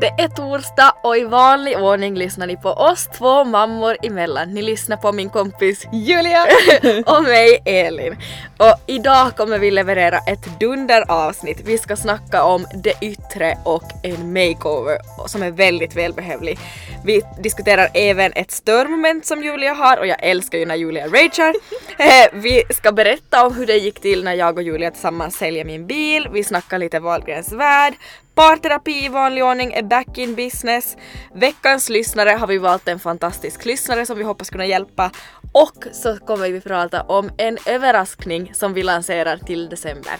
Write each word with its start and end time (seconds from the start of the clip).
Det 0.00 0.06
är 0.06 0.28
torsdag 0.28 0.94
och 1.02 1.16
i 1.16 1.24
vanlig 1.24 1.78
ordning 1.78 2.14
lyssnar 2.14 2.46
ni 2.46 2.56
på 2.56 2.68
oss 2.68 3.08
två 3.18 3.44
mammor 3.44 3.96
emellan. 4.02 4.54
Ni 4.54 4.62
lyssnar 4.62 4.96
på 4.96 5.12
min 5.12 5.30
kompis 5.30 5.86
Julia! 5.92 6.46
och 7.06 7.22
mig 7.22 7.62
Elin. 7.64 8.16
Och 8.58 8.74
idag 8.86 9.36
kommer 9.36 9.58
vi 9.58 9.70
leverera 9.70 10.18
ett 10.18 10.60
dunderavsnitt. 10.60 11.60
Vi 11.64 11.78
ska 11.78 11.96
snacka 11.96 12.44
om 12.44 12.66
det 12.74 12.92
yttre 13.00 13.58
och 13.64 13.82
en 14.02 14.32
makeover 14.32 14.98
som 15.26 15.42
är 15.42 15.50
väldigt 15.50 15.96
välbehövlig. 15.96 16.58
Vi 17.04 17.22
diskuterar 17.42 17.88
även 17.94 18.32
ett 18.32 18.50
störmoment 18.50 19.26
som 19.26 19.42
Julia 19.42 19.72
har 19.72 19.98
och 19.98 20.06
jag 20.06 20.18
älskar 20.22 20.58
ju 20.58 20.66
när 20.66 20.76
Julia 20.76 21.06
ragear. 21.06 21.54
Eh, 21.98 22.28
vi 22.32 22.62
ska 22.70 22.92
berätta 22.92 23.46
om 23.46 23.54
hur 23.54 23.66
det 23.66 23.76
gick 23.76 24.00
till 24.00 24.24
när 24.24 24.34
jag 24.34 24.56
och 24.56 24.62
Julia 24.62 24.90
tillsammans 24.90 25.36
säljer 25.36 25.64
min 25.64 25.86
bil. 25.86 26.28
Vi 26.32 26.44
snackar 26.44 26.78
lite 26.78 27.00
Wahlgrens 27.00 27.52
värld. 27.52 27.94
Parterapi 28.36 29.04
i 29.04 29.08
vanlig 29.08 29.44
ordning 29.44 29.72
är 29.72 29.82
back 29.82 30.18
in 30.18 30.34
business. 30.34 30.96
Veckans 31.34 31.88
lyssnare 31.88 32.30
har 32.30 32.46
vi 32.46 32.58
valt 32.58 32.88
en 32.88 32.98
fantastisk 32.98 33.64
lyssnare 33.64 34.06
som 34.06 34.18
vi 34.18 34.24
hoppas 34.24 34.50
kunna 34.50 34.66
hjälpa. 34.66 35.10
Och 35.52 35.84
så 35.92 36.16
kommer 36.16 36.50
vi 36.50 36.60
prata 36.60 37.02
om 37.02 37.30
en 37.38 37.58
överraskning 37.66 38.54
som 38.54 38.74
vi 38.74 38.82
lanserar 38.82 39.36
till 39.36 39.68
december. 39.68 40.14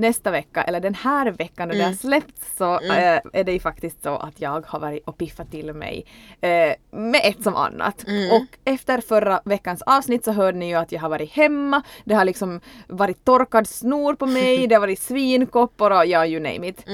Nästa 0.00 0.30
vecka, 0.30 0.62
eller 0.62 0.80
den 0.80 0.94
här 0.94 1.30
veckan 1.30 1.68
när 1.68 1.74
det 1.74 1.82
har 1.84 1.92
släppts 1.92 2.56
så 2.56 2.74
eh, 2.80 3.20
är 3.32 3.44
det 3.44 3.52
ju 3.52 3.60
faktiskt 3.60 4.02
så 4.02 4.16
att 4.16 4.40
jag 4.40 4.66
har 4.66 4.80
varit 4.80 5.08
och 5.08 5.18
piffat 5.18 5.50
till 5.50 5.74
mig 5.74 6.04
eh, 6.40 6.72
med 6.90 7.20
ett 7.24 7.42
som 7.42 7.56
annat. 7.56 8.04
Och 8.32 8.58
efter 8.64 9.00
förra 9.00 9.40
veckans 9.44 9.82
avsnitt 9.82 10.24
så 10.24 10.32
hörde 10.32 10.58
ni 10.58 10.68
ju 10.68 10.74
att 10.74 10.92
jag 10.92 11.00
har 11.00 11.08
varit 11.08 11.30
hemma. 11.30 11.82
Det 12.04 12.14
har 12.14 12.24
liksom 12.24 12.60
varit 12.86 13.24
torkad 13.24 13.66
snor 13.68 14.14
på 14.14 14.26
mig, 14.26 14.66
det 14.68 14.74
har 14.74 14.80
varit 14.80 15.02
svinkoppor 15.02 15.90
och 15.90 16.06
ja, 16.06 16.26
you 16.26 16.40
name 16.40 16.68
it. 16.68 16.84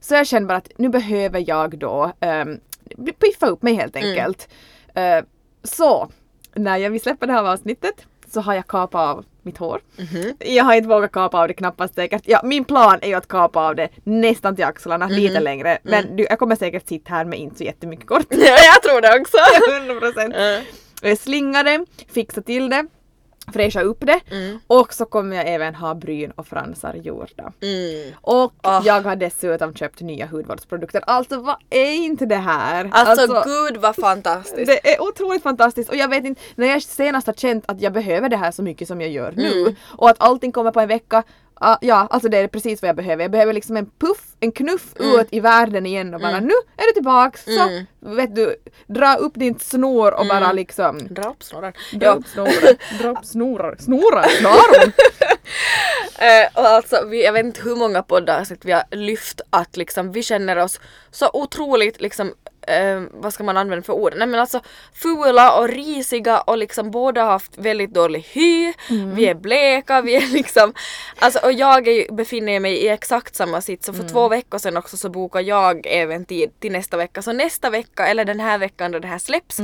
Så 0.00 0.14
jag 0.14 0.26
kände 0.26 0.46
bara 0.46 0.58
att 0.58 0.70
nu 0.76 0.88
behöver 0.88 1.44
jag 1.48 1.78
då 1.78 2.12
ehm, 2.20 2.60
piffa 3.18 3.46
upp 3.46 3.62
mig 3.62 3.74
helt 3.74 3.96
enkelt. 3.96 4.48
Eh, 4.94 5.24
så 5.62 6.08
när 6.54 6.76
jag 6.76 6.90
vill 6.90 7.00
släppa 7.00 7.26
det 7.26 7.32
här 7.32 7.44
avsnittet 7.44 8.06
så 8.32 8.40
har 8.40 8.54
jag 8.54 8.66
kapat 8.66 9.00
av 9.00 9.24
mitt 9.42 9.58
hår. 9.58 9.80
Jag 10.38 10.64
har 10.64 10.74
inte 10.74 10.88
vågat 10.88 11.12
kapa 11.12 11.38
av 11.40 11.48
det 11.48 11.54
knappast 11.54 11.94
säkert. 11.94 12.22
Ja, 12.24 12.40
min 12.44 12.64
plan 12.64 12.98
är 13.02 13.08
ju 13.08 13.14
att 13.14 13.28
kapa 13.28 13.60
av 13.68 13.76
det 13.76 13.88
nästan 14.04 14.56
till 14.56 14.64
axlarna, 14.64 15.06
lite 15.08 15.40
längre. 15.40 15.78
Men 15.82 16.16
du, 16.16 16.26
jag 16.30 16.38
kommer 16.38 16.56
säkert 16.56 16.88
sitta 16.88 17.14
här 17.14 17.24
med 17.24 17.38
inte 17.38 17.58
så 17.58 17.64
jättemycket 17.64 18.06
kort. 18.06 18.26
Ja, 18.30 18.56
jag 18.74 18.82
tror 18.82 19.00
det 19.00 19.20
också. 19.20 19.36
100 19.88 20.00
procent. 20.00 20.34
Slinga 21.20 21.62
det, 21.62 21.84
fixa 22.12 22.42
till 22.42 22.70
det, 22.70 22.86
fräscha 23.52 23.80
upp 23.82 23.98
det 24.06 24.20
och 24.66 24.94
så 24.94 25.04
kommer 25.04 25.36
jag 25.36 25.48
även 25.48 25.74
ha 25.74 25.94
bryn 25.94 26.30
och 26.30 26.46
fransar 26.46 26.94
gjorda. 26.94 27.52
Mm. 27.62 28.12
Och 28.20 28.52
Ah. 28.62 28.82
jag 28.84 29.02
har 29.02 29.16
dessutom 29.16 29.74
köpt 29.74 30.00
nya 30.00 30.26
hudvårdsprodukter. 30.26 31.02
Alltså 31.06 31.40
vad 31.40 31.56
är 31.70 31.92
inte 31.92 32.26
det 32.26 32.36
här? 32.36 32.88
Alltså, 32.92 33.42
gud 33.44 33.76
vad 33.76 33.96
fantastiskt. 33.96 34.66
det 34.66 34.94
är 34.94 35.02
otroligt 35.02 35.42
fantastiskt 35.42 35.90
och 35.90 35.96
jag 35.96 36.08
vet 36.08 36.24
inte, 36.24 36.40
när 36.54 36.66
jag 36.66 36.82
senast 36.82 37.26
har 37.26 37.34
känt 37.34 37.64
att 37.68 37.80
jag 37.80 37.92
behöver 37.92 38.28
det 38.28 38.36
här 38.36 38.50
så 38.50 38.62
mycket 38.62 38.88
som 38.88 39.00
jag 39.00 39.10
gör 39.10 39.32
nu 39.36 39.60
Mm. 39.60 39.74
och 39.96 40.10
att 40.10 40.16
allting 40.18 40.52
kommer 40.52 40.70
på 40.70 40.80
en 40.80 40.88
vecka 40.88 41.22
Ja, 41.80 42.06
alltså 42.10 42.28
det 42.28 42.38
är 42.38 42.48
precis 42.48 42.82
vad 42.82 42.88
jag 42.88 42.96
behöver. 42.96 43.24
Jag 43.24 43.30
behöver 43.30 43.52
liksom 43.52 43.76
en 43.76 43.90
puff, 43.98 44.22
en 44.40 44.52
knuff 44.52 44.84
ut 44.98 45.28
i 45.30 45.40
världen 45.40 45.86
igen 45.86 46.14
och 46.14 46.20
bara 46.20 46.40
nu 46.40 46.52
är 46.76 46.86
du 46.86 46.92
tillbaks. 46.92 47.44
Så 47.44 47.84
vet 48.00 48.34
du, 48.34 48.56
dra 48.86 49.14
upp 49.16 49.32
din 49.34 49.58
snor 49.58 50.14
och 50.14 50.26
bara 50.26 50.52
liksom 50.52 50.98
Dra 51.10 51.30
upp 51.30 51.42
snoran. 51.42 51.72
dra 51.92 52.14
upp 52.14 52.26
snoren. 52.26 52.76
dra 53.00 53.08
upp 53.10 53.24
snorar. 53.24 53.76
Snorar? 53.78 54.28
Snaron? 54.28 54.92
Eh, 56.18 56.48
och 56.60 56.68
alltså, 56.68 57.04
vi, 57.06 57.24
jag 57.24 57.32
vet 57.32 57.44
inte 57.46 57.60
hur 57.62 57.76
många 57.76 58.02
poddavsnitt 58.02 58.64
vi 58.64 58.72
har 58.72 58.82
lyft 58.90 59.40
att 59.50 59.76
liksom, 59.76 60.12
vi 60.12 60.22
känner 60.22 60.56
oss 60.56 60.80
så 61.10 61.30
otroligt 61.32 62.00
liksom 62.00 62.34
eh, 62.66 63.02
vad 63.10 63.32
ska 63.34 63.44
man 63.44 63.56
använda 63.56 63.82
för 63.82 63.92
ord? 63.92 64.12
Nej 64.16 64.26
men 64.26 64.40
alltså 64.40 64.60
fula 64.94 65.58
och 65.60 65.68
risiga 65.68 66.40
och 66.40 66.58
liksom 66.58 66.90
båda 66.90 67.22
har 67.24 67.30
haft 67.30 67.58
väldigt 67.58 67.94
dålig 67.94 68.20
hy, 68.32 68.72
vi 69.14 69.26
är 69.28 69.34
bleka, 69.34 70.00
vi 70.00 70.16
är 70.16 70.26
liksom 70.32 70.74
Alltså 71.18 71.38
och 71.38 71.52
jag 71.52 71.88
är, 71.88 72.12
befinner 72.12 72.60
mig 72.60 72.72
i 72.76 72.88
exakt 72.88 73.34
samma 73.36 73.60
sits 73.60 73.86
så 73.86 73.92
för 73.92 74.08
två 74.08 74.28
veckor 74.28 74.58
sedan 74.58 74.76
också 74.76 74.96
så 74.96 75.08
bokade 75.08 75.44
jag 75.44 75.86
även 75.86 76.24
tid 76.24 76.60
till 76.60 76.72
nästa 76.72 76.96
vecka 76.96 77.22
så 77.22 77.32
nästa 77.32 77.70
vecka 77.70 78.06
eller 78.06 78.24
den 78.24 78.40
här 78.40 78.58
veckan 78.58 78.92
då 78.92 78.98
det 78.98 79.08
här 79.08 79.18
släpps 79.18 79.56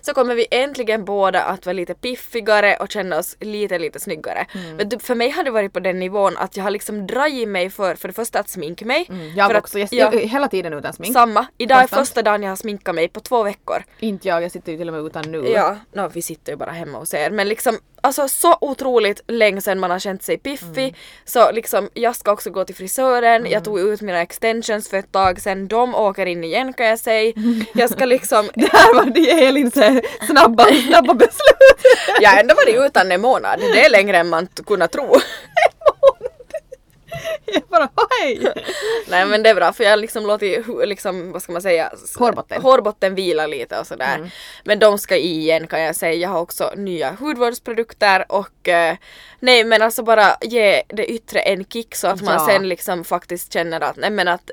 så 0.00 0.14
kommer 0.14 0.34
vi 0.34 0.46
äntligen 0.50 1.04
båda 1.04 1.42
att 1.42 1.66
vara 1.66 1.72
lite 1.74 1.94
piffigare 1.94 2.76
och 2.76 2.90
känna 2.90 3.18
oss 3.18 3.36
lite 3.40 3.78
lite 3.78 4.00
snyggare. 4.00 4.46
Men 4.76 4.88
du, 4.88 4.98
för 4.98 5.14
mig 5.14 5.30
har 5.30 5.44
det 5.44 5.50
varit 5.50 5.72
på 5.72 5.80
den 5.80 5.98
nivån 5.98 6.36
att 6.36 6.56
jag 6.56 6.64
har 6.64 6.70
liksom 6.70 7.06
dragit 7.06 7.48
mig 7.48 7.70
för 7.70 7.94
för 7.94 8.08
det 8.08 8.14
första 8.14 8.38
att 8.40 8.48
sminka 8.48 8.84
mig. 8.84 9.10
Jag 9.36 9.50
för 9.50 9.54
att- 9.54 9.62
också. 9.64 9.78
Jag, 9.78 9.88
ja, 9.92 10.10
jag, 10.12 10.20
hela 10.20 10.48
tiden 10.48 10.72
utan 10.72 10.92
smink. 10.92 11.12
Samma. 11.12 11.46
Idag 11.58 11.82
är 11.82 11.86
första 11.86 12.22
dagen 12.22 12.42
jag 12.48 12.52
har 12.52 12.56
sminkat 12.56 12.94
mig 12.94 13.08
på 13.08 13.20
två 13.20 13.42
veckor. 13.42 13.84
Inte 14.00 14.28
jag, 14.28 14.42
jag 14.42 14.52
sitter 14.52 14.72
ju 14.72 14.78
till 14.78 14.88
och 14.88 14.94
med 14.94 15.04
utan 15.04 15.32
nu. 15.32 15.48
Ja, 15.48 15.76
no, 15.92 16.10
vi 16.12 16.22
sitter 16.22 16.52
ju 16.52 16.56
bara 16.56 16.70
hemma 16.70 16.98
hos 16.98 17.14
er 17.14 17.30
men 17.30 17.48
liksom 17.48 17.78
alltså 18.00 18.28
så 18.28 18.58
otroligt 18.60 19.20
länge 19.26 19.60
sedan 19.60 19.80
man 19.80 19.90
har 19.90 19.98
känt 19.98 20.22
sig 20.22 20.38
piffig 20.38 20.96
så 21.24 21.50
liksom 21.52 21.90
jag 21.94 22.16
ska 22.16 22.32
också 22.32 22.50
gå 22.50 22.64
till 22.64 22.74
frisören, 22.74 23.46
jag 23.50 23.64
tog 23.64 23.80
ut 23.80 24.00
mina 24.00 24.22
extensions 24.22 24.88
för 24.88 24.96
ett 24.96 25.12
tag 25.12 25.40
sedan, 25.40 25.68
de 25.68 25.94
åker 25.94 26.26
in 26.26 26.44
igen 26.44 26.72
kan 26.72 26.86
jag 26.86 26.98
säga. 26.98 27.32
Jag 27.74 27.90
ska 27.90 28.04
liksom, 28.04 28.50
Där 28.54 28.94
var 28.94 29.04
det 29.04 29.46
Elins 29.46 29.76
eh, 29.76 30.00
snabba, 30.26 30.64
snabba 30.88 31.14
beslut. 31.14 31.96
jag 32.20 32.30
har 32.30 32.40
ändå 32.40 32.54
varit 32.54 32.88
utan 32.90 33.12
en 33.12 33.20
månad, 33.20 33.60
det 33.60 33.84
är 33.84 33.90
längre 33.90 34.16
än 34.16 34.28
man 34.28 34.48
kunnat 34.66 34.92
tro. 34.92 35.14
Jag 37.52 37.62
bara 37.68 37.88
hej! 38.20 38.52
Nej 39.08 39.26
men 39.26 39.42
det 39.42 39.50
är 39.50 39.54
bra 39.54 39.72
för 39.72 39.84
jag 39.84 39.98
liksom 39.98 40.30
hu- 40.30 40.86
liksom, 40.86 41.32
vad 41.32 41.42
ska 41.42 41.52
man 41.52 41.62
säga, 41.62 41.92
Hårbotten. 42.18 42.62
hårbotten 42.62 43.14
vila 43.14 43.46
lite 43.46 43.78
och 43.78 43.86
sådär. 43.86 44.30
Men 44.64 44.78
de 44.78 44.98
ska 44.98 45.16
i 45.16 45.38
igen 45.38 45.66
kan 45.66 45.80
jag 45.80 45.96
säga. 45.96 46.14
Jag 46.14 46.28
har 46.28 46.40
också 46.40 46.72
nya 46.76 47.10
hudvårdsprodukter 47.20 48.24
och 48.28 48.68
eh, 48.68 48.96
nej 49.40 49.64
men 49.64 49.82
alltså 49.82 50.02
bara 50.02 50.36
ge 50.40 50.82
det 50.88 51.06
yttre 51.06 51.40
en 51.40 51.64
kick 51.64 51.94
så 51.94 52.06
att 52.08 52.22
man 52.22 52.34
Ja. 52.34 52.46
sen 52.46 52.68
liksom 52.68 53.04
faktiskt 53.04 53.52
känner 53.52 53.80
att, 53.80 53.96
nej 53.96 54.10
men 54.10 54.28
att 54.28 54.50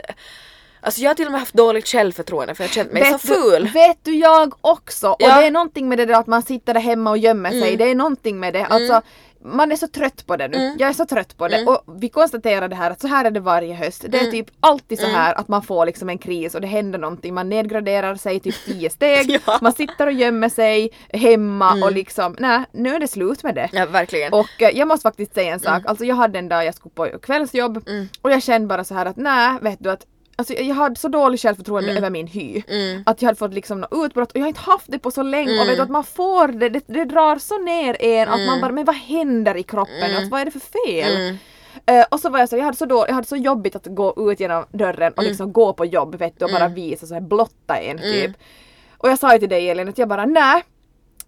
Alltså 0.82 1.02
jag 1.02 1.10
har 1.10 1.16
till 1.16 1.26
och 1.26 1.32
med 1.32 1.40
haft 1.42 1.54
dåligt 1.54 1.88
självförtroende 1.88 2.56
för 2.56 2.64
jag 2.64 2.70
har 2.70 2.74
känt 2.74 2.92
mig 2.92 3.06
så 3.12 3.18
ful. 3.18 3.64
Du, 3.66 3.72
vet 3.72 3.98
du 4.04 4.16
jag 4.16 4.54
också! 4.62 5.10
Och 5.10 5.16
Ja. 5.20 5.40
det 5.40 5.46
är 5.48 5.52
någonting 5.52 5.90
med 5.90 5.98
det 5.98 6.06
där 6.06 6.14
att 6.20 6.28
man 6.28 6.42
sitter 6.44 6.74
där 6.74 6.82
hemma 6.82 7.10
och 7.10 7.18
gömmer 7.18 7.50
sig. 7.50 7.62
Mm. 7.64 7.78
Det 7.78 7.84
är 7.92 7.96
någonting 7.96 8.40
med 8.40 8.54
det. 8.54 8.66
Alltså, 8.66 9.02
man 9.46 9.72
är 9.72 9.76
så 9.76 9.88
trött 9.88 10.26
på 10.28 10.36
det 10.38 10.48
nu. 10.48 10.76
Jag 10.80 10.90
är 10.90 10.94
så 10.94 11.06
trött 11.06 11.38
på 11.38 11.48
det. 11.48 11.56
Mm. 11.56 11.68
Och 11.68 11.84
vi 12.02 12.10
konstaterade 12.10 12.76
här 12.76 12.92
att 12.92 13.02
så 13.02 13.08
här 13.08 13.26
är 13.26 13.32
det 13.32 13.40
varje 13.40 13.74
höst. 13.74 14.06
Det 14.10 14.20
är 14.20 14.32
typ 14.32 14.48
alltid 14.60 15.00
Mm. 15.00 15.12
så 15.12 15.18
här 15.18 15.34
att 15.34 15.48
man 15.48 15.62
får 15.64 15.86
liksom 15.86 16.10
en 16.10 16.18
kris 16.18 16.56
och 16.56 16.62
det 16.62 16.68
händer 16.68 17.00
någonting. 17.00 17.34
Man 17.34 17.50
nedgraderar 17.50 18.16
sig 18.16 18.40
typ 18.40 18.66
tio 18.66 18.90
steg. 18.90 19.30
Ja. 19.46 19.52
Mm. 19.54 19.60
Man 19.62 19.74
sitter 19.74 20.08
och 20.08 20.14
gömmer 20.14 20.50
sig 20.50 20.90
hemma 21.14 21.74
och 21.84 21.92
liksom, 21.92 22.36
nej 22.40 22.64
nu 22.72 22.96
är 22.96 23.00
det 23.00 23.08
slut 23.08 23.44
med 23.44 23.56
det. 23.56 23.70
Ja 23.74 23.86
verkligen. 23.86 24.34
Och 24.34 24.62
eh, 24.62 24.70
jag 24.78 24.88
måste 24.88 25.04
faktiskt 25.04 25.34
säga 25.34 25.54
en 25.54 25.60
sak, 25.60 25.70
Mm. 25.76 25.84
alltså 25.88 26.06
jag 26.06 26.16
hade 26.16 26.40
en 26.40 26.50
dag 26.50 26.66
jag 26.66 26.76
skulle 26.76 26.94
på 26.96 27.20
kvällsjobb 27.22 27.84
och 28.22 28.32
jag 28.32 28.44
kände 28.44 28.68
bara 28.68 28.84
så 28.84 28.94
här 28.94 29.06
att 29.06 29.18
nej, 29.18 29.58
vet 29.62 29.80
du 29.84 29.92
att 29.92 30.06
Alltså 30.38 30.54
jag 30.54 30.76
hade 30.76 30.96
så 30.96 31.08
dåligt 31.08 31.42
självförtroende 31.42 31.98
över 31.98 32.10
min 32.10 32.28
hy. 32.28 32.64
Mm. 32.68 33.04
Att 33.06 33.22
jag 33.22 33.28
hade 33.28 33.38
fått 33.38 33.54
liksom 33.54 33.82
något 33.82 34.06
utbrott 34.06 34.32
och 34.32 34.38
jag 34.38 34.42
har 34.42 34.48
inte 34.48 34.60
haft 34.60 34.92
det 34.92 35.00
på 35.00 35.12
så 35.12 35.24
länge 35.24 35.62
och 35.62 35.68
vet 35.68 35.76
du 35.76 35.82
att 35.82 35.90
man 35.90 36.04
får 36.04 36.48
det, 36.48 36.70
det, 36.70 36.84
det 36.88 37.06
drar 37.06 37.38
så 37.38 37.58
ner 37.58 38.02
en 38.02 38.30
att 38.30 38.48
man 38.48 38.62
bara 38.62 38.72
men 38.72 38.86
vad 38.86 38.96
händer 38.96 39.58
i 39.58 39.64
kroppen? 39.64 40.18
Att, 40.18 40.30
vad 40.30 40.42
är 40.42 40.46
det 40.46 40.52
för 40.52 40.60
fel? 40.60 41.16
Mm. 41.16 41.38
Eh, 41.86 42.06
och 42.12 42.20
så 42.20 42.30
var 42.30 42.40
jag 42.40 42.50
så, 42.50 42.58
jag 42.58 42.64
hade 42.64 42.78
så, 42.78 42.86
då, 42.86 43.06
jag 43.08 43.14
hade 43.14 43.28
så 43.28 43.36
jobbigt 43.36 43.76
att 43.76 43.86
gå 43.86 44.32
ut 44.32 44.40
genom 44.40 44.66
dörren 44.72 45.14
och 45.14 45.24
liksom 45.24 45.54
gå 45.54 45.74
på 45.74 45.86
jobb 45.86 46.16
vet 46.16 46.40
du 46.40 46.46
och 46.46 46.52
bara 46.52 46.68
visa 46.68 47.06
så 47.06 47.14
här 47.14 47.22
blotta 47.22 47.78
en 47.78 47.98
typ. 47.98 48.32
Och 48.98 49.10
jag 49.10 49.20
sa 49.20 49.34
ju 49.34 49.40
till 49.40 49.50
dig 49.50 49.70
Elin 49.70 49.90
att 49.90 49.98
jag 49.98 50.10
bara 50.10 50.26
nej 50.26 50.64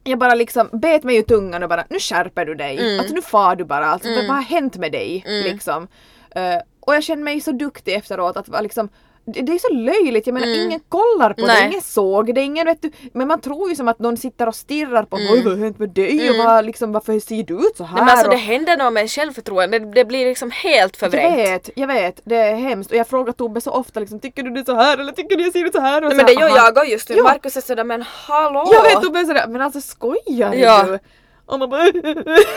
jag 0.04 0.20
bara 0.20 0.36
liksom 0.36 0.70
bet 0.72 1.04
mig 1.04 1.18
i 1.18 1.24
tungan 1.24 1.64
och 1.64 1.70
bara 1.70 1.86
nu 1.90 2.00
skärper 2.00 2.46
du 2.46 2.56
dig. 2.56 3.00
Alltså 3.00 3.14
nu 3.14 3.22
far 3.22 3.56
du 3.56 3.64
bara. 3.64 3.86
Alltså 3.86 4.10
vad 4.10 4.26
har 4.26 4.42
hänt 4.42 4.78
med 4.78 4.92
dig? 4.92 5.24
Liksom. 5.28 5.88
Eh, 6.36 6.58
och 6.80 6.96
jag 6.96 7.04
känner 7.04 7.24
mig 7.24 7.42
så 7.42 7.52
duktig 7.52 7.94
efteråt 7.94 8.38
att 8.38 8.64
liksom 8.64 8.90
det 9.28 9.42
det 9.42 9.52
är 9.54 9.60
så 9.60 9.74
löjligt, 9.74 10.28
jag 10.28 10.34
menar 10.34 10.66
ingen 10.66 10.80
kollar 10.90 11.34
på 11.34 11.42
det, 11.42 11.48
Nej. 11.48 11.68
ingen 11.68 11.82
såg 11.82 12.36
det, 12.36 12.42
ingen 12.42 12.66
vet 12.66 12.82
du, 12.82 12.92
men 13.14 13.28
man 13.28 13.42
tror 13.42 13.70
ju 13.70 13.76
som 13.76 13.88
att 13.88 14.00
någon 14.00 14.18
sitter 14.18 14.48
och 14.48 14.56
stirrar 14.56 15.04
på 15.04 15.16
oj 15.16 15.42
vad 15.44 15.54
har 15.58 15.64
hänt 15.64 15.80
med 15.80 15.90
dig 15.90 16.30
och 16.30 16.46
vad, 16.46 16.66
liksom, 16.66 16.92
varför 16.92 17.20
ser 17.20 17.44
du 17.44 17.54
ut 17.54 17.78
så 17.78 17.84
här? 17.84 17.96
Nej, 17.96 18.06
men 18.06 18.12
alltså 18.12 18.26
och, 18.26 18.32
det 18.32 18.38
händer 18.38 18.78
något 18.78 18.94
med 18.94 19.12
självförtroende, 19.12 19.80
det, 19.80 19.92
det 19.92 20.06
blir 20.06 20.26
liksom 20.26 20.52
helt 20.52 20.98
jag 21.02 21.12
förvrängt. 21.12 21.38
vet, 21.38 21.70
jag 21.76 21.88
vet, 21.88 22.22
det 22.24 22.36
är 22.36 22.56
hemskt 22.56 22.92
och 22.92 22.98
jag 22.98 23.08
frågar 23.08 23.34
Tobbe 23.34 23.62
så 23.62 23.72
ofta 23.72 24.00
liksom, 24.00 24.20
tycker 24.20 24.44
du 24.44 24.50
det 24.50 24.60
är 24.60 24.66
så 24.66 24.76
här 24.76 24.98
eller 24.98 25.12
tycker 25.12 25.36
du 25.36 25.44
jag 25.44 25.54
ser 25.54 25.66
ut 25.66 25.74
så 25.76 25.82
här? 25.82 26.02
Och 26.04 26.10
Nej, 26.10 26.12
så 26.12 26.18
men 26.18 26.26
det 26.26 26.42
gör 26.42 26.74
jag 26.76 26.90
just 26.90 27.10
nu. 27.10 27.16
Ja. 27.16 27.24
Markus 27.24 27.58
är 27.58 27.62
sådär 27.62 27.84
men 27.84 28.02
hallå! 28.02 28.70
Jag 28.74 28.84
vet 28.84 29.04
Tobbe 29.04 29.20
är 29.20 29.26
sådär, 29.26 29.48
men 29.48 29.62
alltså 29.62 29.82
skojar 29.82 30.54
Ja. 30.54 30.84
du? 30.84 31.00
Och 31.48 31.60
man 31.60 31.70
bara 31.70 31.86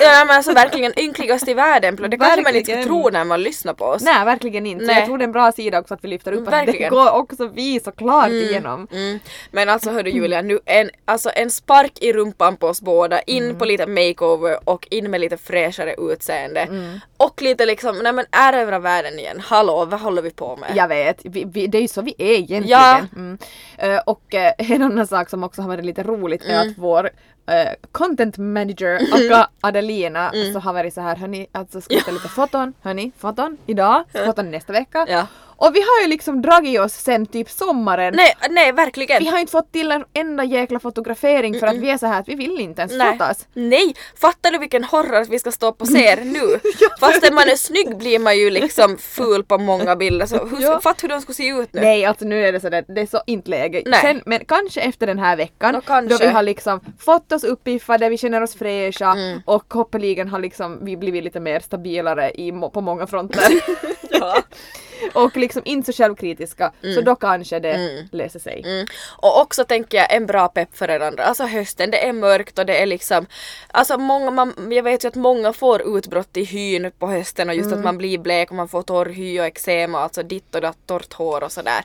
Ja 0.00 0.24
men 0.26 0.36
alltså 0.36 0.52
verkligen 0.52 0.98
ynkligast 0.98 1.48
i 1.48 1.54
världen. 1.54 1.96
Det 1.96 2.16
kanske 2.18 2.42
man 2.42 2.56
inte 2.56 2.72
Verkligen. 2.72 2.84
tro 2.84 3.08
när 3.10 3.24
man 3.24 3.42
lyssnar 3.42 3.74
på 3.74 3.84
oss. 3.84 4.02
Nej 4.02 4.24
verkligen 4.24 4.66
inte. 4.66 4.84
Nej. 4.84 4.96
Jag 4.96 5.06
tror 5.06 5.18
det 5.18 5.22
är 5.24 5.26
en 5.26 5.32
bra 5.32 5.52
sida 5.52 5.78
också 5.78 5.94
att 5.94 6.04
vi 6.04 6.08
lyfter 6.08 6.32
upp 6.32 6.38
att 6.48 6.50
det 6.50 6.56
Verkligen. 6.66 6.90
går 6.90 7.10
också 7.12 7.46
vi 7.48 7.80
såklart 7.80 8.28
igenom. 8.28 8.86
Mm. 8.92 9.18
Men 9.50 9.68
alltså 9.68 9.90
hördu 9.90 10.10
Julia, 10.10 10.42
nu 10.42 10.58
en, 10.64 10.90
alltså 11.04 11.30
en 11.34 11.50
spark 11.50 11.92
i 12.00 12.12
rumpan 12.12 12.56
på 12.56 12.66
oss 12.66 12.80
båda, 12.80 13.20
in 13.22 13.44
Mm. 13.44 13.58
på 13.58 13.64
lite 13.64 13.86
makeover 13.86 14.58
och 14.64 14.86
in 14.90 15.10
med 15.10 15.20
lite 15.20 15.36
fräschare 15.36 15.94
utseende. 15.98 16.68
Och 17.16 17.30
och 17.30 17.42
lite 17.42 17.66
liksom, 17.66 17.98
nej 17.98 18.12
men 18.12 18.24
erövra 18.30 18.78
världen 18.78 19.18
igen, 19.18 19.40
hallå 19.44 19.84
vad 19.84 20.00
håller 20.00 20.22
vi 20.22 20.30
på 20.30 20.56
med? 20.56 20.70
Jag 20.74 20.88
vet, 20.88 21.20
vi, 21.24 21.44
vi, 21.52 21.66
det 21.66 21.78
är 21.78 21.82
ju 21.82 21.88
så 21.88 22.02
vi 22.02 22.14
är 22.18 22.32
egentligen. 22.32 22.66
Ja. 22.68 23.00
Mm. 23.16 23.38
Eh, 23.78 23.98
och 24.06 24.34
eh, 24.34 24.52
en 24.58 24.82
annan 24.82 25.06
sak 25.06 25.30
som 25.30 25.44
också 25.44 25.62
har 25.62 25.68
varit 25.68 25.84
lite 25.84 26.02
roligt 26.02 26.44
är 26.44 26.54
Mm. 26.54 26.70
att 26.70 26.78
vår 26.78 27.10
eh, 27.50 27.74
content 27.92 28.38
manager 28.38 28.94
Akka 29.14 29.48
Adelina 29.60 30.32
så 30.52 30.58
har 30.58 30.72
varit 30.72 30.94
så 30.94 31.00
här, 31.00 31.16
hörni, 31.16 31.46
alltså 31.52 31.80
ska 31.80 31.94
vi 31.94 32.00
ta 32.02 32.10
lite 32.10 32.28
foton, 32.28 32.72
hörni, 32.82 33.12
foton 33.18 33.56
idag, 33.66 34.04
foton 34.26 34.50
nästa 34.50 34.72
vecka. 34.72 35.06
Ja. 35.08 35.26
Och 35.60 35.74
vi 35.76 35.80
har 35.80 36.02
ju 36.02 36.08
liksom 36.08 36.42
dragit 36.42 36.80
oss 36.80 36.92
sen 36.94 37.26
typ 37.26 37.50
sommaren. 37.50 38.14
Nej, 38.16 38.34
nej 38.50 38.72
verkligen. 38.72 39.22
Vi 39.22 39.28
har 39.28 39.38
inte 39.38 39.52
fått 39.52 39.72
till 39.72 39.90
en 39.92 40.04
enda 40.14 40.44
jäkla 40.44 40.78
fotografering 40.80 41.60
för 41.60 41.66
att 41.66 41.76
vi 41.76 41.90
är 41.90 41.98
så 41.98 42.06
här 42.06 42.20
att 42.20 42.28
vi 42.28 42.34
vill 42.34 42.60
inte 42.60 42.80
ens 42.82 42.92
Nej. 42.92 43.12
fotas. 43.12 43.46
Nej, 43.54 43.94
fattar 44.20 44.50
du 44.50 44.58
vilken 44.58 44.84
horror 44.84 45.24
vi 45.30 45.38
ska 45.38 45.52
stå 45.52 45.72
på 45.72 45.84
scen 45.84 46.32
nu? 46.32 46.60
Fast 47.00 47.32
man 47.32 47.48
är 47.48 47.56
snygg 47.56 47.96
blir 47.98 48.18
man 48.18 48.38
ju 48.38 48.50
liksom 48.50 48.96
ful 48.98 49.44
på 49.44 49.58
många 49.58 49.96
bilder 49.96 50.26
så 50.26 50.44
hur, 50.46 50.60
Ja. 50.62 50.80
fatta 50.80 50.98
hur 51.02 51.08
de 51.08 51.20
skulle 51.20 51.34
se 51.36 51.48
ut 51.48 51.72
nu. 51.72 51.80
Nej, 51.80 52.04
alltså 52.04 52.24
nu 52.24 52.46
är 52.46 52.52
det 52.52 52.60
sådär, 52.60 52.84
det 52.88 53.00
är 53.00 53.06
så 53.06 53.22
inte 53.26 53.50
läge. 53.50 53.82
Nej. 53.86 54.00
Sen, 54.00 54.22
men 54.26 54.44
kanske 54.44 54.80
efter 54.80 55.06
den 55.06 55.18
här 55.18 55.36
veckan 55.36 55.82
kanske. 55.86 56.16
då 56.18 56.24
vi 56.26 56.32
har 56.32 56.42
liksom 56.42 56.80
fått 56.98 57.32
oss 57.32 57.44
uppiffade, 57.44 58.08
vi 58.08 58.18
känner 58.18 58.42
oss 58.42 58.54
fräscha 58.54 59.10
Mm. 59.12 59.42
och 59.44 59.74
hoppeligen 59.74 60.28
har 60.28 60.38
liksom 60.38 60.78
vi 60.84 60.96
blivit 60.96 61.24
lite 61.24 61.40
mer 61.40 61.60
stabilare 61.60 62.30
i, 62.30 62.52
på 62.72 62.80
många 62.80 63.06
fronter. 63.06 63.42
Ja. 64.12 64.36
och 65.14 65.36
liksom 65.36 65.49
inte 65.64 65.92
så 65.92 66.02
självkritiska 66.02 66.72
så 66.94 67.00
då 67.00 67.14
kanske 67.16 67.60
det 67.60 68.04
löser 68.12 68.38
sig. 68.40 68.62
Mm. 68.64 68.86
Och 69.16 69.40
också 69.40 69.64
tänker 69.64 69.98
jag 69.98 70.12
en 70.14 70.26
bra 70.26 70.48
pepp 70.48 70.76
för 70.76 70.90
er 70.90 71.00
andra. 71.00 71.24
Alltså 71.24 71.44
hösten, 71.44 71.90
det 71.90 72.06
är 72.08 72.12
mörkt 72.12 72.58
och 72.58 72.66
det 72.66 72.82
är 72.82 72.86
liksom 72.86 73.26
Alltså 73.72 73.98
många, 73.98 74.30
man, 74.30 74.72
jag 74.72 74.82
vet 74.82 75.04
ju 75.04 75.08
att 75.08 75.14
många 75.14 75.52
får 75.52 75.82
utbrott 75.98 76.36
i 76.36 76.44
hyn 76.44 76.90
på 76.98 77.06
hösten 77.06 77.48
och 77.48 77.54
just 77.54 77.72
att 77.72 77.84
man 77.84 77.98
blir 77.98 78.18
blek 78.18 78.50
och 78.50 78.56
man 78.56 78.68
får 78.68 78.82
torr 78.82 79.06
hy 79.06 79.40
och 79.40 79.46
eksem 79.46 79.94
och 79.94 80.00
alltså 80.00 80.22
ditt 80.22 80.54
och 80.54 80.60
datt 80.60 80.76
torrt 80.86 81.12
hår 81.12 81.42
och 81.44 81.52
sådär. 81.52 81.84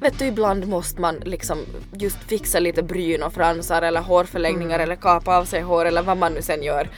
Vet 0.00 0.18
du 0.18 0.24
ibland 0.26 0.66
måste 0.68 1.00
man 1.00 1.14
liksom 1.16 1.58
just 1.92 2.18
fixa 2.28 2.58
lite 2.60 2.82
bryn 2.82 3.22
och 3.22 3.32
fransar 3.32 3.82
eller 3.82 4.00
hårförlängningar 4.00 4.78
eller 4.78 4.96
kapa 4.96 5.36
av 5.38 5.44
sig 5.44 5.60
hår 5.62 5.84
eller 5.84 6.02
vad 6.02 6.16
man 6.16 6.32
nu 6.32 6.42
sen 6.42 6.62
gör. 6.62 6.88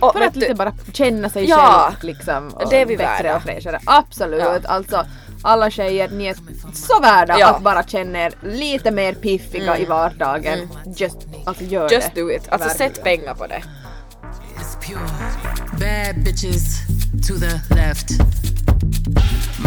Och 0.00 0.12
För 0.12 0.20
att 0.20 0.34
du- 0.34 0.40
lite 0.40 0.54
bara 0.54 0.72
känna 0.92 1.30
sig 1.30 1.44
Ja. 1.48 1.90
själv 2.00 2.04
liksom. 2.16 2.48
Och 2.54 2.70
Det 2.70 2.76
är 2.80 2.86
vi 2.86 2.96
bättre 2.96 3.22
värda. 3.22 3.36
och 3.36 3.42
fräschare. 3.42 3.80
Absolut, 3.86 4.40
Ja. 4.42 4.58
alltså 4.64 5.04
alla 5.42 5.70
tjejer, 5.70 6.08
ni 6.08 6.24
är 6.26 6.36
så 6.74 7.00
värda 7.00 7.38
Ja. 7.38 7.46
att 7.54 7.62
bara 7.62 7.82
känna 7.82 8.18
er 8.18 8.34
lite 8.42 8.90
mer 8.90 9.14
piffiga 9.14 9.78
i 9.78 9.84
vardagen. 9.84 10.68
Just, 10.96 11.16
alltså 11.46 11.64
gör 11.64 11.90
Just 11.92 12.14
det. 12.14 12.20
do 12.20 12.30
it. 12.30 12.48
Alltså 12.48 12.68
Verkligen. 12.68 12.94
sätt 12.94 13.04
pengar 13.04 13.34
på 13.34 13.46
det. 13.46 13.62
It's 14.56 14.86
pure. 14.86 15.08
Bad 15.80 16.24
bitches 16.24 16.78
to 17.28 17.34
the 17.38 17.74
left. 17.74 18.06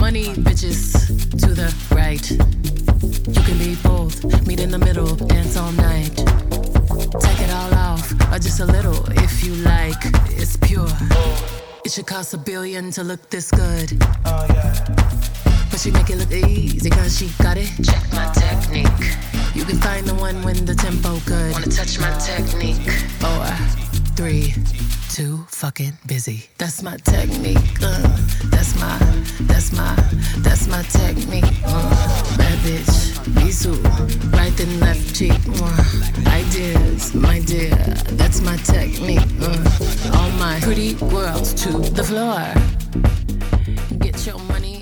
Money 0.01 0.33
bitches 0.37 0.91
to 1.31 1.47
the 1.55 1.95
right. 1.95 2.31
You 3.27 3.43
can 3.45 3.57
be 3.57 3.75
both. 3.83 4.47
Meet 4.47 4.59
in 4.59 4.71
the 4.71 4.77
middle, 4.77 5.15
dance 5.27 5.59
all 5.59 5.71
night. 5.71 6.15
Take 7.21 7.43
it 7.45 7.51
all 7.53 7.73
off, 7.93 8.11
or 8.33 8.37
just 8.39 8.59
a 8.59 8.65
little 8.65 9.13
if 9.23 9.43
you 9.45 9.53
like. 9.55 10.05
It's 10.41 10.57
pure. 10.57 10.89
It 11.85 11.91
should 11.91 12.07
cost 12.07 12.33
a 12.33 12.37
billion 12.37 12.91
to 12.91 13.03
look 13.03 13.29
this 13.29 13.51
good. 13.51 13.91
But 15.75 15.81
she 15.81 15.91
make 15.91 16.09
it 16.09 16.15
look 16.15 16.31
easy 16.31 16.89
cause 16.89 17.19
she 17.19 17.27
got 17.43 17.57
it. 17.57 17.69
Check 17.83 18.01
my 18.13 18.31
technique. 18.31 19.17
You 19.53 19.65
can 19.65 19.75
find 19.75 20.07
the 20.07 20.15
one 20.15 20.41
when 20.41 20.63
the 20.63 20.73
tempo 20.73 21.19
good. 21.25 21.51
Wanna 21.51 21.65
touch 21.65 21.99
my 21.99 22.17
technique? 22.17 22.79
Four, 23.19 23.45
three, 24.15 24.53
too 25.09 25.45
fucking 25.49 25.91
busy. 26.05 26.45
That's 26.57 26.81
my 26.81 26.95
technique. 27.03 27.57
Uh, 27.83 28.07
that's 28.45 28.79
my, 28.79 28.97
that's 29.41 29.73
my, 29.73 29.93
that's 30.37 30.65
my 30.69 30.81
technique. 30.83 31.51
Uh, 31.65 32.37
bad 32.37 32.57
bitch, 32.59 33.19
Bisou, 33.35 33.75
right 34.31 34.57
and 34.57 34.79
left 34.79 35.13
cheek. 35.13 35.33
Uh, 35.61 36.29
ideas, 36.29 37.13
my 37.13 37.41
dear, 37.41 37.75
that's 38.15 38.39
my 38.39 38.55
technique. 38.63 39.27
Uh, 39.41 40.15
all 40.15 40.31
my 40.39 40.57
pretty 40.61 40.93
girls 40.93 41.53
to 41.55 41.79
the 41.91 42.03
floor. 42.05 42.47
Get 43.99 44.25
your 44.25 44.39
money, 44.39 44.55
money, 44.55 44.55
cunty, 44.55 44.71
hunty. 44.71 44.74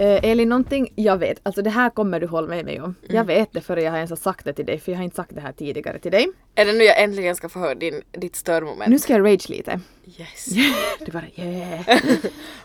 Eh, 0.00 0.24
Elin, 0.24 0.48
någonting 0.48 0.92
jag 0.96 1.18
vet, 1.18 1.40
alltså 1.42 1.62
det 1.62 1.70
här 1.70 1.90
kommer 1.90 2.20
du 2.20 2.26
hålla 2.26 2.48
med 2.48 2.64
mig 2.64 2.80
om. 2.80 2.94
Mm. 3.02 3.16
Jag 3.16 3.24
vet 3.24 3.52
det 3.52 3.60
före 3.60 3.82
jag 3.82 3.90
har 3.90 3.96
ens 3.96 4.10
har 4.10 4.16
sagt 4.16 4.44
det 4.44 4.52
till 4.52 4.66
dig, 4.66 4.80
för 4.80 4.92
jag 4.92 4.98
har 4.98 5.04
inte 5.04 5.16
sagt 5.16 5.34
det 5.34 5.40
här 5.40 5.52
tidigare 5.52 5.98
till 5.98 6.12
dig. 6.12 6.28
Är 6.54 6.64
det 6.64 6.72
nu 6.72 6.84
jag 6.84 7.02
äntligen 7.02 7.36
ska 7.36 7.48
få 7.48 7.58
höra 7.58 7.74
din, 7.74 8.02
ditt 8.12 8.36
störmoment? 8.36 8.90
Nu 8.90 8.98
ska 8.98 9.12
jag 9.12 9.32
rage 9.32 9.50
lite. 9.50 9.80
Yes. 10.18 10.46
Det 11.06 11.12
bara 11.12 11.24
yeah. 11.36 11.98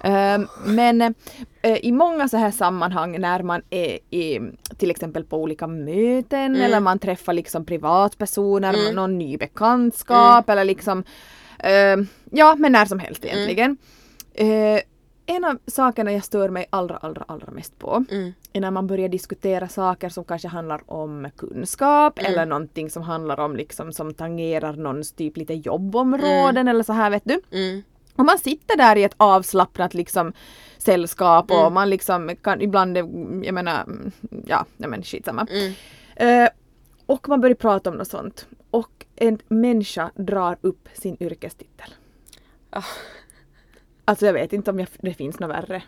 Ehm, 0.01 0.47
men 0.65 1.01
eh, 1.61 1.77
i 1.85 1.91
många 1.91 2.27
så 2.27 2.37
här 2.37 2.51
sammanhang 2.51 3.21
när 3.21 3.43
man 3.43 3.61
är 3.69 3.99
i, 4.09 4.39
till 4.77 4.91
exempel 4.91 5.23
på 5.23 5.37
olika 5.37 5.67
möten 5.67 6.55
eller 6.55 6.79
man 6.79 6.99
träffar 6.99 7.33
liksom 7.33 7.65
privatpersoner, 7.65 8.93
någon 8.93 9.17
ny 9.17 9.37
bekantskap 9.37 10.49
eller 10.49 10.63
liksom 10.63 11.03
ehm, 11.59 12.07
ja 12.31 12.55
men 12.55 12.71
när 12.71 12.85
som 12.85 12.99
helst 12.99 13.25
egentligen. 13.25 13.77
Eh, 14.33 14.79
en 15.25 15.45
av 15.45 15.59
sakerna 15.67 16.11
jag 16.11 16.23
stör 16.23 16.49
mig 16.49 16.65
allra, 16.69 16.97
allra, 16.97 17.25
allra 17.27 17.51
mest 17.51 17.79
på 17.79 18.05
Mm. 18.11 18.33
är 18.53 18.61
när 18.61 18.71
man 18.71 18.87
börjar 18.87 19.09
diskutera 19.09 19.67
saker 19.67 20.09
som 20.09 20.23
kanske 20.23 20.47
handlar 20.47 20.81
om 20.91 21.27
kunskap 21.35 22.19
eller 22.19 22.45
någonting 22.45 22.89
som 22.89 23.03
handlar 23.03 23.39
om 23.39 23.55
liksom 23.55 23.93
som 23.93 24.13
tangerar 24.13 24.73
någons 24.73 25.11
typ 25.11 25.37
lite 25.37 25.53
jobbområden 25.53 26.67
eller 26.67 26.83
så 26.83 26.93
här 26.93 27.09
vet 27.09 27.23
du. 27.25 27.41
Mm. 27.51 27.83
Och 28.15 28.25
man 28.25 28.39
sitter 28.39 28.77
där 28.77 28.95
i 28.95 29.03
ett 29.03 29.15
avslappnat 29.17 29.93
liksom 29.93 30.33
sällskap 30.77 31.51
och 31.51 31.71
man 31.71 31.89
liksom 31.89 32.35
kan 32.41 32.61
ibland, 32.61 32.97
jag 32.97 33.53
menar, 33.53 33.83
mm, 33.83 34.11
ja, 34.47 34.65
nej 34.77 34.89
men 34.89 35.03
skitsamma. 35.03 35.47
Mm. 35.49 35.73
Eh, 36.15 36.49
och 37.05 37.29
man 37.29 37.41
börjar 37.41 37.55
prata 37.55 37.89
om 37.89 37.95
något 37.95 38.07
sånt. 38.07 38.47
Och 38.71 39.05
en 39.15 39.39
människa 39.47 40.11
drar 40.15 40.57
upp 40.61 40.89
sin 40.93 41.17
yrkestitel. 41.19 41.89
Ah. 42.69 42.83
Alltså 44.05 44.25
jag 44.25 44.33
vet 44.33 44.53
inte 44.53 44.71
om 44.71 44.79
jag, 44.79 44.87
det 45.01 45.13
finns 45.13 45.39
något 45.39 45.49
värre. 45.49 45.83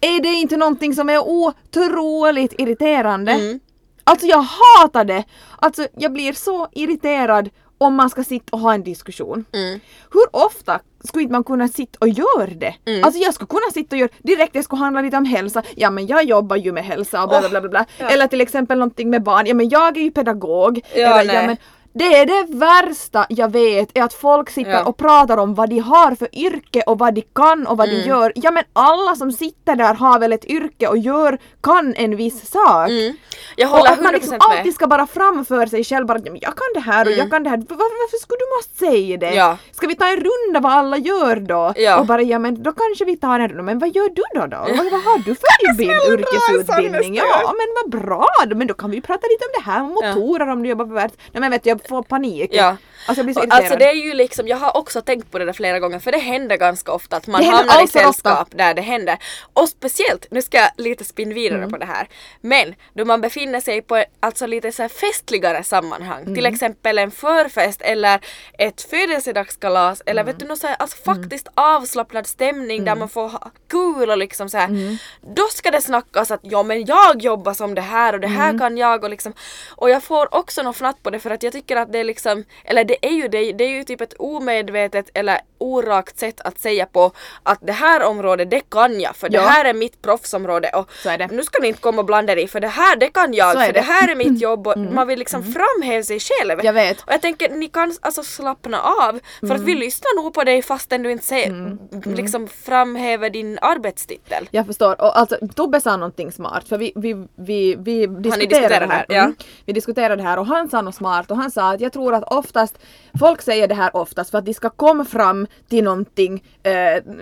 är 0.00 0.22
det 0.22 0.28
inte 0.28 0.56
någonting 0.56 0.94
som 0.94 1.10
är 1.10 1.18
otroligt 1.18 2.60
irriterande? 2.60 3.32
Mm. 3.32 3.60
Alltså 4.04 4.26
jag 4.26 4.42
hatar 4.42 5.04
det! 5.04 5.24
Alltså 5.56 5.86
jag 5.96 6.12
blir 6.12 6.32
så 6.32 6.68
irriterad 6.72 7.50
om 7.78 7.94
man 7.94 8.10
ska 8.10 8.24
sitta 8.24 8.56
och 8.56 8.60
ha 8.60 8.74
en 8.74 8.82
diskussion. 8.82 9.44
Mm. 9.52 9.80
Hur 10.12 10.36
ofta 10.46 10.80
skulle 11.04 11.22
inte 11.22 11.32
man 11.32 11.44
kunna 11.44 11.68
sitta 11.68 11.98
och 12.00 12.08
göra 12.08 12.46
det? 12.46 12.74
Mm. 12.84 13.04
Alltså 13.04 13.20
jag 13.20 13.34
skulle 13.34 13.48
kunna 13.48 13.70
sitta 13.72 13.96
och 13.96 14.00
göra 14.00 14.10
direkt, 14.18 14.52
det 14.52 14.62
skulle 14.62 14.80
handla 14.80 15.00
lite 15.00 15.16
om 15.16 15.24
hälsa. 15.24 15.62
Ja 15.76 15.90
men 15.90 16.06
jag 16.06 16.24
jobbar 16.24 16.56
ju 16.56 16.72
med 16.72 16.84
hälsa 16.84 17.22
och 17.22 17.28
bla 17.28 17.40
bla 17.40 17.48
bla. 17.48 17.60
bla, 17.60 17.70
bla. 17.70 17.84
ja. 17.98 18.08
Eller 18.08 18.26
till 18.26 18.40
exempel 18.40 18.78
någonting 18.78 19.10
med 19.10 19.22
barn. 19.22 19.46
Ja 19.46 19.54
men 19.54 19.68
jag 19.68 19.96
är 19.96 20.00
ju 20.02 20.10
pedagog. 20.10 20.80
Ja, 20.94 21.20
Eller, 21.20 21.34
nej. 21.34 21.46
men, 21.46 21.56
det 21.94 22.16
är 22.16 22.26
det 22.26 22.46
värsta 22.58 23.26
jag 23.28 23.52
vet, 23.52 23.98
är 23.98 24.02
att 24.02 24.14
folk 24.14 24.50
sitter 24.50 24.70
Ja. 24.70 24.84
och 24.84 24.96
pratar 24.96 25.36
om 25.36 25.54
vad 25.54 25.70
de 25.70 25.78
har 25.78 26.14
för 26.14 26.28
yrke 26.38 26.82
och 26.86 26.98
vad 26.98 27.14
de 27.14 27.22
kan 27.34 27.66
och 27.66 27.76
vad 27.76 27.88
Mm. 27.88 28.00
de 28.00 28.08
gör. 28.08 28.32
Ja 28.34 28.50
men 28.50 28.64
alla 28.72 29.16
som 29.16 29.32
sitter 29.32 29.76
där 29.76 29.94
har 29.94 30.18
väl 30.18 30.32
ett 30.32 30.44
yrke 30.44 30.88
och 30.88 30.98
gör, 30.98 31.38
kan 31.62 31.94
en 31.94 32.16
viss 32.16 32.50
sak. 32.50 32.88
Mm. 32.88 33.16
Jag 33.56 33.70
Och 33.70 33.76
håller 33.78 33.90
att 33.92 34.00
man 34.02 34.14
100% 34.14 34.14
liksom 34.14 34.30
med. 34.30 34.42
Mm. 34.44 34.58
alltid 34.58 34.74
ska 34.74 34.86
bara 34.86 35.06
framföra 35.06 35.66
sig 35.66 35.84
själv 35.84 36.06
bara 36.06 36.18
jag 36.18 36.42
kan 36.56 36.70
det 36.74 36.80
här 36.80 37.06
och 37.06 37.12
jag 37.12 37.30
kan 37.30 37.42
det 37.42 37.50
här. 37.50 37.56
Var, 37.56 37.76
varför 37.76 38.16
skulle 38.22 38.38
du 38.38 38.56
måste 38.58 38.74
säga 38.86 39.16
det? 39.16 39.34
Ja. 39.34 39.56
Ska 39.72 39.86
vi 39.86 39.94
ta 39.96 40.08
en 40.08 40.16
runda 40.16 40.60
vad 40.60 40.72
alla 40.72 40.96
gör 40.96 41.36
då? 41.36 41.72
Ja. 41.76 41.98
Och 42.00 42.06
bara 42.06 42.22
ja 42.22 42.38
men 42.38 42.62
då 42.62 42.72
kanske 42.72 43.04
vi 43.04 43.16
tar 43.16 43.40
en 43.40 43.48
runda. 43.48 43.62
Men 43.62 43.78
vad 43.78 43.88
gör 43.96 44.08
du 44.08 44.22
då 44.40 44.46
då? 44.46 44.56
Vad, 44.56 44.90
vad 44.92 45.02
har 45.02 45.18
du 45.18 45.34
för 45.34 45.70
utbild, 45.72 45.90
yrkesutbildning? 46.08 47.14
Ja 47.14 47.54
men 47.58 47.68
vad 47.82 48.02
bra. 48.02 48.26
Men 48.54 48.66
då 48.66 48.74
kan 48.74 48.90
vi 48.90 49.00
prata 49.00 49.26
lite 49.26 49.44
om 49.44 49.52
det 49.64 49.70
här 49.70 49.80
om 49.82 49.88
motorer 49.88 50.48
om 50.48 50.62
du 50.62 50.68
jobbar 50.68 50.84
på 50.84 50.92
världs... 50.94 51.14
Nej 51.32 51.40
men 51.40 51.50
vet 51.50 51.66
jag 51.66 51.80
får 51.88 52.02
panik. 52.02 52.50
Ja. 52.54 52.76
Alltså. 53.06 53.40
Alltså 53.50 53.76
det 53.76 53.88
är 53.88 53.94
ju 53.94 54.14
liksom, 54.14 54.48
jag 54.48 54.56
har 54.56 54.76
också 54.76 55.00
tänkt 55.02 55.30
på 55.30 55.38
det 55.38 55.44
där 55.44 55.52
flera 55.52 55.80
gånger 55.80 55.98
för 55.98 56.12
det 56.12 56.18
händer 56.18 56.56
ganska 56.56 56.92
ofta 56.92 57.16
att 57.16 57.26
man 57.26 57.44
hamnar 57.44 57.84
i 57.84 57.88
sällskap 57.88 58.48
där 58.50 58.74
det 58.74 58.82
händer. 58.82 59.18
Och 59.52 59.68
speciellt, 59.68 60.26
nu 60.30 60.42
ska 60.42 60.56
jag 60.58 60.70
lite 60.76 61.04
spinna 61.04 61.34
vidare 61.34 61.58
Mm. 61.58 61.70
på 61.70 61.76
det 61.78 61.86
här, 61.86 62.08
men 62.40 62.74
då 62.94 63.04
man 63.04 63.20
befinner 63.20 63.60
sig 63.60 63.82
på 63.82 64.04
alltså 64.20 64.46
lite 64.46 64.72
så 64.72 64.88
festligare 64.88 65.64
sammanhang, 65.64 66.24
till 66.24 66.38
Mm. 66.46 66.54
exempel 66.54 66.98
en 66.98 67.10
förfest 67.10 67.80
eller 67.82 68.20
ett 68.58 68.82
födelsedagskalas 68.82 70.02
eller 70.06 70.24
vet 70.24 70.38
du 70.38 70.46
något 70.46 70.58
så 70.58 70.66
här, 70.66 70.76
alltså 70.78 70.96
Mm. 71.10 71.22
faktiskt 71.22 71.48
avslappnad 71.54 72.26
stämning 72.26 72.84
där 72.84 72.94
man 72.94 73.08
får 73.08 73.28
ha 73.28 73.50
kul 73.70 74.10
och 74.10 74.18
liksom 74.18 74.48
så 74.48 74.58
här. 74.58 74.68
Mm. 74.68 74.96
Då 75.20 75.42
ska 75.52 75.70
det 75.70 75.80
snackas 75.82 76.30
att 76.30 76.40
ja 76.42 76.62
men 76.62 76.84
jag 76.84 77.22
jobbar 77.22 77.54
som 77.54 77.74
det 77.74 77.80
här 77.80 78.12
och 78.12 78.20
det 78.20 78.26
Mm. 78.26 78.38
här 78.40 78.58
kan 78.58 78.76
jag 78.76 79.04
och 79.04 79.10
liksom 79.10 79.32
och 79.76 79.90
jag 79.90 80.02
får 80.02 80.34
också 80.34 80.62
något 80.62 80.76
fnatt 80.76 81.02
på 81.02 81.10
det 81.10 81.18
för 81.18 81.30
att 81.30 81.42
jag 81.42 81.52
tycker 81.52 81.76
att 81.76 81.92
det 81.92 81.98
är 81.98 82.04
liksom 82.04 82.44
eller 82.64 82.84
det 82.92 83.06
är 83.06 83.12
ju 83.12 83.28
det, 83.28 83.52
det 83.52 83.64
är 83.64 83.68
ju 83.68 83.84
typ 83.84 84.00
ett 84.00 84.14
omedvetet 84.18 85.10
eller 85.14 85.40
orakt 85.62 86.18
sätt 86.18 86.40
att 86.40 86.58
säga 86.58 86.86
på 86.86 87.12
att 87.42 87.58
det 87.62 87.72
här 87.72 88.02
området 88.02 88.50
det 88.50 88.60
kan 88.70 89.00
jag 89.00 89.16
för 89.16 89.28
Ja. 89.32 89.40
det 89.40 89.46
här 89.48 89.64
är 89.64 89.74
mitt 89.74 90.02
proffsområde 90.02 90.68
och 90.68 90.90
Så 91.02 91.08
är 91.08 91.18
det. 91.18 91.26
nu 91.30 91.42
ska 91.42 91.62
ni 91.62 91.68
inte 91.68 91.80
komma 91.80 91.98
och 91.98 92.04
blanda 92.06 92.32
er 92.32 92.36
i 92.36 92.48
för 92.48 92.60
det 92.60 92.68
här 92.68 92.96
det 92.96 93.08
kan 93.08 93.34
jag 93.34 93.52
för 93.52 93.66
det. 93.66 93.72
det. 93.72 93.80
här 93.80 94.10
är 94.10 94.14
mitt 94.14 94.40
jobb 94.40 94.66
och 94.66 94.78
man 94.78 95.06
vill 95.06 95.18
liksom 95.18 95.42
framhäva 95.54 96.02
sig 96.02 96.20
själv. 96.20 96.60
Jag 96.64 96.72
vet. 96.72 97.00
Och 97.02 97.12
jag 97.12 97.20
tänker 97.22 97.48
ni 97.48 97.68
kan 97.68 97.94
alltså 98.00 98.22
slappna 98.22 98.80
av 98.80 99.20
för 99.40 99.54
att 99.54 99.60
vi 99.60 99.74
lyssnar 99.74 100.22
nog 100.22 100.34
på 100.34 100.44
dig 100.44 100.62
fastän 100.62 101.02
du 101.02 101.10
inte 101.12 101.24
säger, 101.24 101.76
liksom 102.16 102.48
framhäver 102.48 103.30
din 103.30 103.58
arbetstitel. 103.62 104.48
Jag 104.50 104.66
förstår. 104.66 105.00
Och 105.00 105.18
alltså 105.18 105.36
Tobbe 105.54 105.80
sa 105.80 105.96
någonting 105.96 106.32
smart 106.32 106.68
för 106.68 106.78
vi, 106.78 106.92
vi, 106.96 107.26
vi, 107.36 107.76
vi 107.78 108.06
diskuterade 108.06 108.86
det 108.86 108.92
här. 108.92 109.04
ja. 109.08 109.14
Mm. 109.22 109.34
Vi 109.66 109.72
diskuterade 109.72 110.16
det 110.16 110.28
här 110.28 110.38
och 110.38 110.46
han 110.46 110.68
sa 110.70 110.82
något 110.82 110.94
smart 110.94 111.30
och 111.30 111.36
han 111.36 111.50
sa 111.50 111.72
att 111.74 111.80
jag 111.80 111.92
tror 111.92 112.14
att 112.14 112.24
oftast, 112.32 112.78
folk 113.20 113.42
säger 113.42 113.68
det 113.68 113.74
här 113.74 113.96
oftast 113.96 114.30
för 114.30 114.38
att 114.38 114.44
de 114.46 114.54
ska 114.54 114.70
komma 114.70 115.04
fram 115.04 115.46
till 115.68 115.84
någonting, 115.84 116.44
eh, 116.62 116.72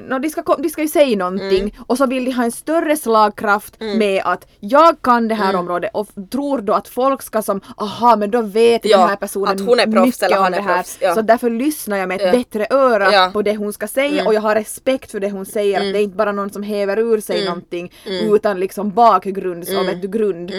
no, 0.08 0.18
de, 0.18 0.30
ska, 0.30 0.42
de 0.58 0.68
ska 0.68 0.82
ju 0.82 0.88
säga 0.88 1.16
någonting 1.16 1.60
Mm. 1.60 1.70
och 1.86 1.96
så 1.98 2.06
vill 2.06 2.24
de 2.24 2.32
ha 2.32 2.44
en 2.44 2.52
större 2.52 2.96
slagkraft 2.96 3.80
med 3.80 4.22
att 4.24 4.46
jag 4.60 5.02
kan 5.02 5.28
det 5.28 5.34
här 5.34 5.56
området 5.56 5.90
och 5.94 6.08
tror 6.30 6.58
då 6.60 6.72
att 6.72 6.88
folk 6.88 7.22
ska 7.22 7.42
som 7.42 7.60
aha 7.76 8.16
men 8.16 8.30
då 8.30 8.42
vet 8.42 8.84
Ja, 8.84 8.98
den 8.98 9.08
här 9.08 9.16
personen 9.16 9.48
att 9.54 9.60
hon 9.60 9.80
är 9.80 9.86
proffs 9.86 10.06
mycket 10.06 10.22
eller 10.22 10.36
han 10.36 10.54
är 10.54 10.62
proffs, 10.62 10.98
ja. 11.00 11.14
så 11.14 11.22
därför 11.22 11.50
lyssnar 11.50 11.96
jag 11.96 12.08
med 12.08 12.20
ett 12.20 12.26
Ja. 12.26 12.32
bättre 12.32 12.66
öra 12.70 13.30
på 13.30 13.42
det 13.42 13.56
hon 13.56 13.72
ska 13.72 13.86
säga 13.88 14.26
och 14.26 14.34
jag 14.34 14.40
har 14.40 14.54
respekt 14.54 15.10
för 15.10 15.20
det 15.20 15.30
hon 15.30 15.46
säger 15.46 15.76
att 15.80 15.92
det 15.92 15.98
är 15.98 16.02
inte 16.02 16.16
bara 16.16 16.32
någon 16.32 16.50
som 16.50 16.62
häver 16.62 16.98
ur 16.98 17.20
sig 17.20 17.44
någonting 17.44 17.92
utan 18.34 18.60
liksom 18.60 18.90
bakgrund, 18.90 19.66
så 19.68 19.82
vet 19.82 20.02
du 20.02 20.08
grund. 20.08 20.50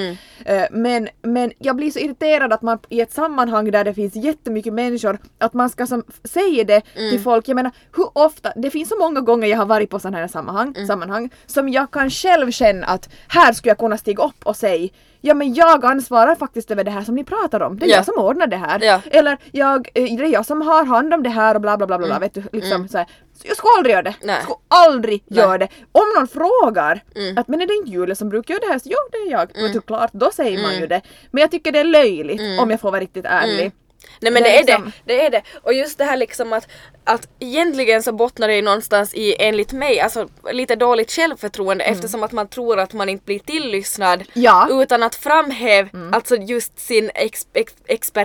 Eh, 0.45 0.63
men, 0.71 1.07
men 1.21 1.51
jag 1.59 1.75
blir 1.75 1.91
så 1.91 1.99
irriterad 1.99 2.53
att 2.53 2.61
man 2.61 2.79
i 2.89 3.01
ett 3.01 3.13
sammanhang 3.13 3.71
där 3.71 3.83
det 3.83 3.93
finns 3.93 4.15
jättemycket 4.15 4.73
människor 4.73 5.17
att 5.37 5.53
man 5.53 5.69
ska 5.69 5.87
som, 5.87 6.03
säga 6.23 6.63
det 6.63 6.81
till 6.95 7.19
folk. 7.19 7.47
Jag 7.47 7.55
menar 7.63 7.71
hur 7.95 8.09
ofta, 8.17 8.53
det 8.55 8.69
finns 8.71 8.89
så 8.89 8.97
många 8.99 9.21
gånger 9.21 9.47
jag 9.47 9.57
har 9.57 9.65
varit 9.65 9.89
på 9.89 9.99
sådana 9.99 10.17
här 10.17 10.27
sammanhang, 10.27 10.75
sammanhang 10.87 11.29
som 11.45 11.69
jag 11.69 11.91
kan 11.91 12.09
själv 12.09 12.51
känna 12.51 12.87
att 12.87 13.09
här 13.27 13.53
skulle 13.53 13.69
jag 13.71 13.77
kunna 13.77 13.97
stiga 13.97 14.23
upp 14.23 14.45
och 14.45 14.55
säga 14.55 14.89
Ja 15.23 15.33
men 15.33 15.53
jag 15.53 15.85
ansvarar 15.85 16.35
faktiskt 16.35 16.71
över 16.71 16.83
det 16.83 16.91
här 16.91 17.01
som 17.01 17.15
ni 17.15 17.23
pratar 17.23 17.59
om. 17.61 17.79
Det 17.79 17.85
är 17.85 17.89
Ja. 17.89 17.95
jag 17.95 18.05
som 18.05 18.17
ordnar 18.17 18.47
det 18.47 18.57
här. 18.57 18.79
Ja. 18.83 19.01
Eller 19.11 19.37
jag, 19.51 19.89
eh, 19.93 20.03
det 20.17 20.23
är 20.23 20.27
jag 20.33 20.45
som 20.45 20.61
har 20.61 20.85
hand 20.85 21.13
om 21.13 21.23
det 21.23 21.29
här 21.29 21.55
och 21.55 21.61
bla 21.61 21.77
bla 21.77 21.87
bla 21.87 21.97
bla. 21.97 22.07
bla 22.07 22.19
Vet 22.19 22.33
du, 22.33 22.43
liksom 22.51 22.87
så 22.87 22.97
här. 22.97 23.07
Jag 23.43 23.57
skulle 23.57 23.71
aldrig 23.77 23.93
göra 23.93 24.03
det. 24.03 24.15
Nej. 24.21 24.35
Jag 24.35 24.43
skulle 24.43 24.57
aldrig 24.67 25.23
Nej. 25.27 25.39
göra 25.39 25.57
det. 25.57 25.67
Om 25.91 26.03
någon 26.17 26.27
frågar 26.27 27.03
att 27.37 27.47
men 27.47 27.61
är 27.61 27.67
det 27.67 27.73
inte 27.73 27.91
Julia 27.91 28.15
som 28.15 28.29
brukar 28.29 28.53
göra 28.53 28.65
det 28.65 28.71
här? 28.71 28.79
Så 28.79 28.89
jo 28.89 28.97
det 29.11 29.17
är 29.17 29.31
jag. 29.31 29.57
Mm. 29.57 29.81
klart, 29.81 30.09
då 30.13 30.31
säger 30.31 30.61
man 30.61 30.75
ju 30.75 30.87
det. 30.87 31.01
Men 31.31 31.41
jag 31.41 31.51
tycker 31.51 31.71
det 31.71 31.79
är 31.79 31.83
löjligt 31.83 32.41
om 32.61 32.69
jag 32.71 32.79
får 32.79 32.91
vara 32.91 33.01
riktigt 33.01 33.25
ärlig. 33.25 33.71
Nej 34.21 34.31
men 34.31 34.43
Det 34.43 34.49
det, 34.49 34.55
är 34.57 34.61
är 34.61 34.65
det, 34.65 34.71
liksom- 34.73 34.91
det 35.05 35.25
är 35.25 35.29
det. 35.29 35.41
Och 35.63 35.73
just 35.73 35.97
det 35.97 36.03
här 36.03 36.17
liksom 36.17 36.53
att, 36.53 36.67
att 37.03 37.27
egentligen 37.39 38.03
så 38.03 38.11
bottnar 38.11 38.47
det 38.47 38.55
ju 38.55 38.61
någonstans 38.61 39.13
i, 39.13 39.35
enligt 39.39 39.73
mig, 39.73 39.99
alltså 39.99 40.27
lite 40.51 40.75
dåligt 40.75 41.11
självförtroende 41.11 41.83
eftersom 41.83 42.23
att 42.23 42.31
man 42.31 42.47
tror 42.47 42.79
att 42.79 42.93
man 42.93 43.09
inte 43.09 43.25
blir 43.25 43.39
tillyssnad 43.39 44.23
Ja. 44.33 44.67
utan 44.71 45.03
att 45.03 45.15
framhäva 45.15 45.89
alltså 46.11 46.35
just 46.35 46.79
sin 46.79 47.11
ex, 47.15 47.47
ex, 47.53 47.73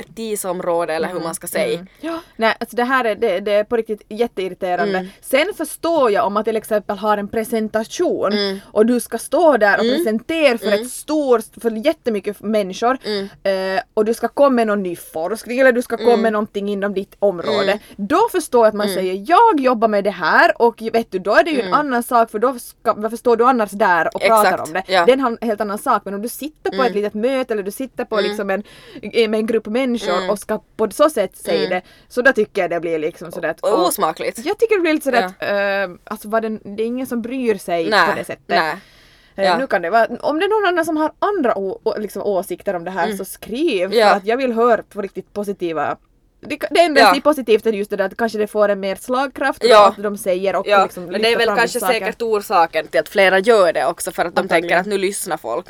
expertisområde 0.07 0.93
eller 0.95 1.09
hur 1.09 1.21
man 1.21 1.35
ska 1.35 1.47
säga. 1.47 1.87
Ja. 2.01 2.21
Nej, 2.37 2.57
alltså 2.61 2.77
det 2.77 2.85
här 2.85 3.05
är, 3.05 3.15
det, 3.15 3.41
det 3.41 3.53
är 3.53 3.65
på 3.65 3.77
riktigt 3.77 4.03
jätteirriterande. 4.09 4.99
Mm. 4.99 5.11
Sen 5.21 5.53
förstår 5.57 6.11
jag 6.11 6.27
om 6.27 6.33
man 6.33 6.45
till 6.45 6.57
exempel 6.57 6.99
har 6.99 7.19
en 7.19 7.29
presentation 7.29 8.33
Mm. 8.33 8.59
och 8.73 8.87
du 8.87 9.01
ska 9.01 9.19
stå 9.19 9.57
där 9.57 9.75
och 9.79 9.85
presentera 9.85 10.59
för 10.59 10.73
ett 10.73 10.91
stort, 10.91 11.45
för 11.63 11.87
jättemycket 11.87 12.41
människor 12.41 12.99
Mm. 13.05 13.29
eh, 13.77 13.83
och 13.95 14.05
du 14.05 14.15
ska 14.15 14.29
komma 14.29 14.51
med 14.51 14.67
någon 14.67 14.83
ny 14.83 14.97
forskning 14.97 15.59
eller 15.59 15.73
du 15.73 15.83
ska 15.83 15.97
komma 15.97 16.09
Mm. 16.09 16.21
med 16.23 16.33
någonting 16.33 16.69
inom 16.69 16.95
ditt 16.95 17.17
område. 17.19 17.79
Då 17.97 18.29
förstår 18.33 18.66
att 18.67 18.75
man 18.75 18.89
säger 18.89 19.25
jag 19.27 19.61
jobbar 19.61 19.89
med 19.89 20.05
det 20.05 20.11
här 20.11 20.63
och 20.63 20.83
vet 20.93 21.11
du 21.13 21.19
då 21.19 21.35
är 21.35 21.45
det 21.45 21.51
ju 21.51 21.61
en 21.61 21.75
annan 21.75 22.03
sak 22.03 22.31
för 22.31 22.39
då 22.39 22.59
ska, 22.59 22.93
varför 22.95 23.17
står 23.17 23.37
du 23.37 23.45
annars 23.45 23.71
där 23.71 24.07
och 24.15 24.21
pratar 24.21 24.37
Mm. 24.37 24.53
Exakt, 24.55 24.69
om 24.69 24.73
det? 24.73 24.83
ja. 24.87 25.05
Det 25.07 25.13
är 25.13 25.17
en 25.27 25.39
helt 25.41 25.61
annan 25.61 25.79
sak 25.79 26.03
men 26.05 26.15
om 26.15 26.23
du 26.23 26.29
sitter 26.29 26.71
på 26.77 26.83
ett 26.85 26.95
litet 26.95 27.15
möte 27.15 27.53
eller 27.55 27.63
du 27.63 27.71
sitter 27.71 28.05
på 28.05 28.21
liksom 28.21 28.51
en, 28.51 28.63
med 29.03 29.35
en 29.35 29.47
grupp 29.47 29.67
människor 29.67 30.31
och 30.31 30.39
ska 30.39 30.61
på 30.77 30.91
så 30.91 31.11
sätt 31.11 31.37
säga 31.37 31.69
det 31.69 31.83
så 32.09 32.23
då 32.23 32.33
tycker 32.33 32.61
jag 32.63 32.71
det 32.71 32.81
blir 32.81 32.99
liksom 32.99 33.33
sådär 33.33 33.49
att, 33.49 33.61
Och 33.61 33.87
osmakligt. 33.87 34.39
jag 34.47 34.59
tycker 34.59 34.75
det 34.77 34.81
blir 34.81 34.93
lite 34.93 35.05
sådär 35.05 35.23
att 35.39 35.89
uh, 35.91 35.97
alltså 36.05 36.29
var 36.29 36.41
det, 36.41 36.49
det 36.49 36.83
är 36.83 36.87
ingen 36.87 37.07
som 37.07 37.23
bryr 37.23 37.55
sig 37.55 37.91
Nej, 37.91 38.09
på 38.11 38.15
det 38.19 38.25
sättet. 38.25 38.45
nej. 38.49 38.71
Eh, 38.73 38.79
Ja. 39.39 39.59
Nu 39.59 39.67
kan 39.67 39.83
det 39.83 39.91
vara, 39.91 40.07
om 40.21 40.39
det 40.39 40.45
är 40.45 40.49
någon 40.49 40.69
annan 40.69 40.85
som 40.85 40.97
har 40.97 41.13
andra 41.19 41.55
liksom, 41.97 42.23
åsikter 42.23 42.75
om 42.77 42.85
det 42.85 42.91
här 42.91 43.13
så 43.13 43.25
skriv 43.25 43.85
Mm. 43.87 43.99
Ja. 43.99 44.09
för 44.11 44.17
att 44.17 44.27
jag 44.27 44.37
vill 44.37 44.53
höra 44.53 44.83
på 44.83 45.03
riktigt 45.03 45.33
positiva 45.33 45.97
det, 46.47 46.59
det 46.71 46.81
enda 46.81 47.01
Ja. 47.01 47.07
jag 47.07 47.15
ser 47.15 47.21
positivt 47.23 47.67
är 47.67 47.73
just 47.73 47.91
det 47.91 47.97
där 47.97 48.05
att 48.05 48.17
kanske 48.17 48.39
det 48.39 48.47
får 48.47 48.69
en 48.69 48.81
mer 48.81 48.97
slagkraft 48.97 49.65
Ja. 49.65 49.89
att 49.89 50.03
de 50.03 50.17
säger 50.19 50.57
och 50.57 50.69
Ja, 50.69 50.83
liksom 50.85 51.05
men 51.05 51.23
det 51.23 51.33
är 51.33 51.37
väl 51.39 51.47
kanske 51.57 51.81
saker. 51.81 51.93
säkert 51.95 52.23
orsaken 52.23 52.87
till 52.89 53.01
att 53.01 53.09
flera 53.09 53.39
gör 53.39 53.73
det 53.73 53.87
också 53.87 54.11
för 54.13 54.25
att 54.25 54.37
de 54.37 54.49
tänker 54.49 54.77
att 54.77 54.87
nu 54.87 54.99
lyssnar 54.99 55.37
folk. 55.37 55.67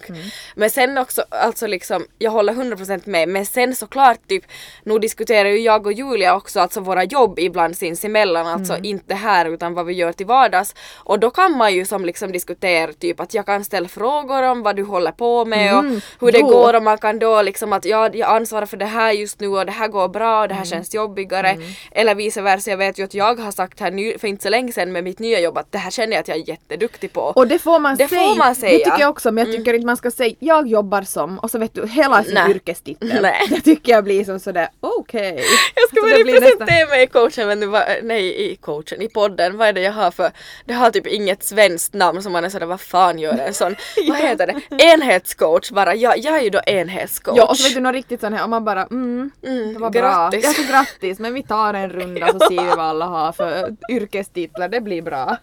Men 0.55 0.71
sen 0.71 0.99
också, 0.99 1.25
alltså 1.31 1.67
liksom, 1.67 2.07
jag 2.19 2.31
håller 2.31 2.53
100% 2.53 3.03
med, 3.09 3.29
men 3.29 3.47
sen 3.47 3.75
såklart 3.75 4.29
typ, 4.29 4.45
nu 4.85 4.99
diskuterar 4.99 5.49
ju 5.49 5.59
jag 5.59 5.87
och 5.87 5.93
Julia 5.93 6.37
också 6.37 6.61
alltså 6.61 6.81
våra 6.81 7.05
jobb 7.05 7.39
ibland 7.39 7.77
sinsemellan, 7.77 8.47
alltså 8.47 8.77
inte 8.83 9.15
här 9.15 9.47
utan 9.47 9.75
vad 9.75 9.87
vi 9.87 9.93
gör 9.93 10.13
till 10.13 10.27
vardags. 10.27 10.75
Och 10.97 11.19
då 11.21 11.31
kan 11.31 11.53
man 11.57 11.75
ju 11.75 11.85
som 11.85 12.05
liksom 12.05 12.33
diskutera 12.33 12.93
typ 12.93 13.21
att 13.21 13.35
jag 13.35 13.47
kan 13.47 13.65
ställa 13.65 13.89
frågor 13.89 14.43
om 14.43 14.63
vad 14.63 14.77
du 14.77 14.83
håller 14.83 15.13
på 15.13 15.45
med 15.45 15.77
och 15.79 15.85
hur 16.21 16.33
det 16.33 16.39
Jo. 16.39 16.47
går 16.49 16.75
och 16.75 16.83
man 16.83 16.99
kan 16.99 17.19
då 17.19 17.43
liksom 17.43 17.73
att 17.73 17.85
ja, 17.85 18.11
jag 18.13 18.31
ansvarar 18.37 18.67
för 18.67 18.77
det 18.77 18.85
här 18.87 19.13
just 19.13 19.41
nu 19.41 19.49
och 19.49 19.67
det 19.67 19.73
här 19.73 19.89
går 19.89 20.09
bra 20.09 20.43
och 20.43 20.49
det 20.49 20.55
här 20.55 20.65
känns 20.67 20.95
jobbigare. 20.95 21.57
Eller 21.91 22.15
vice 22.15 22.43
versa, 22.43 22.71
jag 22.71 22.79
vet 22.79 22.99
ju 22.99 23.05
att 23.05 23.15
jag 23.15 23.39
har 23.41 23.53
sagt 23.53 23.81
här 23.81 23.91
ny, 23.91 24.19
för 24.19 24.29
inte 24.29 24.43
så 24.43 24.49
länge 24.49 24.73
sedan 24.73 24.93
med 24.93 25.05
mitt 25.05 25.19
nya 25.19 25.41
jobb 25.41 25.59
att 25.59 25.73
det 25.73 25.79
här 25.79 25.91
känner 25.91 26.13
jag 26.13 26.21
att 26.21 26.29
jag 26.29 26.37
är 26.39 26.49
jätteduktig 26.49 27.13
på. 27.13 27.21
Och 27.21 27.47
det 27.49 27.59
får 27.59 27.79
man 27.79 27.97
Det 27.97 28.09
säga. 28.09 28.21
får 28.21 28.37
man 28.37 28.55
säga. 28.55 28.79
Det 28.79 28.85
tycker 28.85 29.01
jag 29.01 29.11
också 29.11 29.33
men 29.33 29.47
jag 29.47 29.57
tycker 29.57 29.75
inte 29.75 29.87
man 29.87 29.97
ska 29.97 30.11
säga 30.11 30.35
jag 30.39 30.67
jobbar 30.69 31.03
som 31.03 31.39
och 31.39 31.51
så 31.51 31.59
vet 31.59 31.75
du 31.75 31.87
hela 31.89 32.25
sin 32.25 32.35
Nej. 32.35 32.51
yrkestitel. 32.51 33.19
Nej. 33.23 33.47
Det 33.51 33.61
tycker 33.61 33.93
jag 33.93 34.05
blir 34.05 34.25
som 34.25 34.41
sådär 34.41 34.69
okej. 34.81 35.45
Jag 35.75 35.89
ska 35.89 36.07
nästan- 36.07 36.41
presentera 36.41 36.89
mig 36.89 37.03
i 37.03 37.07
coachen, 37.07 37.49
men 37.49 37.61
det 37.61 37.67
var, 37.67 37.85
nej 38.03 38.51
i 38.53 38.57
coachen, 38.57 39.03
i 39.03 39.09
podden, 39.09 39.57
vad 39.57 39.69
är 39.69 39.73
det 39.73 39.81
jag 39.81 39.93
har 39.93 40.11
för, 40.11 40.31
det 40.65 40.75
har 40.75 40.91
typ 40.91 41.07
inget 41.07 41.45
svenskt 41.45 41.95
namn 41.95 42.23
som 42.23 42.33
man 42.33 42.45
är 42.45 42.49
sådär 42.49 42.67
vad 42.67 42.81
fan 42.81 43.19
gör 43.19 43.39
en 43.39 43.55
sån, 43.55 43.77
vad 44.09 44.17
heter 44.19 44.47
det, 44.47 44.85
enhetscoach 44.85 45.71
bara, 45.71 45.95
jag, 45.95 46.19
jag 46.19 46.37
är 46.39 46.43
ju 46.43 46.51
då 46.51 46.61
enhetscoach. 46.67 47.37
Ja 47.39 47.45
och 47.47 47.57
så 47.57 47.69
vet 47.69 47.75
du 47.75 47.81
något 47.81 47.93
riktigt 47.95 48.21
sån 48.21 48.33
här 48.33 48.43
och 48.45 48.51
man 48.51 48.65
bara 48.65 48.83
mm, 48.85 49.31
Mm, 49.47 49.73
det 49.75 49.79
var 49.81 49.91
grattis. 49.91 50.43
bra. 50.43 50.51
Ja 50.51 50.56
så 50.57 50.63
grattis 50.73 51.19
men 51.19 51.35
vi 51.35 51.43
tar 51.43 51.75
en 51.75 51.91
runda 51.91 52.33
så 52.33 52.39
ser 52.39 52.63
vi 52.63 52.69
vad 52.69 52.81
alla 52.81 53.07
har 53.07 53.33
för 53.33 53.77
yrkestitlar, 53.91 54.69
det 54.69 54.81
blir 54.81 55.03
bra. 55.03 55.37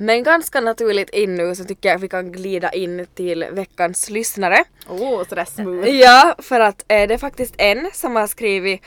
Men 0.00 0.22
ganska 0.22 0.60
naturligt 0.60 1.10
in 1.10 1.34
nu 1.34 1.54
så 1.54 1.64
tycker 1.64 1.88
jag 1.88 1.96
att 1.96 2.02
vi 2.02 2.08
kan 2.08 2.32
glida 2.32 2.70
in 2.70 3.06
till 3.14 3.44
veckans 3.50 4.10
lyssnare. 4.10 4.64
Åh 4.88 4.96
oh, 4.96 5.24
sådär 5.28 5.44
smooth. 5.44 5.88
Ja, 5.88 6.34
för 6.38 6.60
att 6.60 6.84
eh, 6.88 7.08
det 7.08 7.14
är 7.14 7.18
faktiskt 7.18 7.54
en 7.58 7.90
som 7.92 8.16
har 8.16 8.26
skrivit 8.26 8.82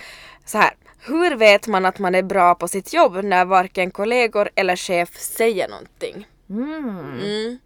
så 0.46 0.58
här. 0.58 0.72
Hur 1.00 1.36
vet 1.36 1.68
man 1.68 1.86
att 1.86 2.00
man 2.00 2.16
är 2.16 2.24
bra 2.24 2.56
på 2.56 2.68
sitt 2.68 2.94
jobb 2.94 3.24
när 3.24 3.46
varken 3.46 3.92
kollegor 3.92 4.50
eller 4.56 4.76
chef 4.76 5.10
säger 5.18 5.68
någonting? 5.68 6.28
Mm. 6.50 7.60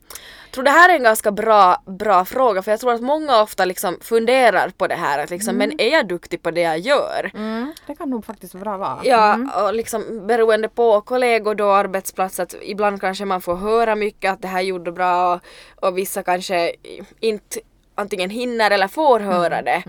Jag 0.45 0.45
tror 0.56 0.64
det 0.64 0.72
här 0.72 0.90
är 0.90 0.94
en 0.94 1.04
ganska 1.04 1.32
bra, 1.32 1.84
bra 1.86 2.26
fråga 2.26 2.62
för 2.62 2.72
jag 2.72 2.80
tror 2.80 2.94
att 2.94 3.02
många 3.02 3.42
ofta 3.42 3.66
liksom 3.66 3.98
funderar 4.02 4.70
på 4.70 4.88
det 4.88 4.96
här 4.96 5.24
att 5.24 5.30
liksom, 5.30 5.56
men 5.56 5.82
är 5.82 5.92
jag 5.92 6.08
duktig 6.08 6.42
på 6.42 6.52
det 6.52 6.62
jag 6.62 6.80
gör? 6.80 7.32
Mm, 7.34 7.74
det 7.88 7.96
kan 7.96 8.10
nog 8.10 8.26
faktiskt 8.26 8.56
vara 8.56 8.78
vara. 8.78 9.00
Ja, 9.04 9.38
och 9.64 9.74
liksom 9.74 10.28
beroende 10.28 10.70
på 10.70 11.02
kollegor 11.02 11.56
då, 11.56 11.72
arbetsplats, 11.72 12.40
att 12.40 12.56
ibland 12.62 13.02
kanske 13.02 13.26
man 13.26 13.42
får 13.42 13.56
höra 13.56 13.96
mycket 13.96 14.34
att 14.34 14.42
det 14.42 14.48
här 14.48 14.62
gjorde 14.62 14.92
bra 14.92 15.34
och, 15.34 15.42
och 15.88 15.98
vissa 15.98 16.24
kanske 16.24 16.76
inte 17.20 17.60
antingen 17.96 18.30
hinner 18.30 18.72
eller 18.72 18.88
får 18.88 19.20
höra 19.20 19.62
det. 19.62 19.84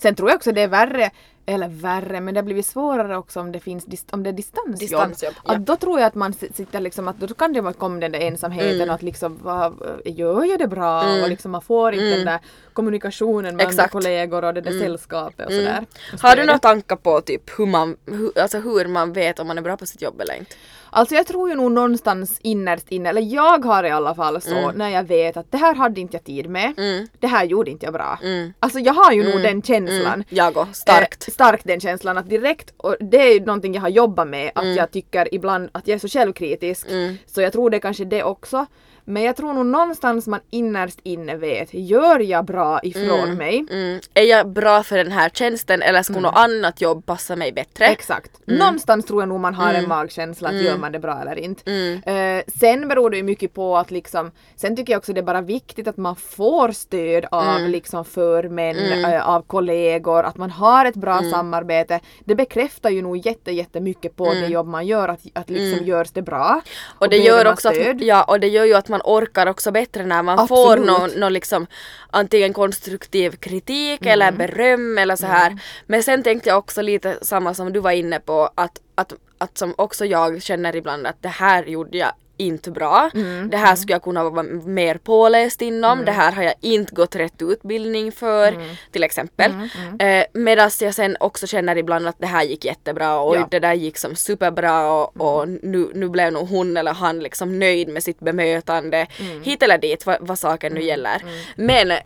Sen 0.00 0.14
tror 0.14 0.28
jag 0.28 0.36
också 0.36 0.52
det 0.52 0.62
är 0.62 0.68
värre, 0.68 1.10
eller 1.46 1.68
värre, 1.68 2.20
men 2.20 2.34
det 2.34 2.38
har 2.40 2.44
blivit 2.44 2.66
svårare 2.66 3.16
också 3.16 3.40
om 3.40 3.52
det 3.52 3.60
finns 3.60 3.86
om 4.10 4.22
det 4.22 4.30
är 4.30 4.32
distansjobb. 4.32 4.78
Distansjobb, 4.78 5.34
ja. 5.44 5.52
Att 5.54 5.66
då 5.66 5.76
tror 5.76 6.00
jag 6.00 6.06
att 6.06 6.14
man 6.14 6.32
sitter 6.32 6.80
liksom 6.80 7.08
att 7.08 7.20
då 7.20 7.34
kan 7.34 7.52
det 7.52 7.72
komma 7.78 8.00
den 8.00 8.12
där 8.12 8.20
ensamheten 8.20 8.80
Mm. 8.80 8.90
att 8.94 9.02
liksom 9.02 9.38
vad, 9.42 10.00
gör 10.04 10.44
jag 10.44 10.58
det 10.58 10.68
bra 10.68 11.22
och 11.22 11.28
liksom 11.28 11.50
man 11.50 11.62
får 11.62 11.92
inte 11.94 12.16
den 12.16 12.26
där 12.26 12.38
kommunikationen 12.72 13.42
med 13.56 13.66
andra 13.66 13.72
Exakt. 13.74 13.92
kollegor 13.92 14.44
och 14.44 14.54
det 14.54 14.60
där 14.60 14.78
sällskapet 14.80 15.46
och 15.46 15.52
sådär. 15.52 15.86
Och 16.12 16.20
Har 16.22 16.36
du 16.36 16.44
några 16.44 16.58
tankar 16.58 16.96
på 16.96 17.20
typ 17.20 17.58
hur 17.58 17.66
man, 17.66 17.96
hur, 18.06 18.38
alltså 18.38 18.58
hur 18.58 18.86
man 18.86 19.12
vet 19.12 19.38
om 19.38 19.46
man 19.46 19.58
är 19.58 19.62
bra 19.62 19.76
på 19.76 19.86
sitt 19.86 20.02
jobb 20.02 20.20
eller 20.20 20.34
inte? 20.34 20.54
Alltså 20.90 21.14
jag 21.14 21.26
tror 21.26 21.48
ju 21.48 21.54
nog 21.54 21.72
någonstans 21.72 22.38
innerst 22.42 22.88
inne, 22.88 23.08
eller 23.08 23.22
jag 23.22 23.64
har 23.64 23.84
i 23.84 23.90
alla 23.90 24.14
fall 24.14 24.40
så 24.40 24.72
när 24.72 24.88
jag 24.88 25.04
vet 25.04 25.36
att 25.36 25.52
det 25.52 25.58
här 25.58 25.74
hade 25.74 26.00
inte 26.00 26.16
jag 26.16 26.24
tid 26.24 26.50
med, 26.50 26.74
Mm. 26.78 27.08
det 27.20 27.26
här 27.26 27.44
gjorde 27.44 27.70
inte 27.70 27.86
jag 27.86 27.92
bra. 27.92 28.18
Mm. 28.22 28.52
Alltså 28.60 28.78
jag 28.78 28.92
har 28.94 29.12
ju 29.12 29.30
nog 29.32 29.42
den 29.42 29.62
känslan. 29.62 30.12
Mm. 30.14 30.24
Jag 30.28 30.56
och 30.56 30.66
starkt. 30.72 31.28
Eh, 31.28 31.32
starkt 31.36 31.66
den 31.66 31.80
känslan 31.80 32.18
att 32.18 32.28
direkt, 32.28 32.74
och 32.76 32.96
det 33.00 33.22
är 33.28 33.34
ju 33.34 33.40
någonting 33.44 33.74
jag 33.74 33.80
har 33.80 33.88
jobbat 33.88 34.28
med, 34.28 34.50
att 34.54 34.76
jag 34.76 34.90
tycker 34.90 35.34
ibland 35.34 35.68
att 35.72 35.88
jag 35.88 35.94
är 35.94 35.98
så 35.98 36.08
självkritisk. 36.08 36.86
Mm. 36.90 37.16
Så 37.26 37.40
jag 37.40 37.52
tror 37.52 37.70
det 37.70 37.76
är 37.76 37.80
kanske 37.80 38.04
det 38.04 38.22
också. 38.22 38.66
Men 39.08 39.22
jag 39.22 39.36
tror 39.36 39.52
nog 39.52 39.66
någonstans 39.66 40.26
man 40.26 40.40
innerst 40.50 40.98
inne 41.02 41.36
vet, 41.36 41.68
gör 41.74 42.20
jag 42.20 42.44
bra 42.44 42.80
ifrån 42.82 43.34
mig? 43.34 43.66
Mm. 43.70 44.00
Är 44.14 44.22
jag 44.22 44.48
bra 44.48 44.82
för 44.82 44.96
den 44.96 45.12
här 45.12 45.28
tjänsten 45.28 45.82
eller 45.82 46.02
skulle 46.02 46.20
något 46.20 46.36
annat 46.36 46.80
jobb 46.80 47.06
passa 47.06 47.36
mig 47.36 47.52
bättre? 47.52 47.84
Exakt. 47.84 48.30
Någonstans 48.44 49.06
tror 49.06 49.22
jag 49.22 49.28
nog 49.28 49.40
man 49.40 49.54
har 49.54 49.74
en 49.74 49.88
magkänsla 49.88 50.48
att 50.48 50.54
gör 50.54 50.76
man 50.76 50.92
det 50.92 50.98
bra 50.98 51.20
eller 51.20 51.38
inte. 51.38 51.72
Eh, 52.06 52.42
sen 52.60 52.88
beror 52.88 53.10
det 53.10 53.16
ju 53.16 53.22
mycket 53.22 53.54
på 53.54 53.76
att 53.76 53.90
liksom, 53.90 54.30
sen 54.56 54.76
tycker 54.76 54.92
jag 54.92 54.98
också 54.98 55.12
det 55.12 55.20
är 55.20 55.22
bara 55.22 55.40
viktigt 55.40 55.88
att 55.88 55.96
man 55.96 56.16
får 56.16 56.72
stöd 56.72 57.26
av 57.30 57.60
liksom 57.60 58.04
förmän, 58.04 59.04
eh, 59.04 59.28
av 59.28 59.42
kollegor, 59.42 60.22
att 60.24 60.36
man 60.36 60.50
har 60.50 60.84
ett 60.84 60.96
bra 60.96 61.22
samarbete. 61.30 62.00
Det 62.24 62.34
bekräftar 62.34 62.90
ju 62.90 63.02
nog 63.02 63.26
jätte, 63.26 63.52
jättemycket 63.52 64.16
på 64.16 64.32
det 64.32 64.46
jobb 64.46 64.66
man 64.66 64.86
gör, 64.86 65.08
att, 65.08 65.20
att 65.32 65.50
liksom 65.50 65.86
görs 65.86 66.10
det 66.10 66.22
bra. 66.22 66.60
Och 66.98 67.08
det 67.08 67.18
behöver 67.18 67.44
gör 67.44 67.52
också 67.52 67.68
att, 67.68 68.00
ja, 68.00 68.24
och 68.24 68.40
det 68.40 68.48
gör 68.48 68.64
ju 68.64 68.74
att 68.74 68.88
man 68.88 68.95
orkar 69.04 69.46
också 69.46 69.70
bättre 69.72 70.06
när 70.06 70.22
man 70.22 70.38
Absolut. 70.38 70.48
får 70.64 70.76
någon, 70.76 71.10
någon 71.10 71.32
liksom 71.32 71.66
antingen 72.10 72.52
konstruktiv 72.52 73.30
kritik 73.30 74.00
Mm. 74.02 74.12
eller 74.12 74.32
beröm 74.32 74.98
eller 74.98 75.16
så 75.16 75.26
här. 75.26 75.58
Men 75.86 76.02
sen 76.02 76.22
tänkte 76.22 76.48
jag 76.48 76.58
också 76.58 76.82
lite 76.82 77.18
samma 77.22 77.54
som 77.54 77.72
du 77.72 77.80
var 77.80 77.90
inne 77.90 78.20
på 78.20 78.50
att, 78.54 78.80
att, 78.94 79.12
att 79.38 79.58
som 79.58 79.74
också 79.78 80.04
jag 80.04 80.42
känner 80.42 80.76
ibland 80.76 81.06
att 81.06 81.22
det 81.22 81.28
här 81.28 81.64
gjorde 81.64 81.98
jag 81.98 82.12
inte 82.36 82.70
bra. 82.70 83.10
Mm. 83.14 83.50
Det 83.50 83.56
här 83.56 83.76
skulle 83.76 83.92
jag 83.94 84.02
kunna 84.02 84.30
vara 84.30 84.42
mer 84.42 84.94
påläst 84.98 85.62
inom. 85.62 86.04
Det 86.04 86.12
här 86.12 86.32
har 86.32 86.42
jag 86.42 86.54
inte 86.60 86.94
gått 86.94 87.16
rätt 87.16 87.42
utbildning 87.42 88.12
för 88.12 88.48
Mm. 88.52 88.68
till 88.92 89.02
exempel. 89.04 89.52
Eh, 89.98 90.24
Medan 90.32 90.70
jag 90.80 90.94
sen 90.94 91.16
också 91.20 91.46
känner 91.46 91.78
ibland 91.78 92.08
att 92.08 92.16
det 92.18 92.26
här 92.26 92.44
gick 92.44 92.64
jättebra 92.64 93.20
och 93.20 93.34
Ja. 93.34 93.36
Mm. 93.36 93.48
det 93.50 93.58
där 93.58 93.74
gick 93.74 93.98
som 93.98 94.16
superbra 94.16 94.92
och, 94.92 95.20
och 95.20 95.48
nu, 95.48 95.90
nu 95.94 96.08
blev 96.08 96.32
nog 96.32 96.48
hon 96.48 96.76
eller 96.76 96.92
han 96.92 97.18
liksom 97.20 97.58
nöjd 97.58 97.88
med 97.88 98.02
sitt 98.02 98.20
bemötande 98.20 99.06
Mm. 99.20 99.42
hit 99.42 99.62
eller 99.62 99.78
dit 99.78 100.06
vad, 100.06 100.16
vad 100.20 100.38
saken 100.38 100.72
nu 100.72 100.82
gäller. 100.82 101.22
Men 101.56 101.90
eh, 101.90 101.98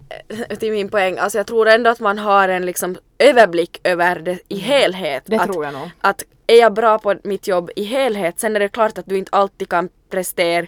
till 0.58 0.72
min 0.72 0.88
poäng, 0.88 1.18
alltså 1.18 1.38
jag 1.38 1.46
tror 1.46 1.68
ändå 1.68 1.90
att 1.90 2.00
man 2.00 2.18
har 2.18 2.48
en 2.48 2.66
liksom 2.66 2.96
överblick 3.18 3.80
över 3.84 4.18
det 4.18 4.38
i 4.48 4.56
helhet. 4.56 5.28
Mm. 5.28 5.38
Det 5.38 5.44
att, 5.44 5.52
tror 5.52 5.64
jag 5.64 5.74
nog. 5.74 5.90
Att 6.00 6.24
är 6.50 6.60
jag 6.60 6.74
bra 6.74 6.98
på 6.98 7.14
mitt 7.24 7.48
jobb 7.48 7.70
i 7.76 7.84
helhet, 7.84 8.40
sen 8.40 8.56
är 8.56 8.60
det 8.60 8.68
klart 8.68 8.98
att 8.98 9.06
du 9.06 9.18
inte 9.18 9.30
alltid 9.32 9.68
kan 9.68 9.88
prestera 10.10 10.66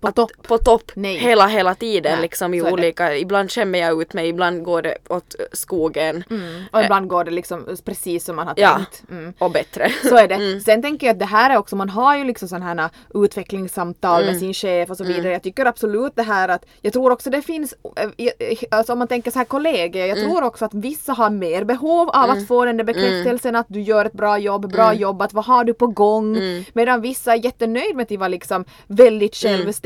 på 0.00 0.08
att- 0.08 0.16
topp. 0.16 0.30
på 0.42 0.58
topp 0.58 0.90
Nej. 0.94 1.16
hela 1.16 1.46
hela 1.46 1.74
tiden 1.74 2.12
Nej, 2.12 2.22
liksom 2.22 2.54
i 2.54 2.62
olika, 2.62 3.16
ibland 3.16 3.50
skämmer 3.50 3.78
jag 3.78 4.02
ut 4.02 4.12
mig, 4.14 4.28
ibland 4.28 4.64
går 4.64 4.82
det 4.82 4.96
åt 5.08 5.34
skogen 5.52 6.24
Mm. 6.30 6.64
Och 6.72 6.82
ibland 6.82 7.08
går 7.08 7.24
det 7.24 7.30
liksom 7.30 7.66
precis 7.84 8.24
som 8.24 8.36
man 8.36 8.46
har 8.46 8.54
Ja. 8.56 8.74
tänkt. 8.76 9.02
Mm. 9.10 9.32
och 9.38 9.50
bättre. 9.50 9.92
Så 10.08 10.16
är 10.16 10.28
det. 10.28 10.60
Sen 10.60 10.82
tänker 10.82 11.06
jag 11.06 11.14
att 11.14 11.18
det 11.18 11.24
här 11.24 11.50
är 11.50 11.56
också, 11.56 11.76
man 11.76 11.88
har 11.88 12.16
ju 12.16 12.24
liksom 12.24 12.48
sådana 12.48 12.66
här 12.82 12.90
utvecklingssamtal 13.14 14.24
med 14.24 14.38
sin 14.38 14.54
chef 14.54 14.90
och 14.90 14.96
så 14.96 15.04
vidare. 15.04 15.32
Jag 15.32 15.42
tycker 15.42 15.66
absolut 15.66 16.12
det 16.16 16.22
här 16.22 16.48
att, 16.48 16.64
jag 16.80 16.92
tror 16.92 17.10
också 17.12 17.30
det 17.30 17.42
finns, 17.42 17.74
eh, 17.96 18.04
eh, 18.18 18.58
alltså 18.70 18.92
om 18.92 18.98
man 18.98 19.08
tänker 19.08 19.30
så 19.30 19.38
här 19.38 19.44
kollegor, 19.46 20.06
jag 20.06 20.18
tror 20.18 20.42
också 20.42 20.64
att 20.64 20.74
vissa 20.74 21.12
har 21.12 21.30
mer 21.30 21.64
behov 21.64 22.08
av 22.10 22.30
att 22.30 22.46
få 22.46 22.64
den 22.64 22.76
där 22.76 22.84
bekräftelsen 22.84 23.56
att 23.56 23.66
du 23.68 23.80
gör 23.80 24.04
ett 24.04 24.12
bra 24.12 24.38
jobb, 24.38 24.72
bra 24.72 24.94
jobbat, 24.94 25.32
vad 25.32 25.44
har 25.44 25.64
du 25.64 25.74
på 25.74 25.86
gång? 25.86 26.36
Medan 26.72 27.00
vissa 27.00 27.32
är 27.32 27.44
jättenöjd 27.44 27.96
med 27.96 28.12
att 28.12 28.18
vara 28.18 28.28
liksom 28.28 28.64
väldigt 28.86 29.34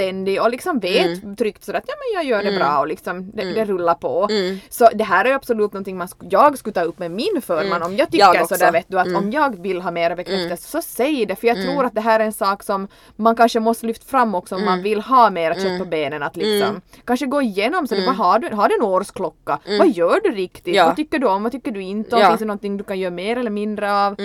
självständig 0.05 0.43
och 0.43 0.51
liksom 0.51 0.79
vet 0.79 1.39
tryggt 1.39 1.65
sådär 1.65 1.79
att 1.79 1.85
ja 1.89 1.95
men 1.99 2.15
jag 2.15 2.31
gör 2.31 2.51
det 2.51 2.57
bra 2.59 2.79
och 2.79 2.87
liksom 2.87 3.31
det, 3.35 3.45
det 3.53 3.65
rullar 3.65 3.95
på. 3.95 4.29
Så 4.69 4.89
det 4.95 5.05
här 5.05 5.25
är 5.25 5.29
ju 5.29 5.35
absolut 5.35 5.73
någonting 5.73 5.97
man, 5.97 6.09
jag 6.31 6.59
skulle 6.59 6.73
ta 6.73 6.83
upp 6.83 6.99
med 6.99 7.11
min 7.11 7.43
förman 7.43 7.83
om 7.83 7.97
jag 7.97 8.11
tycker 8.11 8.25
Jag 8.35 8.49
sådär 8.49 8.73
vet 8.73 8.87
du 8.89 8.99
att 8.99 9.07
om 9.07 9.31
jag 9.31 9.63
vill 9.63 9.81
ha 9.81 9.91
mera 9.91 10.17
bekräftelse 10.17 10.69
så 10.69 10.83
säg 10.83 11.27
det 11.27 11.37
för 11.37 11.47
jag 11.47 11.63
tror 11.63 11.85
att 11.85 11.95
det 11.95 12.01
här 12.01 12.21
är 12.21 12.25
en 12.25 12.33
sak 12.33 12.63
som 12.63 12.89
man 13.17 13.37
kanske 13.37 13.61
måste 13.61 13.87
lyfta 13.87 14.05
fram 14.07 14.35
också 14.35 14.55
om 14.55 14.65
man 14.65 14.83
vill 14.83 15.01
ha 15.01 15.31
mera 15.31 15.55
kött 15.55 15.79
på 15.79 15.85
benen 15.85 16.23
att 16.23 16.37
liksom 16.37 16.81
kanske 17.05 17.27
gå 17.27 17.43
igenom 17.43 17.87
så 17.89 17.95
vad 18.07 18.17
har 18.17 18.39
du, 18.39 18.55
har 18.55 18.69
du 18.69 18.75
en 18.75 18.83
årsklocka? 18.83 19.59
Vad 19.79 19.91
gör 19.91 20.21
du 20.25 20.31
riktigt? 20.31 20.75
Ja. 20.75 20.87
Vad 20.87 20.97
tycker 20.97 21.19
du 21.19 21.27
om? 21.27 21.43
Vad 21.43 21.53
tycker 21.53 21.71
du 21.71 21.83
inte 21.83 22.17
om? 22.17 22.23
Ja. 22.23 22.29
Finns 22.29 22.39
det 22.41 22.47
någonting 22.47 22.77
du 22.77 22.85
kan 22.85 22.99
göra 22.99 23.11
mer 23.11 23.37
eller 23.39 23.51
mindre 23.51 23.93
av? 24.07 24.17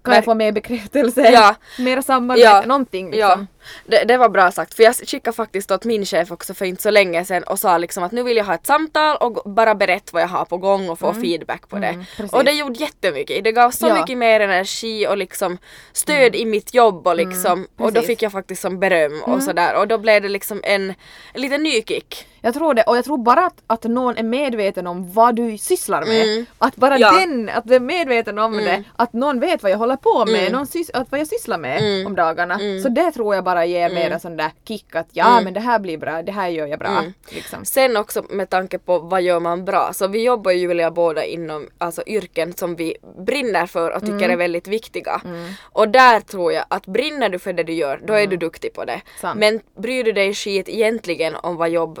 Mm. 0.00 0.12
Kan 0.12 0.14
jag 0.14 0.24
få 0.24 0.34
mer 0.34 0.52
bekräftelse? 0.52 1.30
Ja. 1.32 1.54
Mera 1.78 2.02
samarbete? 2.02 2.66
Någonting 2.66 3.10
liksom. 3.10 3.20
Ja, 3.30 3.46
det, 3.86 4.04
det 4.04 4.16
var 4.16 4.28
bra 4.28 4.50
sagt. 4.50 4.74
För 4.74 4.82
jag 4.82 4.94
skickade 4.96 5.36
faktiskt 5.36 5.70
åt 5.70 5.84
min 5.84 6.04
chef 6.06 6.30
också 6.30 6.54
för 6.54 6.64
inte 6.64 6.82
så 6.82 6.90
länge 6.90 7.24
sedan 7.24 7.42
och 7.42 7.58
sa 7.58 7.78
liksom 7.78 8.02
att 8.02 8.12
nu 8.12 8.22
vill 8.22 8.36
jag 8.36 8.44
ha 8.44 8.54
ett 8.54 8.66
samtal 8.66 9.16
och 9.16 9.50
bara 9.52 9.74
berätta 9.74 10.10
vad 10.12 10.22
jag 10.22 10.28
har 10.28 10.44
på 10.44 10.56
gång 10.56 10.88
och 10.90 10.98
få 10.98 11.12
feedback 11.14 11.68
på 11.68 11.76
det. 11.78 12.04
precis. 12.16 12.32
och 12.32 12.44
det 12.44 12.52
gjorde 12.52 12.78
jättemycket. 12.80 13.44
Det 13.44 13.52
gav 13.52 13.70
så 13.70 13.86
Ja. 13.88 13.94
mycket 13.94 14.18
mer 14.18 14.40
energi 14.40 15.06
och 15.08 15.16
liksom 15.16 15.58
stöd 15.92 16.36
i 16.36 16.44
mitt 16.44 16.74
jobb 16.74 17.06
och 17.06 17.16
liksom 17.16 17.66
och 17.78 17.92
då 17.92 18.02
fick 18.02 18.22
jag 18.22 18.32
faktiskt 18.32 18.62
som 18.62 18.80
beröm 18.80 19.22
och 19.22 19.42
sådär 19.42 19.76
och 19.76 19.88
då 19.88 19.98
blev 19.98 20.22
det 20.22 20.28
liksom 20.28 20.60
en, 20.64 20.94
en 21.34 21.40
liten 21.40 21.62
ny 21.62 21.82
kick. 21.82 22.26
Jag 22.42 22.54
tror 22.54 22.74
det, 22.74 22.82
och 22.82 22.96
jag 22.96 23.04
tror 23.04 23.18
bara 23.18 23.46
att, 23.46 23.62
att 23.66 23.84
någon 23.84 24.16
är 24.16 24.22
medveten 24.22 24.86
om 24.86 25.12
vad 25.12 25.36
du 25.36 25.58
sysslar 25.58 26.04
med. 26.04 26.44
Att 26.58 26.76
bara 26.76 26.98
Ja. 26.98 27.12
den, 27.12 27.48
att 27.48 27.64
du 27.64 27.74
är 27.74 27.80
medveten 27.80 28.38
om 28.38 28.56
det, 28.56 28.84
att 28.96 29.12
någon 29.12 29.40
vet 29.40 29.62
vad 29.62 29.72
jag 29.72 29.78
håller 29.78 29.89
på 29.96 30.26
med, 30.26 30.52
någon 30.52 30.64
sys- 30.66 30.90
att 30.94 31.10
vad 31.10 31.20
jag 31.20 31.26
sysslar 31.26 31.58
med 31.58 32.06
om 32.06 32.14
dagarna. 32.16 32.58
Så 32.82 32.88
det 32.88 33.10
tror 33.12 33.34
jag 33.34 33.44
bara 33.44 33.64
ger 33.66 33.90
mer 33.90 34.10
en 34.10 34.20
sån 34.20 34.36
där 34.36 34.50
kick 34.68 34.94
att 34.94 35.06
ja 35.12 35.40
men 35.40 35.54
det 35.54 35.60
här 35.60 35.78
blir 35.78 35.98
bra, 35.98 36.22
det 36.22 36.32
här 36.32 36.48
gör 36.48 36.66
jag 36.66 36.78
bra. 36.78 37.04
Liksom. 37.28 37.64
Sen 37.64 37.96
också 37.96 38.22
med 38.30 38.50
tanke 38.50 38.78
på 38.78 38.98
vad 38.98 39.22
gör 39.22 39.40
man 39.40 39.64
bra, 39.64 39.90
så 39.92 40.06
vi 40.08 40.24
jobbar 40.24 40.50
ju 40.50 40.58
Julia 40.58 40.90
båda 40.90 41.24
inom 41.24 41.68
alltså, 41.78 42.02
yrken 42.06 42.52
som 42.52 42.76
vi 42.76 42.96
brinner 43.18 43.66
för 43.66 43.90
och 43.90 44.00
tycker 44.00 44.14
Mm. 44.14 44.30
är 44.30 44.36
väldigt 44.36 44.68
viktiga. 44.68 45.20
Och 45.62 45.88
där 45.88 46.20
tror 46.20 46.52
jag 46.52 46.64
att 46.68 46.86
brinner 46.86 47.28
du 47.28 47.38
för 47.38 47.52
det 47.52 47.62
du 47.62 47.72
gör, 47.72 48.00
då 48.06 48.12
är 48.14 48.26
du 48.26 48.36
duktig 48.36 48.72
på 48.72 48.84
det. 48.84 48.92
Mm. 48.92 49.02
Sant. 49.20 49.38
Men 49.40 49.60
bryr 49.82 50.04
du 50.04 50.12
dig 50.12 50.34
skit 50.34 50.68
egentligen 50.68 51.36
om 51.36 51.56
vad 51.56 51.70
jobb, 51.70 52.00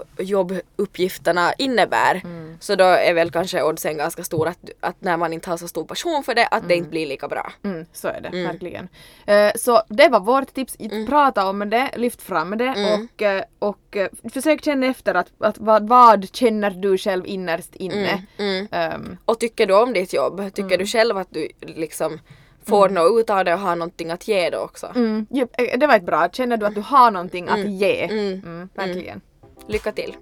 jobbuppgifterna 0.76 1.52
innebär, 1.58 2.20
Mm. 2.24 2.56
så 2.60 2.74
då 2.74 2.84
är 2.84 3.14
väl 3.14 3.30
kanske 3.30 3.62
oddsen 3.62 3.96
ganska 3.96 4.24
stor 4.24 4.48
att, 4.48 4.58
att 4.80 4.96
när 4.98 5.16
man 5.16 5.32
inte 5.32 5.50
har 5.50 5.56
så 5.56 5.68
stor 5.68 5.84
passion 5.84 6.22
för 6.24 6.34
det, 6.34 6.46
att 6.46 6.68
det 6.68 6.74
inte 6.74 6.90
blir 6.90 7.06
lika 7.06 7.28
bra. 7.28 7.52
Mm, 7.64 7.79
så 7.92 8.08
är 8.08 8.20
det, 8.20 8.42
verkligen. 8.44 8.88
Eh, 9.26 9.50
så 9.56 9.82
det 9.88 10.08
var 10.08 10.20
vårt 10.20 10.54
tips, 10.54 10.76
Mm. 10.78 11.06
prata 11.06 11.48
om 11.48 11.70
det, 11.70 11.90
lyft 11.96 12.22
fram 12.22 12.58
det 12.58 12.70
och, 12.70 13.22
eh, 13.22 13.42
och 13.58 13.96
eh, 13.96 14.08
försök 14.32 14.64
känna 14.64 14.86
efter 14.86 15.14
att, 15.14 15.26
att 15.38 15.58
vad, 15.58 15.88
vad 15.88 16.28
känner 16.34 16.70
du 16.70 16.98
själv 16.98 17.26
innerst 17.26 17.76
inne. 17.76 18.22
Mm. 18.38 18.68
Ehm, 18.70 19.16
Och 19.24 19.40
tycker 19.40 19.66
du 19.66 19.74
om 19.82 19.92
ditt 19.92 20.12
jobb? 20.12 20.36
Tycker 20.54 20.62
Mm. 20.68 20.78
du 20.78 20.86
själv 20.86 21.16
att 21.16 21.28
du 21.30 21.48
liksom 21.60 22.18
får 22.66 22.88
något 22.88 23.20
ut 23.20 23.30
av 23.30 23.44
det 23.44 23.54
och 23.54 23.60
har 23.60 23.76
någonting 23.76 24.10
att 24.10 24.28
ge 24.28 24.50
då 24.50 24.58
också? 24.58 24.86
mm, 24.94 25.26
eh, 25.32 25.78
det 25.78 25.86
var 25.86 25.96
ett 25.96 26.06
bra, 26.06 26.28
känner 26.32 26.56
du 26.56 26.66
att 26.66 26.74
du 26.74 26.80
har 26.80 27.10
någonting 27.10 27.48
att 27.48 27.68
ge? 27.70 28.04
Mm. 28.04 28.42
Mm, 28.44 28.68
verkligen. 28.74 29.20
Lycka 29.68 29.92
till! 29.92 30.14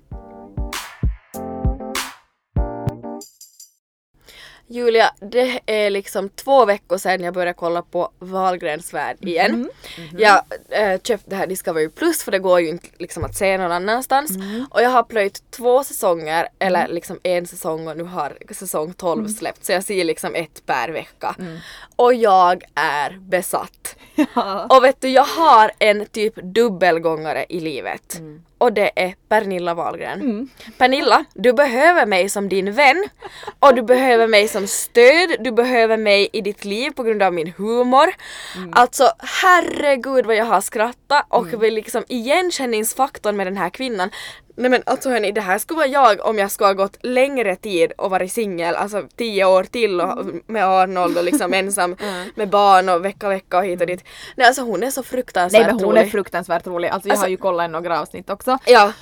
Julia, 4.70 5.14
det 5.20 5.60
är 5.66 5.90
liksom 5.90 6.28
två 6.28 6.64
veckor 6.64 6.98
sedan 6.98 7.20
jag 7.22 7.34
började 7.34 7.52
kolla 7.52 7.82
på 7.82 8.10
Wahlgrens 8.18 8.94
värld 8.94 9.16
igen. 9.20 9.70
Jag 10.18 10.42
äh, 10.68 11.00
köpte 11.00 11.30
det 11.30 11.36
här 11.36 11.46
Discovery 11.46 11.88
Plus 11.88 12.22
för 12.22 12.32
det 12.32 12.38
går 12.38 12.60
ju 12.60 12.68
inte 12.68 12.88
liksom 12.98 13.24
att 13.24 13.34
se 13.36 13.58
någon 13.58 13.72
annanstans. 13.72 14.30
Och 14.70 14.82
jag 14.82 14.90
har 14.90 15.02
plöjt 15.02 15.50
två 15.50 15.84
säsonger, 15.84 16.48
eller 16.58 16.88
liksom 16.88 17.20
en 17.22 17.46
säsong 17.46 17.88
och 17.88 17.96
nu 17.96 18.02
har 18.04 18.38
säsong 18.54 18.92
12 18.92 19.28
släppt 19.28 19.64
så 19.64 19.72
jag 19.72 19.84
ser 19.84 20.04
liksom 20.04 20.34
ett 20.34 20.66
per 20.66 20.88
vecka. 20.88 21.36
Och 21.96 22.14
jag 22.14 22.64
är 22.74 23.18
besatt. 23.20 23.96
Ja. 24.34 24.66
Och 24.70 24.84
vet 24.84 25.00
du, 25.00 25.08
jag 25.08 25.24
har 25.24 25.70
en 25.78 26.06
typ 26.06 26.34
dubbelgångare 26.36 27.46
i 27.48 27.60
livet. 27.60 28.20
Och 28.58 28.72
det 28.72 28.90
är 28.96 29.14
Pernilla 29.28 29.74
Wahlgren. 29.74 30.48
Pernilla, 30.78 31.24
du 31.34 31.52
behöver 31.52 32.06
mig 32.06 32.28
som 32.28 32.48
din 32.48 32.72
vän. 32.72 33.04
Och 33.60 33.74
du 33.74 33.82
behöver 33.82 34.26
mig 34.26 34.48
som 34.48 34.66
stöd. 34.66 35.36
Du 35.40 35.52
behöver 35.52 35.96
mig 35.96 36.28
i 36.32 36.40
ditt 36.40 36.64
liv 36.64 36.90
på 36.90 37.02
grund 37.02 37.22
av 37.22 37.32
min 37.32 37.52
humor. 37.56 38.14
Alltså 38.72 39.10
herregud 39.18 40.26
vad 40.26 40.36
jag 40.36 40.44
har 40.44 40.60
skrattat 40.60 41.26
och 41.28 41.62
väl 41.62 41.74
liksom 41.74 42.04
igenkänningsfaktorn 42.08 43.36
med 43.36 43.46
den 43.46 43.56
här 43.56 43.70
kvinnan. 43.70 44.10
Nej 44.58 44.70
men 44.70 44.82
alltså 44.86 45.10
hörni, 45.10 45.32
det 45.32 45.40
här 45.40 45.58
skulle 45.58 45.76
vara 45.76 45.86
jag 45.86 46.26
om 46.26 46.38
jag 46.38 46.50
skulle 46.50 46.66
ha 46.68 46.72
gått 46.74 46.96
längre 47.00 47.56
tid 47.56 47.92
och 47.98 48.10
varit 48.10 48.32
singel, 48.32 48.74
alltså 48.74 49.02
tio 49.16 49.44
år 49.44 49.64
till 49.64 50.00
och 50.00 50.26
med 50.46 50.64
Arnold 50.64 51.18
och 51.18 51.24
liksom 51.24 51.54
ensam 51.60 51.96
med 52.34 52.48
barn 52.48 52.88
och 52.88 53.04
vecka 53.04 53.28
vecka 53.28 53.58
och 53.58 53.64
hit 53.64 53.80
och 53.80 53.86
dit. 53.86 54.04
Nej 54.36 54.46
alltså 54.46 54.62
hon 54.62 54.82
är 54.82 54.90
så 54.90 55.02
fruktansvärt 55.02 55.60
Nej 55.62 55.66
men 55.72 55.80
hon 55.84 55.90
rolig. 55.94 56.00
är 56.00 56.06
fruktansvärt 56.06 56.66
rolig, 56.66 56.88
alltså 56.88 57.08
jag 57.08 57.12
Alltså- 57.12 57.24
har 57.24 57.30
ju 57.30 57.36
kollat 57.36 57.70
några 57.70 58.00
avsnitt 58.00 58.30
också. 58.30 58.58
Ja. 58.66 58.92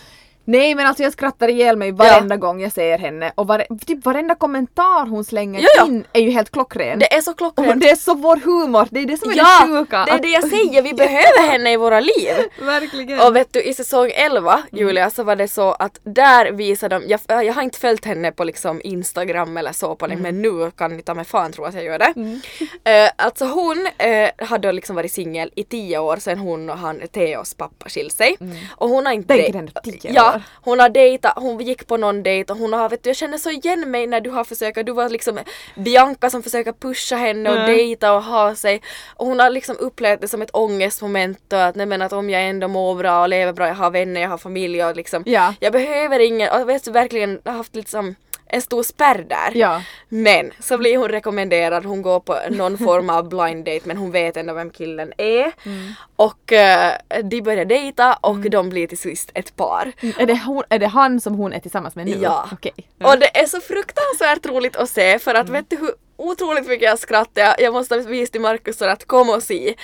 Nej 0.46 0.74
men 0.74 0.87
alltså 0.87 1.02
jag 1.02 1.12
skrattar 1.12 1.48
ihjäl 1.48 1.76
mig 1.76 1.92
varenda 1.92 2.37
gång 2.37 2.61
jag 2.61 2.72
ser 2.72 2.98
henne 2.98 3.32
och 3.35 3.46
vare, 3.46 3.66
typ 3.87 4.04
varenda 4.04 4.35
kommentar 4.35 5.06
hon 5.06 5.24
slänger 5.24 5.61
Ja, 5.61 5.68
ja. 5.76 5.87
in 5.87 6.04
är 6.12 6.20
ju 6.20 6.30
helt 6.30 6.50
klockren. 6.50 6.98
Det 6.98 7.14
är 7.14 7.20
så 7.20 7.30
och 7.30 7.38
klockrent. 7.38 7.80
det 7.80 7.90
är 7.90 7.96
så 7.96 8.14
vår 8.14 8.37
humor, 8.37 8.88
det 8.90 9.00
är 9.00 9.06
det 9.06 9.16
som 9.16 9.30
är 9.30 9.37
ja, 9.37 9.44
det 9.61 9.66
sjuka. 9.68 10.04
det 10.04 10.11
är 10.11 10.18
det 10.18 10.28
jag 10.28 10.48
säger, 10.48 10.82
vi 10.82 10.94
behöver 10.94 11.48
henne 11.50 11.72
i 11.72 11.76
våra 11.76 12.00
liv. 12.00 12.35
Verkligen. 12.61 13.20
Och 13.20 13.37
vet 13.37 13.52
du 13.52 13.62
i 13.62 13.74
säsong 13.74 14.11
11 14.14 14.62
Julia 14.72 15.11
så 15.11 15.22
var 15.24 15.37
det 15.37 15.48
så 15.48 15.72
att 15.72 16.00
där 16.02 16.52
visade 16.52 16.98
de, 16.98 17.09
jag, 17.09 17.44
jag 17.44 17.54
har 17.54 17.62
inte 17.62 17.78
följt 17.78 18.04
henne 18.04 18.32
på 18.32 18.44
liksom 18.44 18.80
Instagram 18.85 19.56
eller 19.56 19.72
så 19.72 19.94
på 19.94 20.06
det 20.06 20.16
men 20.16 20.42
nu 20.42 20.70
kan 20.70 20.96
ni 20.96 21.02
ta 21.02 21.14
mig 21.14 21.24
fan 21.24 21.52
tro 21.52 21.64
att 21.64 21.74
jag 21.74 21.85
gör 21.85 21.98
det. 21.98 22.14
Eh, 22.85 23.11
alltså 23.16 23.44
hon 23.44 23.88
eh, 23.98 24.46
hade 24.46 24.72
liksom 24.72 24.96
varit 24.96 25.12
singel 25.12 25.50
i 25.56 25.64
tio 25.64 25.98
år 25.98 26.16
sedan 26.16 26.38
hon 26.38 26.70
och 26.70 26.78
han 26.78 27.00
Theos 27.12 27.54
pappa 27.54 27.88
skilde 27.88 28.14
sig. 28.14 28.37
Och 28.76 28.88
hon 28.88 29.06
har 29.06 29.12
inte 29.12 29.35
Tänk 29.37 29.54
ändå 29.54 29.72
tio 29.85 30.12
Ja, 30.12 30.36
hon 30.55 30.81
har 30.81 30.88
dejtat, 30.88 31.33
hon 31.37 31.61
gick 31.61 31.87
på 31.87 31.96
någon 31.96 32.22
dejt 32.22 32.53
och 32.53 32.59
hon 32.59 32.72
har, 32.72 32.88
vet 32.88 33.03
du 33.03 33.09
jag 33.11 33.16
känner 33.16 33.38
så 33.38 33.51
igen 33.51 33.90
mig 33.90 34.07
när 34.07 34.20
du 34.20 34.31
har 34.31 34.44
försökt, 34.44 34.87
du 34.87 34.92
var 34.92 35.09
liksom 35.09 35.38
Bianca 35.75 36.31
som 36.31 36.42
försöker 36.42 36.72
pusha 36.72 37.16
henne 37.16 37.51
och 37.51 37.57
Mm. 37.57 37.66
dejta 37.70 38.12
och 38.14 38.22
ha 38.22 38.55
sig. 38.55 38.83
Och 39.16 39.27
hon 39.27 39.38
har 39.40 39.51
liksom 39.51 39.77
upplevt 39.81 40.20
det 40.20 40.29
som 40.29 40.42
ett 40.42 40.51
ångestmoment 40.55 41.53
och 41.53 41.62
att 41.64 41.75
nej 41.77 41.87
men 41.87 42.03
att 42.03 42.12
om 42.12 42.31
jag 42.31 42.49
ändå 42.49 42.68
mår 42.68 42.94
bra 42.94 43.22
och 43.22 43.29
lever 43.29 43.53
bra, 43.53 43.66
jag 43.68 43.75
har 43.75 43.90
vänner, 43.90 44.20
jag 44.20 44.29
har 44.29 44.38
familj 44.38 44.85
och 44.85 44.96
liksom 44.96 45.22
Ja. 45.27 45.55
jag 45.61 45.72
behöver 45.72 46.18
ingen, 46.20 46.51
och 46.53 46.61
jag 46.61 46.66
vet 46.66 46.85
du 46.85 46.90
verkligen 46.90 47.40
haft 47.44 47.75
liksom 47.77 48.14
en 48.48 48.62
stor 48.62 48.82
spärr 48.82 49.26
där. 49.28 49.52
Ja. 49.54 49.82
Men 50.09 50.50
så 50.61 50.78
blir 50.78 50.96
hon 50.96 51.09
rekommenderad, 51.09 51.85
hon 51.85 52.02
går 52.02 52.20
på 52.20 52.38
någon 52.50 52.78
form 52.78 53.11
av 53.11 53.28
blind 53.28 53.64
date 53.64 53.80
men 53.85 53.96
hon 53.96 54.11
vet 54.11 54.37
ändå 54.37 54.54
vem 54.54 54.70
killen 54.70 55.12
är. 55.18 55.52
Mm. 55.64 55.92
Och 56.16 56.52
eh, 56.52 56.92
de 57.24 57.42
börjar 57.42 57.64
dejta 57.64 58.14
och 58.14 58.50
de 58.50 58.68
blir 58.68 58.87
till 58.87 58.98
sist 58.98 59.30
ett 59.35 59.56
par. 59.56 59.92
Är, 60.18 60.26
det 60.26 60.40
hon, 60.46 60.62
är 60.68 60.78
det 60.78 60.87
han 60.87 61.20
som 61.20 61.35
hon 61.35 61.52
är 61.52 61.61
tillsammans 61.61 61.96
med 61.96 62.06
nu? 62.06 62.18
Ja. 62.22 62.48
Okej. 62.52 62.72
Och 63.04 63.18
det 63.18 63.38
är 63.40 63.46
så 63.46 63.61
fruktansvärt 63.61 64.46
roligt 64.46 64.76
att 64.76 64.90
se 64.90 65.18
för 65.18 65.35
att 65.35 65.48
vet 65.48 65.70
du 65.70 65.76
hur 65.76 65.90
otroligt 66.16 66.66
mycket 66.66 66.88
jag 66.88 66.98
skrattar. 66.98 67.55
Jag, 67.59 67.72
måste 67.72 67.98
visa 67.98 68.33
till 68.33 68.40
Markus 68.40 68.83
att 68.83 69.07
kom 69.07 69.31
och 69.31 69.42
se. 69.42 69.74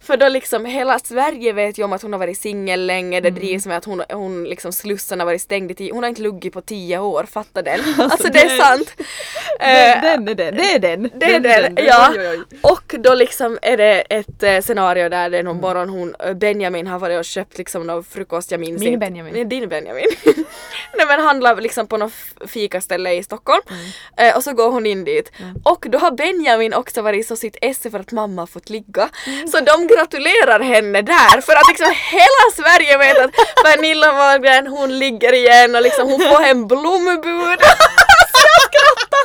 För 0.00 0.16
då 0.16 0.28
liksom 0.28 0.64
hela 0.64 0.98
Sverige 0.98 1.52
vet 1.52 1.78
ju 1.78 1.84
om 1.84 1.92
att 1.92 2.02
hon 2.02 2.12
har 2.12 2.20
varit 2.20 2.38
singel 2.38 2.86
länge. 2.86 3.20
Det 3.20 3.30
drivs 3.30 3.66
med 3.66 3.76
att 3.76 3.84
hon, 3.84 4.02
hon 4.12 4.44
liksom 4.44 4.72
slussen 4.72 5.18
har 5.20 5.26
varit 5.26 5.42
stängd 5.42 5.70
i 5.70 5.74
tio 5.74 5.92
Hon 5.92 6.02
har 6.02 6.08
inte 6.08 6.22
luggit 6.22 6.52
på 6.52 6.60
tio 6.60 6.98
år, 6.98 7.24
fatta 7.30 7.62
den. 7.62 7.80
Alltså 7.98 8.28
det 8.28 8.38
är 8.40 8.48
det- 8.48 8.64
sant. 8.64 8.94
Den, 9.60 9.72
Eh, 9.98 10.02
den 10.02 10.28
är 10.28 10.34
den, 10.34 10.54
det 10.56 10.74
är 10.74 10.78
den. 10.78 11.10
det 11.14 11.26
är 11.34 11.40
den, 11.40 11.74
den, 11.74 11.84
ja. 11.86 12.10
Oj, 12.12 12.18
oj, 12.20 12.28
oj. 12.50 12.58
Och 12.62 12.94
då 12.98 13.14
liksom 13.14 13.58
är 13.62 13.76
det 13.76 14.00
ett 14.00 14.42
eh, 14.42 14.60
scenario 14.60 15.08
där 15.08 15.30
det 15.30 15.38
är 15.38 15.42
någon 15.42 15.60
morgon 15.60 15.88
hon, 15.88 16.14
eh, 16.20 16.34
Benjamin 16.34 16.86
har 16.86 16.98
varit 16.98 17.18
och 17.18 17.24
köpt 17.24 17.58
liksom 17.58 17.86
någon 17.86 18.04
frukost, 18.04 18.50
jag 18.50 18.60
minns 18.60 18.80
Min 18.80 18.88
inte. 18.92 19.06
Benjamin. 19.06 19.32
Nej, 19.34 19.44
din 19.44 19.68
Benjamin. 19.68 20.06
Nej 20.96 21.06
men 21.06 21.20
handlar 21.20 21.60
liksom 21.60 21.86
på 21.86 21.96
något 21.96 22.12
fikaställe 22.46 23.12
i 23.12 23.22
Stockholm. 23.22 23.62
Mm. 24.16 24.36
Och 24.36 24.44
så 24.44 24.52
går 24.52 24.70
hon 24.70 24.86
in 24.86 25.04
dit. 25.04 25.32
Och 25.64 25.81
då 25.90 25.98
har 25.98 26.10
Benjamin 26.10 26.74
också 26.74 27.02
varit 27.02 27.26
så 27.26 27.36
sitt 27.36 27.56
esse 27.60 27.90
för 27.90 28.00
att 28.00 28.12
mamma 28.12 28.42
har 28.42 28.46
fått 28.46 28.70
ligga. 28.70 29.08
Mm. 29.26 29.48
Så 29.48 29.60
de 29.60 29.86
gratulerar 29.86 30.60
henne 30.60 31.02
där 31.02 31.40
för 31.40 31.52
att 31.52 31.68
liksom 31.68 31.94
hela 32.10 32.44
Sverige 32.56 32.98
vet 32.98 33.18
att 33.18 33.32
Pernilla 33.64 34.12
Wahlgren 34.12 34.66
hon 34.66 34.98
ligger 34.98 35.32
igen 35.32 35.74
och 35.74 35.82
liksom 35.82 36.08
hon 36.10 36.20
får 36.20 36.42
hem 36.42 36.66
blombud. 36.66 37.58
Jag 38.44 38.62
skrattar 38.68 39.24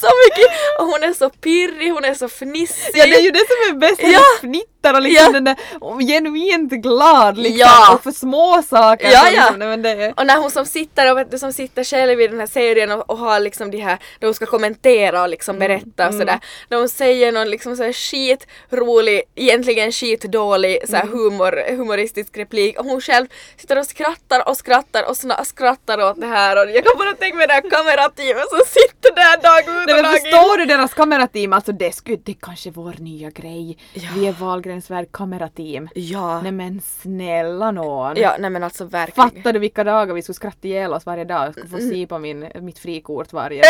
så 0.00 0.06
mycket! 0.24 0.52
Och 0.78 0.86
hon 0.86 1.02
är 1.02 1.12
så 1.12 1.30
pirrig, 1.30 1.90
hon 1.92 2.04
är 2.04 2.14
så 2.14 2.28
fnissig. 2.28 2.90
Ja 2.94 3.04
det 3.06 3.14
är 3.14 3.20
ju 3.22 3.30
det 3.30 3.38
som 3.48 3.76
är 3.76 3.78
bäst, 3.80 4.00
Ja. 4.02 4.20
fnittar 4.40 4.94
och 4.94 5.02
liksom 5.02 5.24
Ja. 5.26 5.32
den 5.32 5.44
där 5.44 5.56
och 5.80 6.00
genuint 6.00 6.72
glad 6.72 7.38
liksom 7.38 7.58
Ja. 7.60 7.94
och 7.94 8.02
för 8.02 8.10
små 8.10 8.62
saker. 8.70 9.10
Ja, 9.10 9.30
ja. 9.30 9.40
Liksom, 9.42 9.58
men 9.58 9.82
det 9.82 9.90
är, 9.90 10.12
Och 10.16 10.26
när 10.26 10.36
hon 10.36 10.50
som 10.50 10.66
sitter 10.66 11.12
och 11.12 11.26
du, 11.30 11.38
som 11.38 11.52
sitter 11.52 11.84
själv 11.84 12.20
i 12.20 12.28
den 12.28 12.40
här 12.40 12.46
serien 12.46 12.90
och, 12.92 13.10
och 13.10 13.18
har 13.18 13.40
liksom 13.40 13.70
de 13.70 13.78
här, 13.78 13.98
där 14.20 14.26
hon 14.26 14.34
ska 14.34 14.46
kommentera 14.46 15.22
och 15.22 15.28
liksom 15.28 15.58
berätta 15.58 16.08
och 16.08 16.14
sådär. 16.14 16.40
När 16.68 16.78
hon 16.78 16.88
säger 16.88 17.32
någon 17.32 17.50
liksom 17.50 17.76
så 17.76 17.82
här 17.82 17.92
skitrolig, 17.92 19.22
egentligen 19.34 19.92
skitdålig 19.92 20.88
så 20.88 20.96
här 20.96 21.06
humor, 21.06 21.76
humoristisk 21.76 22.36
replik 22.36 22.78
och 22.78 22.84
hon 22.84 23.00
själv 23.00 23.26
sitter 23.56 23.78
och 23.78 23.86
skrattar 23.86 24.48
och 24.48 24.56
skrattar 24.56 25.02
och 25.10 25.16
skrattar 25.46 26.02
åt 26.10 26.20
det 26.20 26.26
här 26.26 26.56
och 26.64 26.70
jag 26.70 26.84
kan 26.84 26.98
bara 26.98 27.12
tänka 27.14 27.36
mig 27.36 27.46
det 27.46 27.52
här 27.52 27.70
kamerateamet 27.70 28.52
som 28.58 28.66
sitter 28.66 29.14
där 29.14 29.42
dag 29.42 29.82
ut 29.82 29.90
och 29.90 30.02
dag 30.04 30.16
in. 30.16 30.20
förstår 30.22 30.58
du 30.58 30.64
deras 30.66 30.94
kamerateam? 30.94 31.52
Alltså 31.52 31.72
det, 31.72 31.92
skulle, 31.92 32.16
det 32.24 32.32
är 32.32 32.36
kanske 32.40 32.68
är 32.68 32.72
vår 32.72 32.94
nya 32.98 33.30
grej. 33.30 33.78
Ja. 33.94 34.08
Vi 34.14 34.26
är 34.26 34.32
Wahlgrens 34.32 34.90
värld 34.90 35.06
kamerateam. 35.12 35.88
Ja. 35.94 36.40
Nej 36.42 36.52
men 36.52 36.80
snälla 37.02 37.70
nån. 37.70 38.16
Ja, 38.16 38.36
nej 38.38 38.50
men 38.50 38.62
alltså 38.64 38.84
verkligen. 38.84 39.30
Fattar 39.30 39.52
du 39.52 39.58
vilka 39.58 39.84
dagar 39.84 40.14
vi 40.14 40.22
skulle 40.22 40.34
skratta 40.34 40.68
ihjäl 40.68 40.92
oss 40.92 41.06
varje 41.06 41.24
dag? 41.24 41.46
Jag 41.46 41.52
skulle 41.52 41.68
få 41.68 41.78
se 41.78 42.06
på 42.06 42.18
min, 42.18 42.48
mitt 42.60 42.78
frikort 42.78 43.32
varje 43.32 43.62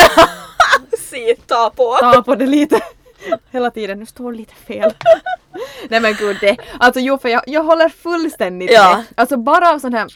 Se, 0.99 1.35
ta 1.47 1.71
på. 1.77 1.97
Ta 2.01 2.23
på 2.23 2.35
det 2.35 2.47
lite. 2.47 2.81
Hela 3.51 3.71
tiden, 3.71 3.99
nu 3.99 4.07
står 4.07 4.33
lite 4.33 4.55
fel. 4.55 4.93
Nej 5.89 6.01
men 6.01 6.15
gud 6.15 6.37
det, 6.41 6.57
alltså 6.79 7.01
jo 7.01 7.19
för 7.19 7.29
jag, 7.29 7.43
jag 7.47 7.65
håller 7.65 7.89
fullständigt 7.89 8.71
Ja. 8.73 8.97
med. 8.97 9.05
Alltså 9.15 9.37
bara 9.37 9.71
av 9.75 9.79
sån 9.79 9.95
här 9.95 10.07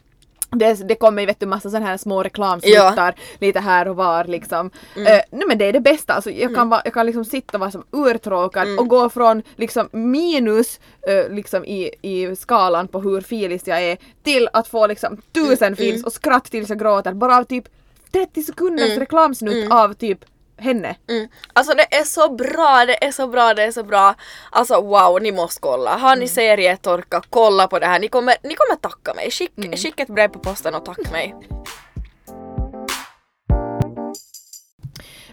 det, 0.53 0.89
det 0.89 0.95
kommer 0.95 1.23
ju 1.23 1.27
vet 1.27 1.41
du 1.41 1.47
massa 1.47 1.71
sån 1.71 1.83
här 1.83 1.97
små 1.97 2.23
reklamsnuttar 2.23 3.15
lite 3.39 3.61
här 3.61 3.89
och 3.89 3.97
var 3.97 4.25
liksom. 4.25 4.71
Mm. 4.97 5.07
Eh, 5.07 5.21
nej 5.31 5.45
men 5.49 5.59
det 5.59 5.65
är 5.65 5.73
det 5.73 5.81
bästa, 5.81 6.15
alltså, 6.15 6.31
jag, 6.31 6.55
kan 6.55 6.69
vara, 6.69 6.81
jag 6.85 6.95
kan 6.95 7.07
liksom 7.07 7.25
sitta 7.25 7.57
och 7.57 7.61
vara 7.61 7.71
som 7.71 7.85
urtråkad 7.93 8.63
Mm. 8.67 8.79
och 8.79 8.89
gå 8.89 9.09
från 9.11 9.43
liksom 9.57 9.89
minus 9.93 10.81
eh, 11.09 11.29
liksom 11.35 11.65
i, 11.65 11.91
i 12.03 12.37
skalan 12.37 12.89
på 12.89 13.01
hur 13.01 13.21
filis 13.21 13.63
jag 13.67 13.83
är 13.83 13.97
till 14.23 14.49
att 14.53 14.69
få 14.69 14.87
liksom 14.87 15.17
tusen 15.33 15.67
Mm, 15.67 15.77
fils 15.77 16.05
och 16.05 16.13
skratt 16.13 16.45
tills 16.45 16.69
jag 16.69 16.79
gråter 16.79 17.13
bara 17.13 17.37
av 17.37 17.45
typ 17.45 17.65
30 18.13 18.43
sekunders 18.43 18.87
Mm. 18.89 19.01
reklamsnutt 19.01 19.73
av 19.73 19.93
typ 19.95 20.19
henne. 20.63 20.97
Mm. 21.09 21.29
Alltså 21.53 21.75
det 21.75 21.95
är 21.95 22.05
så 22.05 22.29
bra, 22.29 22.85
det 22.87 23.05
är 23.05 23.13
så 23.13 23.27
bra, 23.27 23.55
det 23.55 23.63
är 23.63 23.73
så 23.73 23.85
bra. 23.85 24.15
Alltså 24.51 24.81
wow, 24.81 25.23
ni 25.23 25.33
måste 25.33 25.61
kolla. 25.61 25.97
Har 25.97 26.17
ni 26.17 26.29
serietorka, 26.29 27.23
kolla 27.31 27.69
på 27.69 27.79
det 27.79 27.87
här. 27.87 28.01
Ni 28.01 28.09
kommer, 28.09 28.37
ni 28.43 28.55
kommer 28.55 28.77
tacka 28.77 29.15
mig. 29.15 29.31
Skick, 29.31 29.53
Skicka 29.77 30.03
ett 30.03 30.09
brev 30.09 30.29
på 30.29 30.39
posten 30.39 30.75
och 30.75 30.85
tacka 30.85 31.11
mig. 31.11 31.35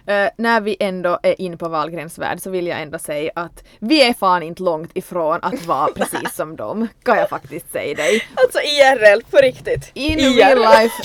Eh, 0.06 0.30
när 0.36 0.60
vi 0.60 0.76
ändå 0.80 1.18
är 1.22 1.40
in 1.40 1.58
på 1.58 1.68
Wahlgrens 1.68 2.18
värld 2.18 2.40
så 2.40 2.50
vill 2.50 2.66
jag 2.66 2.82
ändå 2.82 2.98
säga 2.98 3.32
att 3.34 3.64
vi 3.78 4.02
är 4.02 4.14
fan 4.14 4.42
inte 4.42 4.62
långt 4.62 4.90
ifrån 4.94 5.38
att 5.42 5.66
vara 5.66 5.92
precis 5.96 6.34
som 6.34 6.56
dem, 6.56 6.88
kan 7.02 7.18
jag 7.18 7.28
faktiskt 7.28 7.72
säga 7.72 7.94
dig. 7.94 8.24
Alltså 8.34 8.58
IRL, 8.58 9.22
på 9.30 9.36
riktigt. 9.36 9.90
In 9.94 10.18
IRL. 10.18 10.36
real 10.36 10.58
life, 10.58 11.02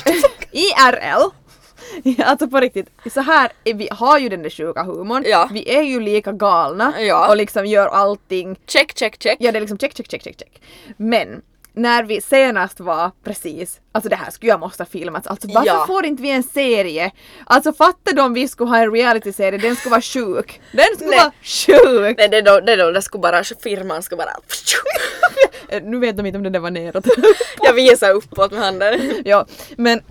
IRL. 0.52 1.45
Alltså 2.26 2.48
på 2.48 2.60
riktigt, 2.60 2.90
så 3.14 3.22
här, 3.22 3.52
är 3.64 3.74
vi 3.74 3.88
har 3.92 4.20
ju 4.20 4.30
den 4.30 4.42
där 4.44 4.50
sjuka 4.50 4.84
humorn, 4.84 5.24
Ja. 5.28 5.50
vi 5.54 5.76
är 5.76 5.82
ju 5.82 6.00
lika 6.00 6.32
galna 6.32 6.94
Ja. 7.00 7.30
och 7.30 7.38
liksom 7.38 7.66
gör 7.66 7.88
allting, 7.88 8.56
Check, 8.68 8.98
check, 8.98 9.24
check. 9.24 9.38
ja 9.40 9.52
det 9.52 9.58
är 9.58 9.62
liksom 9.62 9.78
check, 9.78 9.98
check, 9.98 10.12
check, 10.12 10.24
check, 10.24 10.40
check. 10.40 10.62
Men 10.98 11.42
när 11.78 12.04
vi 12.04 12.22
senast 12.22 12.80
var 12.80 13.12
precis, 13.24 13.80
alltså 13.92 14.10
det 14.10 14.16
här 14.16 14.32
skulle 14.32 14.50
jag 14.52 14.60
måste 14.60 14.84
ha 14.84 14.88
filmat, 14.88 15.28
alltså 15.28 15.48
varför 15.48 15.68
Ja. 15.68 15.86
får 15.88 16.06
inte 16.06 16.24
vi 16.24 16.32
en 16.32 16.44
serie? 16.44 17.12
Alltså 17.46 17.74
fatta 17.74 18.24
om 18.26 18.34
vi 18.34 18.48
skulle 18.48 18.70
ha 18.70 18.78
en 18.78 18.92
realityserie, 18.92 19.58
den 19.60 19.76
skulle 19.76 19.92
vara 19.92 20.02
sjuk. 20.02 20.62
Den 20.72 20.86
skulle 20.96 21.10
Nej. 21.10 21.20
vara 21.20 21.32
sjuk! 21.42 22.18
Nej, 22.18 22.30
det 22.30 22.38
är 22.38 22.42
då, 22.42 22.60
det 22.60 22.72
är 22.74 22.78
då 22.78 22.92
det 22.92 23.02
skulle 23.02 23.22
bara, 23.22 23.44
firman 23.44 24.04
skulle 24.04 24.18
bara... 24.18 24.36
Nu 25.84 26.00
vet 26.00 26.18
de 26.18 26.26
inte 26.26 26.38
om 26.38 26.44
det 26.44 26.50
där 26.50 26.60
var 26.60 26.72
neråt. 26.72 27.06
Jag 27.62 27.74
visar 27.74 28.12
uppåt 28.12 28.52
med 28.52 28.62
handen. 28.62 29.22
ja, 29.26 29.46
men 29.78 30.02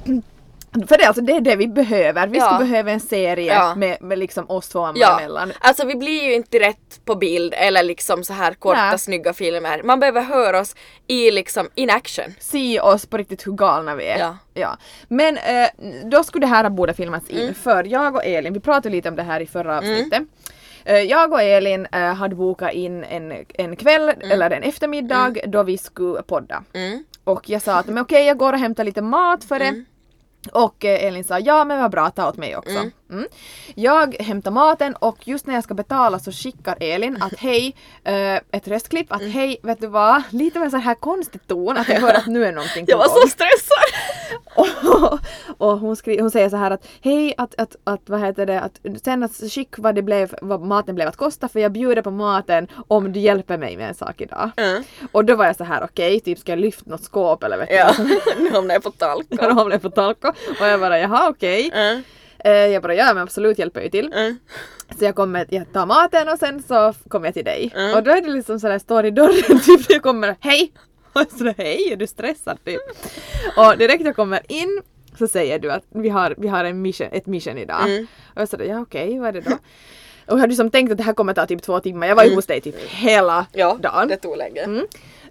för 0.88 0.98
det, 0.98 1.04
alltså, 1.04 1.22
det 1.22 1.32
är 1.32 1.40
det 1.40 1.56
vi 1.56 1.68
behöver. 1.68 2.26
Vi 2.26 2.38
Ja. 2.38 2.44
skulle 2.44 2.68
behöva 2.70 2.90
en 2.90 3.00
serie 3.00 3.54
Ja. 3.54 3.74
med, 3.74 4.02
med 4.02 4.18
liksom 4.18 4.50
oss 4.50 4.68
två 4.68 4.92
Ja, 4.94 5.18
emellan. 5.20 5.52
alltså 5.60 5.86
vi 5.86 5.94
blir 5.96 6.22
ju 6.24 6.34
inte 6.34 6.58
rätt 6.58 7.00
på 7.04 7.14
bild 7.14 7.54
eller 7.56 7.82
liksom 7.82 8.24
så 8.24 8.32
här 8.32 8.54
korta 8.54 8.80
Nej. 8.88 8.98
snygga 8.98 9.32
filmer. 9.32 9.82
Man 9.84 10.00
behöver 10.00 10.22
höra 10.22 10.60
oss 10.60 10.74
i 11.06 11.30
liksom 11.30 11.68
in 11.74 11.90
action. 11.90 12.24
Se 12.40 12.80
oss 12.80 13.06
på 13.06 13.16
riktigt 13.16 13.46
hur 13.46 13.52
galna 13.52 13.94
vi 13.94 14.06
är. 14.06 14.36
Ja. 14.54 14.76
Men 15.08 15.36
eh, 15.36 15.68
då 16.04 16.22
skulle 16.24 16.46
det 16.46 16.50
här 16.50 16.70
borde 16.70 16.94
filmats 16.94 17.30
in 17.30 17.40
Mm. 17.40 17.54
för 17.54 17.84
jag 17.84 18.14
och 18.14 18.24
Elin, 18.24 18.52
vi 18.52 18.60
pratade 18.60 18.90
lite 18.90 19.08
om 19.08 19.16
det 19.16 19.22
här 19.22 19.40
i 19.40 19.46
förra 19.46 19.78
avsnittet. 19.78 20.22
Eh, 20.84 20.98
Jag 20.98 21.32
och 21.32 21.42
Elin 21.42 21.86
eh, 21.92 22.00
hade 22.14 22.34
bokat 22.34 22.72
in 22.72 23.04
en, 23.04 23.44
en 23.54 23.76
kväll 23.76 24.08
eller 24.30 24.50
en 24.50 24.62
eftermiddag 24.62 25.34
då 25.46 25.62
vi 25.62 25.78
skulle 25.78 26.22
podda. 26.22 26.62
Mm. 26.72 27.04
Och 27.24 27.50
jag 27.50 27.62
sa 27.62 27.74
att 27.74 27.86
men 27.86 27.98
okej 27.98 28.26
jag 28.26 28.38
går 28.38 28.52
och 28.52 28.58
hämtar 28.58 28.84
lite 28.84 29.02
mat 29.02 29.44
för 29.44 29.58
det. 29.58 29.84
Och 30.52 30.84
eh, 30.84 31.04
Elin 31.06 31.24
sa 31.24 31.38
ja 31.38 31.64
men 31.64 31.80
vad 31.82 31.90
bra, 31.90 32.10
ta 32.10 32.28
åt 32.28 32.36
mig 32.36 32.56
också. 32.56 32.90
Mm. 33.10 33.26
Jag 33.74 34.14
hämtar 34.20 34.50
maten 34.50 34.94
och 34.96 35.28
just 35.28 35.46
när 35.46 35.54
jag 35.54 35.64
ska 35.64 35.74
betala 35.74 36.18
så 36.18 36.32
skickar 36.32 36.76
Elin 36.80 37.22
att 37.22 37.38
hej, 37.38 37.76
eh, 38.04 38.34
ett 38.34 38.68
röstklipp 38.68 39.12
att 39.12 39.22
hej, 39.22 39.56
vet 39.62 39.80
du 39.80 39.86
vad, 39.86 40.22
lite 40.30 40.58
med 40.58 40.70
sån 40.70 40.80
här 40.80 40.94
konstig 40.94 41.46
ton 41.46 41.76
att 41.76 41.88
jag 41.88 42.00
hör 42.00 42.14
att 42.14 42.26
nu 42.26 42.44
är 42.44 42.52
någonting 42.52 42.86
på 42.86 42.92
Jag 42.92 42.98
var 42.98 43.08
gång. 43.08 43.16
så 43.22 43.28
stressad! 43.28 43.84
och, 44.56 45.18
och 45.58 45.78
hon, 45.78 45.96
skri, 45.96 46.20
hon 46.20 46.30
säger 46.30 46.48
så 46.48 46.56
här 46.56 46.70
att 46.70 46.86
hej 47.00 47.34
att, 47.38 47.54
att, 47.60 47.76
att 47.84 48.08
vad 48.08 48.20
heter 48.20 48.46
det 48.46 48.60
att 48.60 48.80
sen 49.04 49.22
att 49.22 49.32
skick 49.50 49.78
vad 49.78 49.94
det 49.94 50.02
blev 50.02 50.34
vad 50.42 50.60
maten 50.60 50.94
blev 50.94 51.08
att 51.08 51.16
kosta 51.16 51.48
för 51.48 51.60
jag 51.60 51.72
bjuder 51.72 52.02
på 52.02 52.10
maten 52.10 52.68
om 52.88 53.12
du 53.12 53.20
hjälper 53.20 53.58
mig 53.58 53.76
med 53.76 53.88
en 53.88 53.94
sak 53.94 54.20
idag. 54.20 54.50
Mm. 54.56 54.82
Och 55.12 55.24
då 55.24 55.36
var 55.36 55.46
jag 55.46 55.56
så 55.56 55.64
här 55.64 55.84
okej 55.84 56.20
typ 56.20 56.38
ska 56.38 56.52
jag 56.52 56.58
lyfta 56.58 56.90
något 56.90 57.04
skåp 57.04 57.42
eller 57.42 57.58
vet 57.58 57.68
du 57.68 57.74
Ja, 57.74 57.94
nu 58.38 58.50
hamnar 58.50 58.74
jag 58.74 58.82
på 58.82 58.90
talko. 58.90 59.36
när 59.36 59.48
de 59.48 59.58
hamnade 59.58 59.80
på 59.80 59.90
talko 59.90 60.28
och 60.60 60.66
jag 60.66 60.80
bara 60.80 60.98
jaha 60.98 61.28
okej. 61.28 61.70
Mm. 61.74 62.02
Eh, 62.38 62.52
jag 62.52 62.82
bara 62.82 62.94
ja 62.94 63.14
men 63.14 63.22
absolut 63.22 63.58
hjälper 63.58 63.80
jag 63.80 63.92
till. 63.92 64.12
Mm. 64.12 64.38
Så 64.98 65.04
jag 65.04 65.14
kommer, 65.14 65.46
jag 65.50 65.72
tar 65.72 65.86
maten 65.86 66.28
och 66.28 66.38
sen 66.38 66.62
så 66.62 66.94
kommer 67.08 67.26
jag 67.26 67.34
till 67.34 67.44
dig. 67.44 67.72
Mm. 67.74 67.96
Och 67.96 68.02
då 68.02 68.10
är 68.10 68.20
det 68.20 68.30
liksom 68.30 68.60
sådär, 68.60 68.78
står 68.78 69.06
i 69.06 69.10
dörren 69.10 69.60
typ 69.64 69.90
jag 69.90 70.02
kommer, 70.02 70.36
hej! 70.40 70.72
Sådär, 71.38 71.54
hej 71.58 71.92
är 71.92 71.96
du 71.96 72.06
stressad 72.06 72.64
typ? 72.64 72.80
Och 73.56 73.78
direkt 73.78 74.04
jag 74.04 74.16
kommer 74.16 74.40
in 74.48 74.82
så 75.18 75.28
säger 75.28 75.58
du 75.58 75.72
att 75.72 75.84
vi 75.88 76.08
har, 76.08 76.34
vi 76.38 76.48
har 76.48 76.64
en 76.64 76.82
mission, 76.82 77.08
ett 77.12 77.26
mission 77.26 77.58
idag. 77.58 77.82
Mm. 77.90 78.06
Och 78.34 78.40
jag 78.40 78.48
sådär, 78.48 78.64
ja 78.64 78.80
okej 78.80 79.18
vad 79.18 79.28
är 79.28 79.32
det 79.32 79.40
då? 79.40 79.58
Och 80.26 80.32
jag 80.32 80.36
hade 80.36 80.46
liksom 80.50 80.70
tänkt 80.70 80.92
att 80.92 80.98
det 80.98 81.04
här 81.04 81.12
kommer 81.12 81.34
ta 81.34 81.46
typ 81.46 81.62
två 81.62 81.80
timmar, 81.80 82.06
jag 82.06 82.16
var 82.16 82.24
ju 82.24 82.34
hos 82.34 82.46
dig 82.46 82.60
typ 82.60 82.76
hela 82.88 83.34
Mm. 83.34 83.46
Ja, 83.52 83.78
dagen. 83.82 84.08
det 84.08 84.16
tog 84.16 84.36
länge. 84.36 84.60
Mm. 84.60 84.86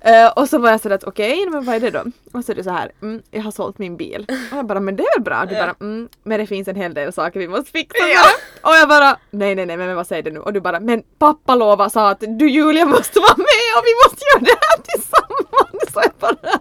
Eh, 0.06 0.28
och 0.36 0.50
så 0.50 0.58
var 0.58 0.70
jag 0.72 0.82
sådär 0.82 0.96
att 0.96 1.04
okej, 1.04 1.46
men 1.50 1.66
vad 1.66 1.76
är 1.76 1.80
det 1.80 1.90
då? 1.92 2.04
Och 2.34 2.46
så 2.46 2.52
är 2.52 2.56
det 2.56 2.64
så 2.64 2.70
här, 2.70 2.92
mm, 3.02 3.22
jag 3.32 3.42
har 3.42 3.52
sålt 3.52 3.78
min 3.78 3.98
bil. 3.98 4.26
Och 4.52 4.58
jag 4.58 4.66
bara, 4.66 4.80
men 4.80 4.96
det 4.96 5.04
är 5.04 5.18
väl 5.18 5.24
bra? 5.24 5.46
Du 5.46 5.56
Ja. 5.56 5.62
bara, 5.66 5.76
mm, 5.82 6.10
men 6.24 6.40
det 6.40 6.48
finns 6.48 6.68
en 6.68 6.76
hel 6.76 6.94
del 6.94 7.14
saker 7.14 7.40
vi 7.40 7.48
måste 7.48 7.72
fixa. 7.72 8.04
Ja. 8.08 8.20
bara. 8.62 8.72
Och 8.72 8.78
jag 8.78 8.90
bara, 8.90 9.18
nej 9.32 9.56
nej 9.56 9.66
nej 9.66 9.78
men 9.78 9.96
vad 9.96 10.08
säger 10.08 10.24
du 10.24 10.32
nu? 10.32 10.40
Och 10.40 10.54
du 10.54 10.60
bara, 10.62 10.80
men 10.80 11.04
pappa 11.20 11.56
lovade 11.56 11.90
sa 11.90 12.10
att 12.10 12.24
du 12.28 12.50
Julia 12.50 12.86
måste 12.86 13.20
vara 13.20 13.38
med 13.38 13.70
och 13.78 13.84
vi 13.86 13.94
måste 14.06 14.26
göra 14.34 14.44
det 14.44 14.58
här 14.68 14.78
tillsammans. 14.84 15.94
Så 15.94 16.00
jag 16.02 16.12
bara, 16.20 16.54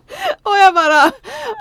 och 0.42 0.57
jag 0.59 0.74
bara, 0.74 1.07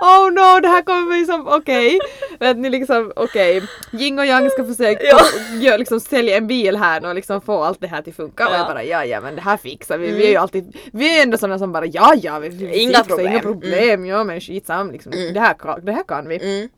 oh 0.00 0.30
no 0.32 0.60
det 0.60 0.68
här 0.68 0.82
kommer 0.82 1.06
bli 1.16 1.24
som, 1.26 1.48
okej. 1.48 1.98
Vet 2.40 2.56
ni 2.56 2.70
liksom, 2.70 3.12
okej. 3.16 3.62
Ying 3.92 4.18
och 4.18 4.26
Yang 4.26 4.50
ska 4.50 4.64
försöka 4.64 5.04
Ja. 5.04 5.20
gör, 5.60 5.78
liksom, 5.78 6.00
sälja 6.00 6.36
en 6.36 6.46
bil 6.46 6.76
här 6.76 7.06
och 7.06 7.14
liksom 7.14 7.40
få 7.40 7.62
allt 7.64 7.80
det 7.80 7.86
här 7.86 8.02
till 8.02 8.14
funka. 8.14 8.46
Och 8.48 8.52
Ja. 8.54 8.58
jag 8.58 8.66
bara, 8.66 8.84
ja 8.84 9.04
ja 9.04 9.20
men 9.20 9.34
det 9.34 9.40
här 9.42 9.56
fixar 9.56 9.98
vi. 9.98 10.10
Vi 10.12 10.26
är 10.26 10.30
ju 10.30 10.36
alltid, 10.36 10.76
vi 10.92 11.18
är 11.18 11.22
ändå 11.22 11.38
sådana 11.38 11.58
som 11.58 11.71
bara, 11.72 11.86
ja 11.86 12.14
ja 12.22 12.38
vi, 12.38 12.48
vi 12.48 12.82
Inga 12.82 12.98
fixar, 12.98 13.04
problem. 13.04 13.32
inga 13.32 13.40
problem. 13.40 14.06
Ja 14.06 14.24
men 14.24 14.40
skitsam 14.40 14.90
liksom. 14.92 15.12
Mm. 15.12 15.34
Det, 15.34 15.40
här, 15.40 15.80
det 15.82 15.92
här 15.92 16.02
kan 16.02 16.28
vi. 16.28 16.36
Mm. 16.58 16.68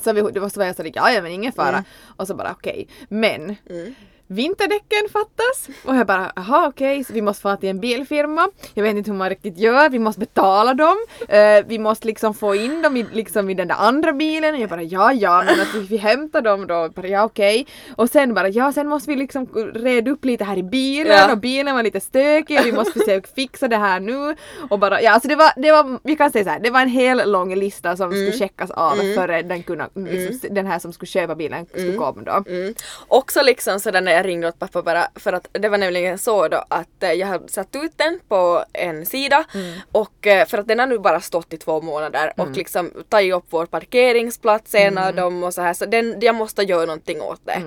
Så 0.00 0.12
vi, 0.12 0.22
det 0.22 0.40
var 0.40 0.48
så 0.48 0.60
var 0.60 0.66
jag 0.66 0.76
sådär, 0.76 0.92
ja 0.94 1.10
ja 1.10 1.22
men 1.22 1.32
ingen 1.32 1.52
fara. 1.52 1.68
Mm. 1.68 1.84
Och 2.16 2.26
så 2.26 2.34
bara 2.34 2.50
okej. 2.52 2.88
Men 3.08 3.56
Mm. 3.70 3.94
Vinterdäcken 4.26 5.08
fattas. 5.12 5.68
Och 5.84 5.96
jag 5.96 6.06
bara, 6.06 6.32
jaha 6.36 6.68
okej, 6.68 7.04
så 7.04 7.12
vi 7.12 7.22
måste 7.22 7.42
få 7.42 7.56
till 7.56 7.68
en 7.68 7.80
bilfirma. 7.80 8.48
Jag 8.74 8.82
vet 8.82 8.96
inte 8.96 9.10
hur 9.10 9.18
man 9.18 9.28
riktigt 9.28 9.58
gör, 9.58 9.88
vi 9.88 9.98
måste 9.98 10.20
betala 10.20 10.74
dem. 10.74 10.96
Eh, 11.28 11.64
vi 11.66 11.78
måste 11.78 12.06
liksom 12.06 12.34
få 12.34 12.54
in 12.54 12.82
dem 12.82 12.96
i, 12.96 13.06
liksom 13.12 13.50
i 13.50 13.54
den 13.54 13.68
där 13.68 13.74
andra 13.78 14.12
bilen. 14.12 14.54
Och 14.54 14.60
jag 14.60 14.68
bara, 14.70 14.82
ja 14.82 15.12
ja, 15.12 15.42
men 15.46 15.60
att 15.60 15.74
vi, 15.74 15.96
hämtar 15.96 16.42
dem 16.42 16.66
då. 16.66 16.88
Bara, 16.94 17.06
ja 17.08 17.24
okej. 17.24 17.66
Och 17.96 18.10
sen 18.10 18.34
bara, 18.34 18.48
ja 18.48 18.72
sen 18.72 18.86
måste 18.88 19.10
vi 19.10 19.16
liksom 19.16 19.46
reda 19.74 20.10
upp 20.10 20.24
lite 20.24 20.44
här 20.44 20.56
i 20.58 20.62
bilen 20.62 21.12
Ja. 21.16 21.32
och 21.32 21.38
bilen 21.38 21.74
var 21.74 21.82
lite 21.82 22.00
stökig. 22.00 22.60
Vi 22.64 22.72
måste 22.72 22.98
försöka 22.98 23.28
fixa 23.34 23.68
det 23.68 23.76
här 23.76 24.00
nu. 24.00 24.34
Och 24.70 24.78
bara, 24.78 25.02
ja 25.02 25.10
alltså 25.10 25.28
det 25.28 25.36
var, 25.36 25.52
det 25.56 25.72
var, 25.72 25.98
vi 26.02 26.16
kan 26.16 26.30
säga 26.30 26.44
så 26.44 26.50
här, 26.50 26.60
det 26.60 26.70
var 26.70 26.80
en 26.80 26.88
hel 26.88 27.30
lång 27.32 27.54
lista 27.54 27.96
som 27.96 28.10
skulle 28.10 28.32
checkas 28.32 28.70
av 28.70 28.94
Mm. 28.94 29.14
före 29.14 29.42
den, 29.42 29.62
kunna, 29.62 29.88
liksom, 29.94 30.54
den 30.54 30.66
här 30.66 30.78
som 30.78 30.92
skulle 30.92 31.06
köpa 31.08 31.34
bilen 31.34 31.66
skulle 31.66 31.92
komma 31.96 32.22
då. 32.22 32.50
Mm. 32.50 32.74
Också 33.08 33.42
liksom 33.42 33.80
sådär 33.80 34.00
när 34.00 34.23
jag 34.24 34.28
ringde 34.30 34.48
åt 34.48 34.58
pappa 34.58 34.82
bara 34.82 35.08
för 35.14 35.32
att 35.32 35.48
det 35.52 35.68
var 35.68 35.78
nämligen 35.78 36.18
så 36.18 36.48
då 36.48 36.64
att 36.68 37.02
eh, 37.02 37.12
jag 37.12 37.26
hade 37.26 37.48
satt 37.48 37.76
ut 37.76 37.92
den 37.96 38.20
på 38.28 38.64
en 38.72 39.06
sida 39.06 39.44
och 39.92 40.26
eh, 40.26 40.46
för 40.46 40.58
att 40.58 40.68
den 40.68 40.78
har 40.78 40.86
nu 40.86 40.98
bara 40.98 41.20
stått 41.20 41.52
i 41.52 41.56
två 41.56 41.80
månader 41.80 42.32
och 42.36 42.50
liksom 42.50 42.90
tagit 43.08 43.34
upp 43.34 43.44
vår 43.50 43.66
parkeringsplats 43.66 44.74
en 44.74 44.98
av 44.98 45.14
dem 45.14 45.42
och 45.44 45.54
så 45.54 45.62
här 45.62 45.74
så 45.74 45.86
den, 45.86 46.16
jag 46.20 46.34
måste 46.34 46.62
göra 46.62 46.86
någonting 46.86 47.20
åt 47.22 47.40
det. 47.44 47.62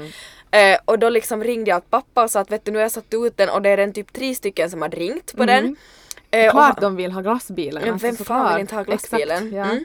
Eh, 0.51 0.79
och 0.85 0.99
då 0.99 1.09
liksom 1.09 1.43
ringde 1.43 1.69
jag 1.69 1.77
åt 1.77 1.89
pappa 1.89 2.23
och 2.23 2.31
sa 2.31 2.39
att 2.39 2.51
vet 2.51 2.65
du 2.65 2.71
nu 2.71 2.77
har 2.77 2.83
jag 2.83 2.91
satt 2.91 3.13
ut 3.13 3.37
den 3.37 3.49
och 3.49 3.61
det 3.61 3.69
är 3.69 3.77
en 3.77 3.93
typ 3.93 4.13
tre 4.13 4.35
stycken 4.35 4.69
som 4.69 4.81
har 4.81 4.89
ringt 4.89 5.33
på 5.37 5.45
den. 5.45 5.75
Eh, 6.31 6.51
Klart 6.51 6.63
han- 6.65 6.75
de 6.81 6.95
vill 6.95 7.11
ha 7.11 7.21
glassbilen. 7.21 7.83
men 7.83 7.93
alltså, 7.93 8.07
vem 8.07 8.15
fan 8.15 8.25
såklart. 8.25 8.53
vill 8.53 8.61
inte 8.61 8.75
ha 8.75 8.83
glassbilen? 8.83 9.47
Exakt, 9.47 9.53
ja. 9.73 9.79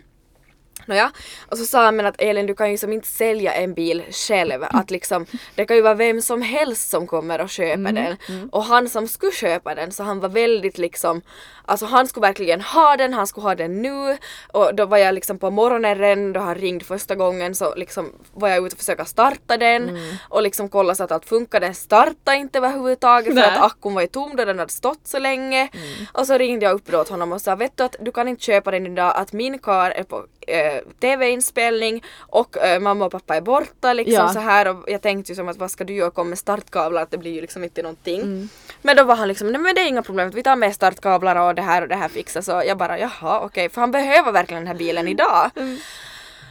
Mm. 0.87 0.97
Nåja, 0.97 1.11
och 1.51 1.59
så 1.59 1.65
sa 1.65 1.85
han 1.85 1.97
men 1.97 2.07
att 2.07 2.21
Elin 2.21 2.47
du 2.47 2.55
kan 2.55 2.71
ju 2.71 2.79
som 2.79 2.93
inte 2.93 3.09
sälja 3.09 3.53
en 3.55 3.75
bil 3.75 4.03
själv. 4.11 4.65
Att 4.71 4.91
liksom, 4.91 5.27
det 5.55 5.65
kan 5.67 5.77
ju 5.77 5.83
vara 5.83 5.95
vem 5.95 6.23
som 6.23 6.43
helst 6.43 6.91
som 6.91 7.07
kommer 7.07 7.41
och 7.41 7.51
köpa 7.51 7.73
Mm, 7.73 7.95
den. 7.95 8.17
Och 8.53 8.65
han 8.65 8.89
som 8.89 9.09
skulle 9.09 9.33
köpa 9.33 9.75
den 9.75 9.93
så 9.93 10.03
han 10.03 10.21
var 10.21 10.29
väldigt 10.29 10.79
liksom, 10.79 11.23
alltså 11.65 11.87
han 11.87 12.07
skulle 12.07 12.27
verkligen 12.27 12.61
ha 12.61 12.97
den, 12.97 13.15
han 13.15 13.27
skulle 13.27 13.47
ha 13.47 13.55
den 13.55 13.83
nu. 13.83 14.19
Och 14.53 14.75
då 14.75 14.87
var 14.87 14.99
jag 14.99 15.15
liksom 15.15 15.39
på 15.39 15.51
morgonen 15.51 15.99
redan 15.99 16.33
då 16.33 16.41
han 16.41 16.55
ringde 16.55 16.85
första 16.85 17.15
gången 17.15 17.55
så 17.55 17.75
liksom 17.75 18.13
var 18.33 18.49
jag 18.49 18.67
ute 18.67 18.75
och 18.75 18.79
försöka 18.79 19.05
starta 19.05 19.57
den. 19.57 19.89
Mm. 19.89 20.15
Och 20.29 20.43
liksom 20.43 20.69
kolla 20.69 20.95
så 20.95 21.05
att 21.05 21.13
allt 21.13 21.25
funkar. 21.25 21.61
Den 21.61 21.75
startade 21.75 22.37
inte 22.37 22.59
överhuvudtaget 22.59 23.35
för 23.35 23.43
att 23.43 23.63
akkun 23.63 23.95
var 23.95 24.03
ju 24.03 24.09
tom 24.09 24.37
då 24.37 24.45
den 24.45 24.59
hade 24.59 24.73
stått 24.73 25.07
så 25.07 25.19
länge. 25.19 25.69
Och 26.13 26.27
så 26.27 26.39
ringde 26.39 26.67
jag 26.67 26.75
upp 26.75 26.87
då 26.87 27.01
åt 27.01 27.09
honom 27.09 27.33
och 27.33 27.41
sa 27.41 27.55
vet 27.55 27.77
du 27.77 27.85
att 27.85 27.97
du 28.01 28.13
kan 28.13 28.29
inte 28.29 28.43
köpa 28.43 28.71
den 28.71 28.87
idag 28.87 29.13
att 29.17 29.33
min 29.33 29.59
kar 29.59 29.91
är 29.91 30.03
på 30.03 30.27
eh, 30.47 30.79
TV-inspelning 31.01 32.05
och 32.19 32.57
eh, 32.57 32.81
mamma 32.81 33.05
och 33.05 33.13
pappa 33.13 33.37
är 33.37 33.41
borta 33.41 33.93
liksom 33.93 34.15
Ja. 34.15 34.33
så 34.33 34.41
här 34.41 34.69
och 34.69 34.85
jag 34.87 35.03
tänkte 35.03 35.33
ju 35.33 35.37
som 35.37 35.49
att 35.49 35.57
vad 35.57 35.71
ska 35.71 35.85
du 35.85 35.95
göra 35.95 36.11
kom 36.11 36.29
med 36.29 36.39
startkablar 36.39 37.03
att 37.03 37.11
det 37.11 37.19
blir 37.19 37.33
ju 37.35 37.41
liksom 37.41 37.65
inte 37.65 37.83
någonting. 37.83 38.49
Men 38.83 38.97
då 38.97 39.05
var 39.05 39.17
han 39.17 39.29
liksom 39.29 39.49
nej 39.53 39.61
men 39.61 39.75
det 39.75 39.81
är 39.81 39.87
inga 39.89 40.03
problem 40.03 40.31
vi 40.31 40.43
tar 40.43 40.57
med 40.57 40.75
startkablar 40.75 41.37
och 41.37 41.55
det 41.55 41.63
här 41.63 41.83
och 41.83 41.89
det 41.89 41.97
här 41.97 42.09
fixas 42.09 42.45
så 42.47 42.63
jag 42.67 42.79
bara 42.79 42.99
jaha 42.99 43.41
okej 43.41 43.69
för 43.69 43.81
han 43.81 43.91
behöver 43.91 44.33
verkligen 44.33 44.61
den 44.63 44.69
här 44.69 44.75
bilen 44.79 45.09
idag. 45.09 45.51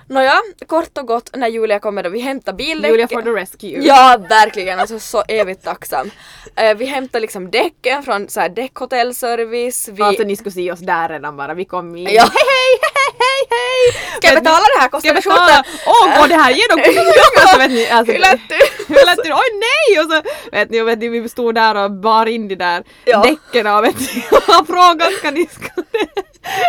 Nåja, 0.08 0.34
kort 0.68 0.98
och 0.98 1.08
gott 1.08 1.30
när 1.36 1.48
Julia 1.48 1.80
kommer 1.80 2.04
då 2.04 2.10
vi 2.10 2.20
hämtar 2.20 2.54
bildäcken. 2.54 2.92
Julia 2.92 3.08
for 3.08 3.22
the 3.22 3.30
rescue. 3.30 3.80
Ja, 3.82 4.18
verkligen. 4.30 4.80
Alltså 4.80 5.00
så 5.00 5.24
evigt 5.28 5.64
tacksam. 5.64 6.12
Eh, 6.56 6.76
vi 6.78 6.86
hämtar 6.86 7.20
liksom 7.20 7.52
däcken 7.52 8.04
från 8.04 8.30
så 8.30 8.40
här 8.40 8.50
däckhotellservice. 8.50 9.90
Vi... 9.92 10.02
Alltså 10.04 10.24
ni 10.24 10.36
skulle 10.36 10.52
se 10.54 10.72
oss 10.72 10.80
där 10.80 11.10
redan 11.10 11.38
bara, 11.38 11.54
vi 11.54 11.66
kom 11.66 11.96
in. 11.96 12.04
Ja. 12.12 12.22
Hej 12.24 12.80
hej 12.96 13.11
hej 13.24 13.42
hej! 13.56 13.82
Ska 14.18 14.28
jag 14.28 14.44
betala 14.44 14.66
det 14.74 14.80
här? 14.82 14.88
Ska 14.88 14.90
Kostar 14.90 15.08
jag 15.10 15.16
det 15.16 15.22
betala? 15.22 15.64
skjorta? 15.64 15.70
Åh, 15.86 16.20
går 16.22 16.28
det 16.28 16.36
här 16.36 16.52
genom 16.52 16.78
pengar? 16.84 17.52
Så 17.52 17.58
vet 17.58 17.72
ni, 17.72 17.90
alltså, 17.90 18.12
Hur 18.14 18.20
lät 18.20 18.40
du? 18.50 18.60
Hur 18.94 19.06
lät 19.06 19.24
du? 19.24 19.32
Oj 19.34 19.50
nej! 19.68 20.00
Och 20.00 20.12
så 20.12 20.22
vet 20.52 20.70
ni, 20.70 20.82
och 20.82 20.88
vet 20.88 21.00
ni 21.00 21.08
vi 21.08 21.30
stod 21.30 21.56
där 21.56 21.76
och 21.76 21.92
bar 21.92 22.26
in 22.26 22.48
de 22.48 22.56
där 22.56 22.84
Ja. 23.06 23.22
däcken 23.24 23.68
och 23.68 23.84
vet 23.84 24.00
ni, 24.00 24.24
och 24.60 24.68
frågade 24.68 25.12
ska 25.12 25.32
ni, 25.32 25.46
ska 25.46 25.70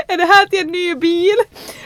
är 0.09 0.17
det 0.17 0.25
här 0.25 0.47
till 0.47 0.59
en 0.61 0.67
ny 0.73 0.95
bil? 0.95 1.37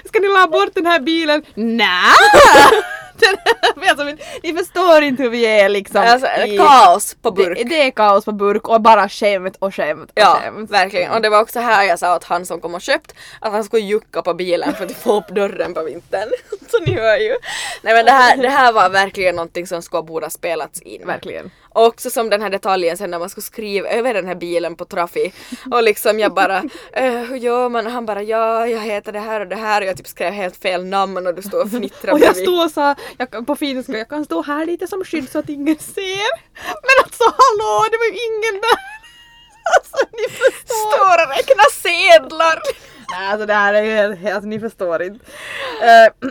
Ska 0.09 0.18
ni 0.20 0.29
la 0.29 0.46
bort 0.46 0.74
den 0.74 0.87
här 0.87 1.00
bilen? 1.00 1.42
Nä! 1.55 1.90
Alltså, 3.90 4.05
ni 4.42 4.52
förstår 4.55 5.02
inte 5.02 5.22
hur 5.22 5.31
vi 5.31 5.46
är 5.46 5.68
liksom. 5.68 6.00
Alltså, 6.07 6.26
i- 6.46 6.57
kaos 6.59 7.16
på 7.22 7.31
burk. 7.31 7.59
Det, 7.59 7.64
det 7.64 7.83
är 7.87 7.90
kaos 7.90 8.24
på 8.24 8.33
burk 8.33 8.68
och 8.68 8.81
bara 8.81 9.09
skämt 9.09 9.57
och 9.59 9.74
skämt 9.74 10.05
och 10.11 10.11
Ja, 10.14 10.38
skämt. 10.42 10.70
verkligen. 10.70 11.12
Och 11.12 11.22
det 11.22 11.29
var 11.29 11.40
också 11.40 11.61
här 11.61 11.83
jag 11.85 11.98
sa 11.98 12.16
åt 12.16 12.24
han 12.24 12.46
som 12.46 12.61
kom 12.61 12.74
och 12.74 12.81
köpt 12.83 13.14
att 13.40 13.52
han 13.52 13.64
skulle 13.64 13.83
jucka 13.83 14.22
på 14.22 14.35
bilen 14.35 14.74
för 14.74 14.85
att 14.85 14.92
få 14.96 15.18
upp 15.18 15.29
dörren 15.29 15.74
på 15.74 15.83
vintern. 15.83 16.29
Så 16.70 16.79
ni 16.87 16.94
hör 16.94 17.16
ju. 17.16 17.37
Nej 17.83 17.94
men 17.94 18.05
det 18.05 18.12
här, 18.12 18.37
det 18.37 18.48
här 18.48 18.72
var 18.72 18.88
verkligen 18.90 19.37
någonting 19.37 19.66
som 19.66 19.83
skulle 19.83 20.02
borde 20.02 20.26
ha 20.26 20.31
spelats 20.31 20.81
in. 20.81 21.07
Verkligen. 21.07 21.50
Och 21.76 21.86
också 21.86 22.10
som 22.10 22.30
den 22.30 22.42
här 22.42 22.50
detaljen 22.50 22.96
sen 22.96 23.10
när 23.10 23.18
man 23.18 23.30
skulle 23.30 23.44
skriva 23.44 23.88
över 23.88 24.14
den 24.14 24.26
här 24.26 24.34
bilen 24.34 24.76
på 24.76 24.84
Trafi 24.84 25.32
och 25.70 25.82
liksom 25.82 26.18
jag 26.18 26.34
bara 26.34 26.56
eh, 26.92 27.12
hur 27.12 27.36
gör 27.36 27.68
man? 27.68 27.86
Och 27.86 27.92
han 27.92 28.06
bara 28.06 28.22
ja 28.22 28.66
jag 28.66 28.80
heter 28.80 29.12
det 29.12 29.20
här 29.20 29.40
och 29.40 29.46
det 29.46 29.56
här 29.56 29.80
och 29.80 29.86
jag 29.86 29.96
typ 29.96 30.06
skrev 30.06 30.32
helt 30.32 30.56
fel 30.56 30.84
namn 30.84 31.26
och 31.26 31.34
du 31.34 31.42
står 31.42 31.62
och 31.62 31.70
fnittrar 31.70 32.12
Och 32.12 32.20
jag 32.20 32.36
stod 32.36 32.64
och 32.64 32.70
sa 32.70 32.94
jag, 33.18 33.46
på 33.46 33.56
finska, 33.56 33.98
jag 33.98 34.08
kan 34.08 34.24
stå 34.24 34.42
här 34.42 34.66
lite 34.66 34.86
som 34.86 35.04
skydd 35.04 35.28
så 35.30 35.38
att 35.38 35.48
ingen 35.48 35.78
ser. 35.78 36.30
Men 36.86 36.96
alltså 37.04 37.24
hallå, 37.24 37.86
det 37.90 37.98
var 37.98 38.06
ju 38.06 38.18
ingen 38.28 38.60
där. 38.60 38.78
Alltså 39.76 40.06
ni 40.12 40.28
förstår. 40.28 40.90
Står 40.92 41.24
och 41.24 41.36
räknar 41.36 41.70
sedlar. 41.72 42.60
Nej, 43.10 43.28
Alltså 43.28 43.46
det 43.46 43.54
här 43.54 43.74
är 43.74 43.82
ju 43.82 44.14
helt, 44.14 44.34
alltså 44.34 44.48
ni 44.48 44.60
förstår 44.60 45.02
inte. 45.02 45.24
Eh, 45.82 46.30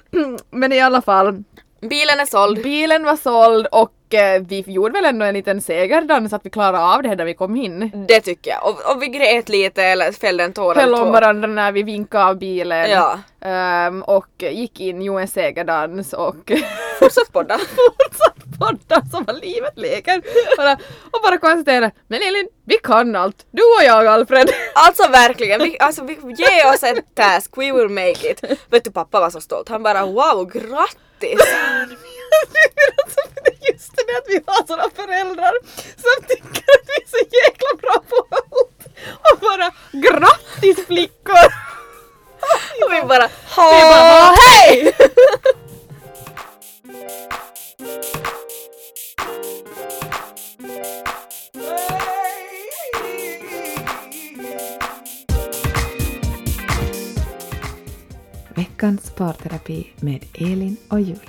men 0.50 0.74
i 0.74 0.80
alla 0.80 1.02
fall, 1.02 1.44
Bilen 1.90 2.20
är 2.20 2.26
såld. 2.26 2.64
bilen 2.64 3.04
var 3.04 3.16
såld 3.16 3.68
och 3.72 4.14
eh, 4.14 4.42
vi 4.42 4.64
gjorde 4.68 4.94
väl 4.94 5.06
ändå 5.06 5.26
en 5.26 5.34
liten 5.34 5.62
segerdans 5.62 6.34
att 6.34 6.46
vi 6.46 6.50
klarade 6.50 6.84
av 6.84 7.04
det 7.04 7.10
här 7.10 7.16
när 7.16 7.26
vi 7.26 7.34
kom 7.34 7.56
in. 7.56 8.06
Det 8.08 8.22
tycker 8.22 8.52
jag. 8.52 8.64
Och, 8.64 8.92
och 8.96 9.02
vi 9.04 9.08
grät 9.08 9.50
lite 9.50 9.84
eller 9.84 10.12
fällde 10.12 10.44
en 10.44 10.54
tår 10.54 10.76
Höll 10.76 10.94
om 10.94 11.12
varandra 11.12 11.48
när 11.48 11.72
vi 11.72 11.84
vinkade 11.84 12.26
av 12.26 12.38
bilen. 12.38 12.90
Ja. 12.90 13.20
Ehm, 13.42 14.04
och 14.04 14.28
gick 14.40 14.80
in, 14.80 15.02
gjorde 15.02 15.22
en 15.22 15.28
segerdans 15.28 16.14
och 16.14 16.52
Fortsatt 17.00 17.32
podda. 17.32 17.58
fortsatt 17.58 18.60
podda 18.60 19.06
som 19.12 19.24
var 19.24 19.34
livet 19.34 19.78
leker. 19.78 20.22
Bara, 20.58 20.74
och 21.12 21.20
bara 21.24 21.38
konstatera, 21.38 21.92
men 22.08 22.22
Elin, 22.22 22.48
vi 22.66 22.78
kan 22.84 23.16
allt. 23.16 23.46
Du 23.52 23.62
och 23.62 23.84
jag 23.86 24.08
Alfred. 24.08 24.50
Alltså 24.76 25.12
verkligen, 25.12 25.64
vi, 25.64 25.80
alltså, 25.80 26.04
vi, 26.04 26.14
ge 26.14 26.74
oss 26.74 26.84
en 26.84 27.02
task, 27.14 27.58
we 27.58 27.72
will 27.72 27.90
make 27.90 28.32
it. 28.32 28.44
Vet 28.70 28.84
du 28.84 28.92
pappa 28.92 29.20
var 29.20 29.30
så 29.30 29.42
stolt, 29.42 29.70
han 29.70 29.84
bara 29.84 30.06
wow 30.06 30.46
grattis! 30.54 30.98
Alltså, 31.22 31.46
det 33.44 33.52
är 33.52 33.72
Just 33.72 33.96
det 33.96 34.18
att 34.18 34.28
vi 34.28 34.42
har 34.46 34.68
sådana 34.68 34.90
föräldrar 34.96 35.54
som 35.96 36.28
tycker 36.28 36.64
att 36.76 36.86
vi 36.88 37.04
är 37.04 37.08
så 37.08 37.18
jäkla 37.18 37.70
bra 37.82 38.04
på 38.10 38.28
allt. 38.30 38.86
Och 39.32 39.40
bara 39.40 39.72
grattis 39.92 40.86
flickor! 40.88 41.46
Och 42.86 42.94
vi 42.94 43.02
bara 43.02 43.30
ha 43.56 44.36
hej! 44.40 44.96
Veckans 58.56 59.12
parterapi 59.12 59.88
med 60.00 60.26
Elin 60.34 60.78
och 60.90 61.02
Julia. 61.02 61.20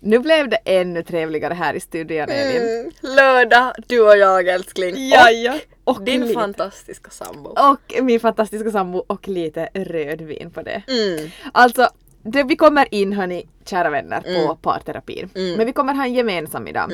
Nu 0.00 0.18
blev 0.18 0.48
det 0.48 0.58
ännu 0.64 1.02
trevligare 1.02 1.54
här 1.54 1.74
i 1.74 1.80
studion 1.80 2.28
Elin. 2.28 2.62
Mm, 2.62 2.92
lördag, 3.00 3.72
du 3.86 4.00
och 4.00 4.16
jag 4.16 4.48
älskling. 4.48 5.08
Jaja. 5.08 5.54
Och, 5.54 5.71
Och 5.84 6.02
din 6.04 6.20
lite. 6.20 6.34
fantastiska 6.34 7.10
sambo. 7.10 7.50
Och 7.50 8.02
min 8.04 8.20
fantastiska 8.20 8.70
sambo 8.70 8.98
och 9.06 9.28
lite 9.28 9.68
rödvin 9.74 10.50
på 10.50 10.62
det. 10.62 10.82
Mm. 10.88 11.30
Alltså, 11.52 11.88
det, 12.22 12.42
vi 12.42 12.56
kommer 12.56 12.94
in 12.94 13.12
hörni, 13.12 13.46
kära 13.64 13.90
vänner, 13.90 14.20
på 14.20 14.28
Mm. 14.28 14.56
parterapin. 14.56 15.30
Mm. 15.34 15.56
Men 15.56 15.66
vi 15.66 15.72
kommer 15.72 15.94
ha 15.94 16.04
en 16.04 16.14
gemensam 16.14 16.68
idag. 16.68 16.92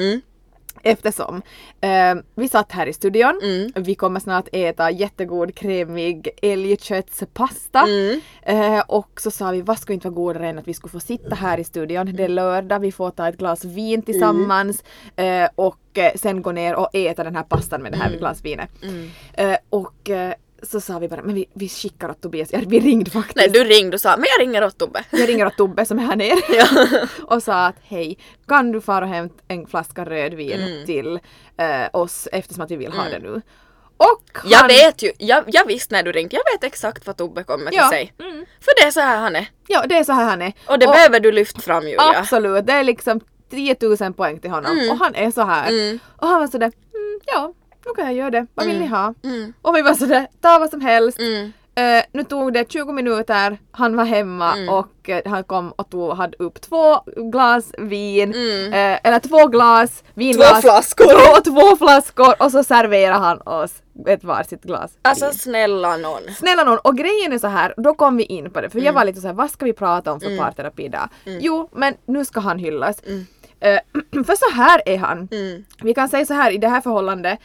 Mm. 0.83 0.93
Eftersom 0.93 1.43
eh, 1.81 2.25
vi 2.35 2.49
satt 2.49 2.73
här 2.73 2.87
i 2.87 2.93
studion, 2.93 3.41
Mm. 3.43 3.73
vi 3.75 3.95
kommer 3.95 4.21
snart 4.21 4.49
äta 4.53 4.91
jättegod 4.91 5.55
krämig 5.55 6.29
älgköttspasta. 6.43 7.81
Mm. 7.89 8.21
Eh, 8.43 8.83
och 8.87 9.21
så 9.21 9.31
sa 9.31 9.51
vi, 9.51 9.63
vad 9.63 9.79
skulle 9.79 9.95
inte 9.95 10.09
vara 10.09 10.15
godare 10.15 10.49
än 10.49 10.59
att 10.59 10.69
vi 10.69 10.75
skulle 10.75 10.93
få 10.93 11.01
sitta 11.01 11.35
här 11.35 11.61
i 11.61 11.65
studion. 11.65 12.17
Det 12.17 12.25
är 12.25 12.29
lördag, 12.29 12.79
vi 12.81 12.93
får 12.93 13.11
ta 13.11 13.29
ett 13.29 13.37
glas 13.39 13.65
vin 13.65 14.03
tillsammans 14.03 14.85
eh, 15.17 15.49
och 15.55 15.79
eh, 15.99 16.13
sen 16.15 16.43
gå 16.43 16.53
ner 16.53 16.75
och 16.75 16.89
äta 16.93 17.25
den 17.25 17.37
här 17.37 17.43
pastan 17.43 17.83
med 17.83 17.93
det 17.93 17.99
här 17.99 18.17
glasvinet. 18.19 18.71
Mm. 18.83 19.11
Eh, 19.35 19.57
och 19.71 20.11
eh, 20.11 20.35
så 20.63 20.81
sa 20.81 20.99
vi 20.99 21.09
bara, 21.09 21.23
men 21.23 21.35
vi, 21.35 21.47
vi 21.55 21.69
skickar 21.69 22.11
åt 22.11 22.21
Tobias, 22.21 22.49
ja, 22.53 22.61
vi 22.67 22.81
ringde 22.81 23.11
faktiskt. 23.11 23.37
Nej 23.37 23.49
du 23.49 23.65
ringde 23.65 23.95
och 23.97 24.01
sa 24.01 24.17
men 24.17 24.27
jag 24.39 24.47
ringer 24.47 24.65
åt 24.65 24.79
Tobbe. 24.79 25.05
Jag 25.11 25.29
ringer 25.29 25.47
åt 25.47 25.57
Tobbe 25.57 25.85
som 25.87 25.99
är 25.99 26.03
här 26.03 26.17
nere 26.17 26.39
Ja. 26.49 26.67
och 27.37 27.43
sa 27.43 27.67
att 27.67 27.77
hej, 27.83 28.19
kan 28.49 28.73
du 28.73 28.81
fara 28.81 29.05
och 29.05 29.11
hämta 29.11 29.35
en 29.49 29.67
flaska 29.67 30.05
rödvin 30.05 30.61
Mm. 30.63 30.87
till 30.87 31.21
eh, 31.57 31.89
oss 31.93 32.29
eftersom 32.33 32.65
att 32.65 32.71
vi 32.71 32.77
vill 32.77 32.93
ha 32.93 33.05
det 33.05 33.19
nu. 33.19 33.43
Och 33.97 34.23
han... 34.33 34.51
Jag 34.51 34.69
vet 34.69 35.03
ju, 35.03 35.13
jag, 35.19 35.45
jag 35.47 35.67
visste 35.67 35.95
när 35.95 36.03
du 36.03 36.13
ringde, 36.13 36.37
jag 36.37 36.53
vet 36.55 36.65
exakt 36.65 37.07
vad 37.07 37.17
Tobbe 37.17 37.45
kommer 37.45 37.67
till 37.71 37.77
Ja. 37.79 37.91
sig. 37.91 38.13
Mm. 38.19 38.47
För 38.61 38.81
det 38.83 38.87
är 38.87 38.91
så 38.91 39.01
här 39.01 39.19
han 39.19 39.37
är. 39.37 39.47
Ja, 39.69 39.85
det 39.89 39.95
är 39.97 40.05
så 40.05 40.13
här 40.13 40.25
han 40.25 40.43
är. 40.43 40.53
Och 40.67 40.79
det 40.79 40.87
behöver 40.87 41.21
du 41.21 41.33
lyfta 41.33 41.61
fram 41.61 41.83
Julia. 41.85 42.03
Absolut, 42.17 42.67
det 42.67 42.73
är 42.73 42.85
liksom 42.85 43.21
10 43.51 43.77
000 44.01 44.13
poäng 44.15 44.39
till 44.41 44.51
honom 44.51 44.73
Mm. 44.79 44.91
och 44.91 44.97
han 44.99 45.15
är 45.15 45.31
så 45.31 45.43
här. 45.43 45.69
Mm. 45.69 45.99
Och 46.17 46.29
han 46.29 46.41
var 46.41 46.47
sådär, 46.47 46.73
mm, 46.95 47.21
ja, 47.27 47.53
nu 47.89 47.95
kan 47.97 48.05
jag 48.07 48.15
göra 48.15 48.31
det, 48.31 48.47
vad 48.55 48.67
vill 48.67 48.77
Mm. 48.77 48.89
ni 48.89 48.95
ha? 48.97 49.15
Mm. 49.25 49.53
Och 49.63 49.77
vi 49.77 49.83
var 49.83 49.95
sådär, 49.95 50.27
ta 50.41 50.59
vad 50.59 50.71
som 50.71 50.81
helst. 50.81 51.19
Mm. 51.19 51.53
Eh, 51.75 52.05
nu 52.13 52.25
tog 52.25 52.53
det 52.53 52.73
20 52.73 52.93
minuter, 52.93 53.59
han 53.71 53.97
var 53.97 54.05
hemma 54.05 54.53
Mm. 54.53 54.69
och 54.69 55.09
eh, 55.11 55.23
han 55.31 55.45
kom 55.45 55.73
och 55.73 55.91
tog, 55.91 56.13
hade 56.17 56.37
upp 56.39 56.61
två 56.61 57.01
glas 57.33 57.73
vin, 57.79 58.35
Mm. 58.35 58.73
eh, 58.73 58.99
eller 59.05 59.19
två 59.19 59.47
glas 59.47 60.05
vinglas. 60.15 60.51
Två 60.53 60.61
flaskor. 60.61 61.05
Två, 61.05 61.41
två 61.51 61.77
flaskor 61.77 62.35
och 62.43 62.53
så 62.53 62.65
serverade 62.65 63.19
han 63.19 63.41
oss 63.41 63.73
ett 64.07 64.25
varsitt 64.25 64.63
glas 64.63 64.91
Alltså 65.03 65.25
vin. 65.25 65.35
snälla 65.35 65.97
någon. 65.97 66.23
Snälla 66.39 66.65
någon, 66.65 66.79
och 66.79 66.97
grejen 66.97 67.33
är 67.33 67.39
så 67.39 67.47
här, 67.49 67.75
då 67.77 67.95
kom 67.95 68.17
vi 68.17 68.23
in 68.25 68.51
på 68.51 68.61
det 68.61 68.71
för 68.71 68.81
jag 68.81 68.93
var 68.93 69.05
lite 69.05 69.21
så 69.21 69.27
här, 69.27 69.35
vad 69.35 69.51
ska 69.51 69.65
vi 69.65 69.73
prata 69.73 70.13
om 70.13 70.21
för 70.21 70.27
Mm. 70.27 70.39
parterapi 70.45 70.85
idag? 70.85 71.09
Jo, 71.25 71.69
men 71.73 71.95
nu 72.07 72.25
ska 72.25 72.41
han 72.41 72.59
hyllas. 72.59 73.03
Mm. 73.07 73.27
För 74.27 74.37
så 74.37 74.55
här 74.57 74.83
är 74.87 74.99
han. 74.99 75.29
Mm. 75.33 75.65
Vi 75.83 75.95
kan 75.95 76.09
säga 76.09 76.27
så 76.27 76.35
här, 76.35 76.51
i 76.51 76.59
det 76.59 76.69
här 76.69 76.81
förhållandet 76.81 77.39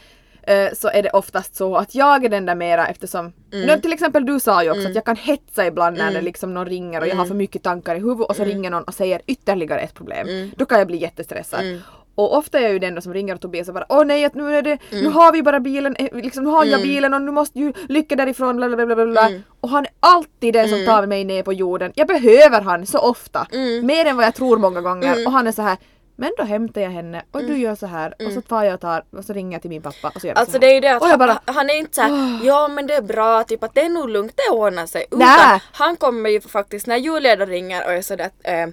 så 0.74 0.88
är 0.88 1.02
det 1.02 1.10
oftast 1.10 1.56
så 1.56 1.76
att 1.76 1.94
jag 1.94 2.24
är 2.24 2.28
den 2.28 2.46
där 2.46 2.54
mera 2.54 2.86
eftersom, 2.86 3.32
nu, 3.50 3.80
till 3.80 3.92
exempel 3.92 4.26
du 4.26 4.40
sa 4.40 4.64
ju 4.64 4.70
också 4.70 4.88
att 4.88 4.94
jag 4.94 5.04
kan 5.04 5.16
hetsa 5.16 5.66
ibland 5.66 5.98
när 5.98 6.12
det 6.12 6.20
liksom 6.20 6.54
någon 6.54 6.66
ringer 6.66 7.00
och 7.00 7.06
jag 7.06 7.16
har 7.16 7.24
för 7.24 7.34
mycket 7.34 7.62
tankar 7.62 7.96
i 7.96 7.98
huvudet 7.98 8.28
och 8.28 8.36
så 8.36 8.44
ringer 8.44 8.70
någon 8.70 8.82
och 8.82 8.94
säger 8.94 9.20
ytterligare 9.26 9.80
ett 9.80 9.94
problem. 9.94 10.50
Då 10.56 10.64
kan 10.64 10.78
jag 10.78 10.86
bli 10.86 10.96
jättestressad. 10.96 11.60
Mm. 11.60 11.80
Och 12.16 12.36
ofta 12.36 12.58
är 12.58 12.62
jag 12.62 12.72
ju 12.72 12.78
den 12.78 13.02
som 13.02 13.14
ringer 13.14 13.34
och 13.34 13.40
Tobias 13.40 13.68
och 13.68 13.74
bara 13.74 13.86
åh 13.88 14.04
nej 14.04 14.24
att 14.24 14.34
nu 14.34 14.56
är 14.56 14.62
det, 14.62 14.78
nu 14.90 15.08
har 15.08 15.32
vi 15.32 15.42
bara 15.42 15.60
bilen, 15.60 15.96
eh, 15.96 16.16
liksom 16.16 16.44
nu 16.44 16.50
har 16.50 16.64
jag 16.64 16.82
bilen 16.82 17.14
och 17.14 17.22
nu 17.22 17.30
måste 17.30 17.58
ju 17.58 17.72
lycka 17.88 18.16
därifrån 18.16 18.56
bla 18.56 18.68
bla 18.68 18.86
bla 18.86 19.06
bla. 19.06 19.30
Och 19.60 19.68
han 19.68 19.84
är 19.84 19.92
alltid 20.00 20.54
den 20.54 20.68
som 20.68 20.86
tar 20.86 21.06
mig 21.06 21.24
ner 21.24 21.42
på 21.42 21.52
jorden. 21.52 21.92
Jag 21.94 22.06
behöver 22.06 22.60
han 22.60 22.86
så 22.86 22.98
ofta. 22.98 23.46
Mm. 23.52 23.86
Mer 23.86 24.06
än 24.06 24.16
vad 24.16 24.26
jag 24.26 24.34
tror 24.34 24.58
många 24.58 24.80
gånger. 24.80 25.26
Och 25.26 25.32
han 25.32 25.46
är 25.46 25.52
så 25.52 25.62
här 25.62 25.76
men 26.16 26.32
då 26.36 26.42
hämtar 26.42 26.80
jag 26.80 26.90
henne 26.90 27.22
och 27.30 27.44
du 27.44 27.56
gör 27.56 27.74
så 27.74 27.86
här 27.86 28.14
och 28.26 28.32
så 28.32 28.40
tar 28.40 28.64
jag 28.64 28.74
och 28.74 28.80
tar 28.80 29.04
och 29.10 29.24
så 29.24 29.32
ringer 29.32 29.52
jag 29.52 29.62
till 29.62 29.70
min 29.70 29.82
pappa 29.82 30.12
och 30.14 30.20
så 30.20 30.26
gör 30.26 30.34
vi 30.34 30.40
Alltså 30.40 30.52
så 30.52 30.58
det 30.58 30.66
är 30.66 30.74
ju 30.74 30.80
det 30.80 30.88
att 30.88 31.02
Och 31.02 31.08
jag 31.08 31.10
han, 31.10 31.18
bara, 31.18 31.40
han 31.44 31.70
är 31.70 31.74
inte 31.74 31.94
såhär 31.94 32.40
ja 32.46 32.68
men 32.68 32.86
det 32.86 32.94
är 32.94 33.02
bra, 33.02 33.44
typ 33.44 33.62
att 33.62 33.74
det 33.74 33.80
är 33.80 33.88
nog 33.88 34.08
lugnt, 34.08 34.32
det 34.36 34.54
ordnar 34.54 34.86
sig. 34.86 35.04
Utan 35.10 35.60
han 35.72 35.96
kommer 35.96 36.30
ju 36.30 36.40
faktiskt, 36.40 36.86
när 36.86 36.96
Julia 36.96 37.36
då 37.36 37.44
ringer 37.44 37.84
och 37.86 37.92
är 37.92 38.02
sådär 38.02 38.24
att 38.24 38.34
eh, 38.42 38.66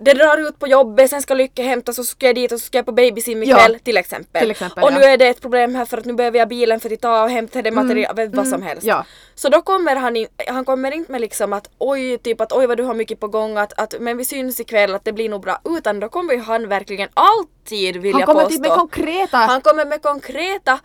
det 0.00 0.14
drar 0.14 0.48
ut 0.48 0.58
på 0.58 0.66
jobbet, 0.66 1.10
sen 1.10 1.22
ska 1.22 1.34
Lycke 1.34 1.62
hämtas 1.62 1.98
och 1.98 2.04
så 2.06 2.10
ska 2.10 2.26
jag 2.26 2.34
dit 2.34 2.52
och 2.52 2.60
så 2.60 2.66
ska 2.66 2.78
jag 2.78 2.86
på 2.86 2.92
babysim 2.92 3.42
Ja. 3.42 3.56
ikväll 3.56 3.78
till 3.80 3.96
exempel. 3.96 4.40
Till 4.40 4.50
exempel, 4.50 4.84
och 4.84 4.90
ja. 4.92 4.98
nu 4.98 5.04
är 5.04 5.16
det 5.18 5.26
ett 5.28 5.40
problem 5.40 5.74
här 5.74 5.84
för 5.84 5.98
att 5.98 6.04
nu 6.04 6.12
behöver 6.12 6.38
jag 6.38 6.48
bilen 6.48 6.80
för 6.80 6.92
att 6.92 7.00
ta 7.00 7.22
och 7.22 7.30
hämta 7.30 7.62
det 7.62 7.70
material, 7.70 8.16
vet 8.16 8.34
vad 8.36 8.48
som 8.48 8.62
helst. 8.62 8.84
ja. 8.86 9.04
Så 9.34 9.48
då 9.48 9.62
kommer 9.62 9.96
han 9.96 10.16
in, 10.16 10.26
han 10.48 10.64
kommer 10.64 10.90
inte 10.92 11.12
med 11.12 11.20
liksom 11.20 11.52
att 11.52 11.70
oj, 11.78 12.18
typ 12.18 12.40
att 12.40 12.52
oj 12.52 12.66
vad 12.66 12.76
du 12.76 12.82
har 12.82 12.94
mycket 12.94 13.20
på 13.20 13.28
gång, 13.28 13.56
att, 13.56 13.72
att 13.78 13.94
men 14.00 14.16
vi 14.16 14.24
syns 14.24 14.60
ikväll, 14.60 14.94
att 14.94 15.04
det 15.04 15.12
blir 15.12 15.28
nog 15.28 15.42
bra. 15.42 15.60
Utan 15.64 16.00
då 16.00 16.08
kommer 16.08 16.34
ju 16.34 16.40
han 16.40 16.68
verkligen 16.68 17.08
alltid 17.14 17.96
vilja 17.96 18.16
Han 18.18 18.26
kommer 18.26 18.40
påstå. 18.44 18.50
typ 18.52 18.60
med 18.60 18.78
konkreta 18.78 19.36
Han 19.36 19.60
kommer 19.60 19.84
med 19.84 20.02
konkreta 20.02 20.78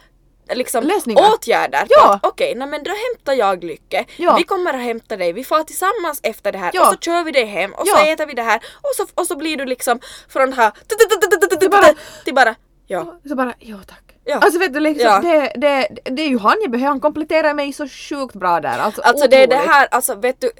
liksom, 0.53 0.83
Lösningar. 0.83 1.33
åtgärder. 1.33 1.85
Ja. 1.89 2.19
Okej, 2.23 2.55
nej 2.55 2.67
men 2.67 2.83
då 2.83 2.91
hämtar 2.91 3.33
jag 3.33 3.63
Lycke. 3.63 4.05
Ja. 4.17 4.35
Vi 4.37 4.43
kommer 4.43 4.73
att 4.73 4.81
hämta 4.81 5.17
dig, 5.17 5.33
vi 5.33 5.43
får 5.43 5.63
tillsammans 5.63 6.19
efter 6.23 6.51
det 6.51 6.57
här 6.57 6.71
Ja. 6.73 6.81
och 6.87 6.93
så 6.93 6.99
kör 6.99 7.23
vi 7.23 7.31
dig 7.31 7.45
hem 7.45 7.73
och 7.73 7.87
så 7.87 7.93
Ja. 7.97 8.11
äter 8.13 8.25
vi 8.25 8.33
det 8.33 8.41
här 8.41 8.61
och 8.81 8.95
så, 8.97 9.05
och 9.15 9.27
så 9.27 9.35
blir 9.35 9.57
du 9.57 9.65
liksom 9.65 9.99
från 10.29 10.53
här 10.53 10.71
till 12.25 12.33
bara 12.35 12.55
ja. 12.87 13.19
så 13.29 13.35
bara 13.35 13.53
ja 13.59 13.77
tack. 13.87 14.01
Ja. 14.27 14.35
Alltså 14.41 14.59
vet 14.59 14.73
du 14.73 14.79
liksom, 14.79 15.05
Ja. 15.07 15.19
det, 15.19 15.51
det, 15.55 15.87
det 16.03 16.21
är 16.21 16.27
ju 16.29 16.39
han 16.39 16.57
jag 16.61 16.71
behöver, 16.71 16.87
han 16.87 16.99
kompletterar 16.99 17.53
mig 17.53 17.73
så 17.73 17.87
sjukt 17.87 18.35
bra 18.35 18.59
där. 18.59 18.79
Alltså, 18.79 19.01
Alltså 19.01 19.27
det 19.27 19.43
är 19.43 19.47
det 19.47 19.55
här, 19.55 19.87
alltså 19.91 20.15
vet 20.15 20.41
du 20.41 20.51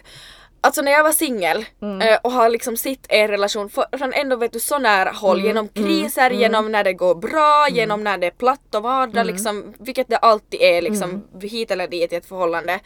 Alltså 0.66 0.82
när 0.82 0.92
jag 0.92 1.04
var 1.04 1.12
singel 1.12 1.66
Mm. 1.82 2.02
eh, 2.02 2.18
och 2.24 2.32
har 2.32 2.50
liksom 2.50 2.78
sitt 2.78 3.06
en 3.10 3.28
relation 3.28 3.70
från 3.70 4.14
ändå 4.14 4.36
vet 4.36 4.54
du 4.54 4.60
så 4.60 4.78
nära 4.80 5.10
håll 5.12 5.38
Mm. 5.40 5.48
genom 5.48 5.68
kriser, 5.68 6.30
genom 6.32 6.72
när 6.72 6.84
det 6.84 6.94
går 6.94 7.16
bra, 7.16 7.68
genom 7.70 8.04
när 8.04 8.18
det 8.18 8.28
är 8.28 8.32
platt 8.32 8.76
och 8.76 8.84
vardag 8.84 9.16
Mm. 9.22 9.28
liksom, 9.28 9.74
vilket 9.80 10.08
det 10.08 10.18
alltid 10.18 10.62
är 10.62 10.82
liksom 10.82 11.24
hit 11.42 11.72
eller 11.72 11.88
dit 11.88 12.14
i 12.14 12.16
ett 12.16 12.26
förhållande. 12.26 12.80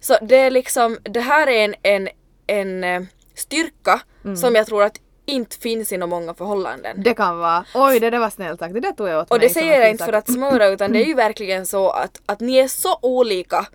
Så 0.00 0.16
det 0.22 0.36
är 0.36 0.50
liksom, 0.50 0.98
det 1.02 1.20
här 1.20 1.46
är 1.46 1.64
en, 1.64 1.74
en, 1.82 2.08
en 2.46 2.84
eh, 2.84 3.02
styrka 3.34 4.00
Mm. 4.24 4.36
som 4.36 4.54
jag 4.54 4.66
tror 4.66 4.82
att 4.82 4.96
inte 5.26 5.56
finns 5.58 5.92
inom 5.92 6.10
många 6.10 6.34
förhållanden. 6.34 7.02
Det 7.02 7.14
kan 7.14 7.38
vara, 7.38 7.64
oj 7.74 8.00
det 8.00 8.10
där 8.10 8.18
var 8.18 8.30
snällt 8.30 8.58
sagt, 8.60 8.74
det 8.74 8.80
där 8.80 8.92
tog 8.92 9.08
jag 9.08 9.20
åt 9.22 9.30
Och 9.30 9.38
mig 9.38 9.48
det 9.48 9.54
säger 9.54 9.80
jag 9.80 9.90
inte 9.90 10.04
för 10.04 10.12
att 10.12 10.32
smöra 10.32 10.66
utan 10.66 10.92
det 10.92 11.02
är 11.04 11.06
ju 11.06 11.14
verkligen 11.26 11.66
så 11.66 11.90
att, 11.90 12.20
att 12.26 12.40
ni 12.40 12.56
är 12.56 12.68
så 12.68 12.98
olika 13.02 13.66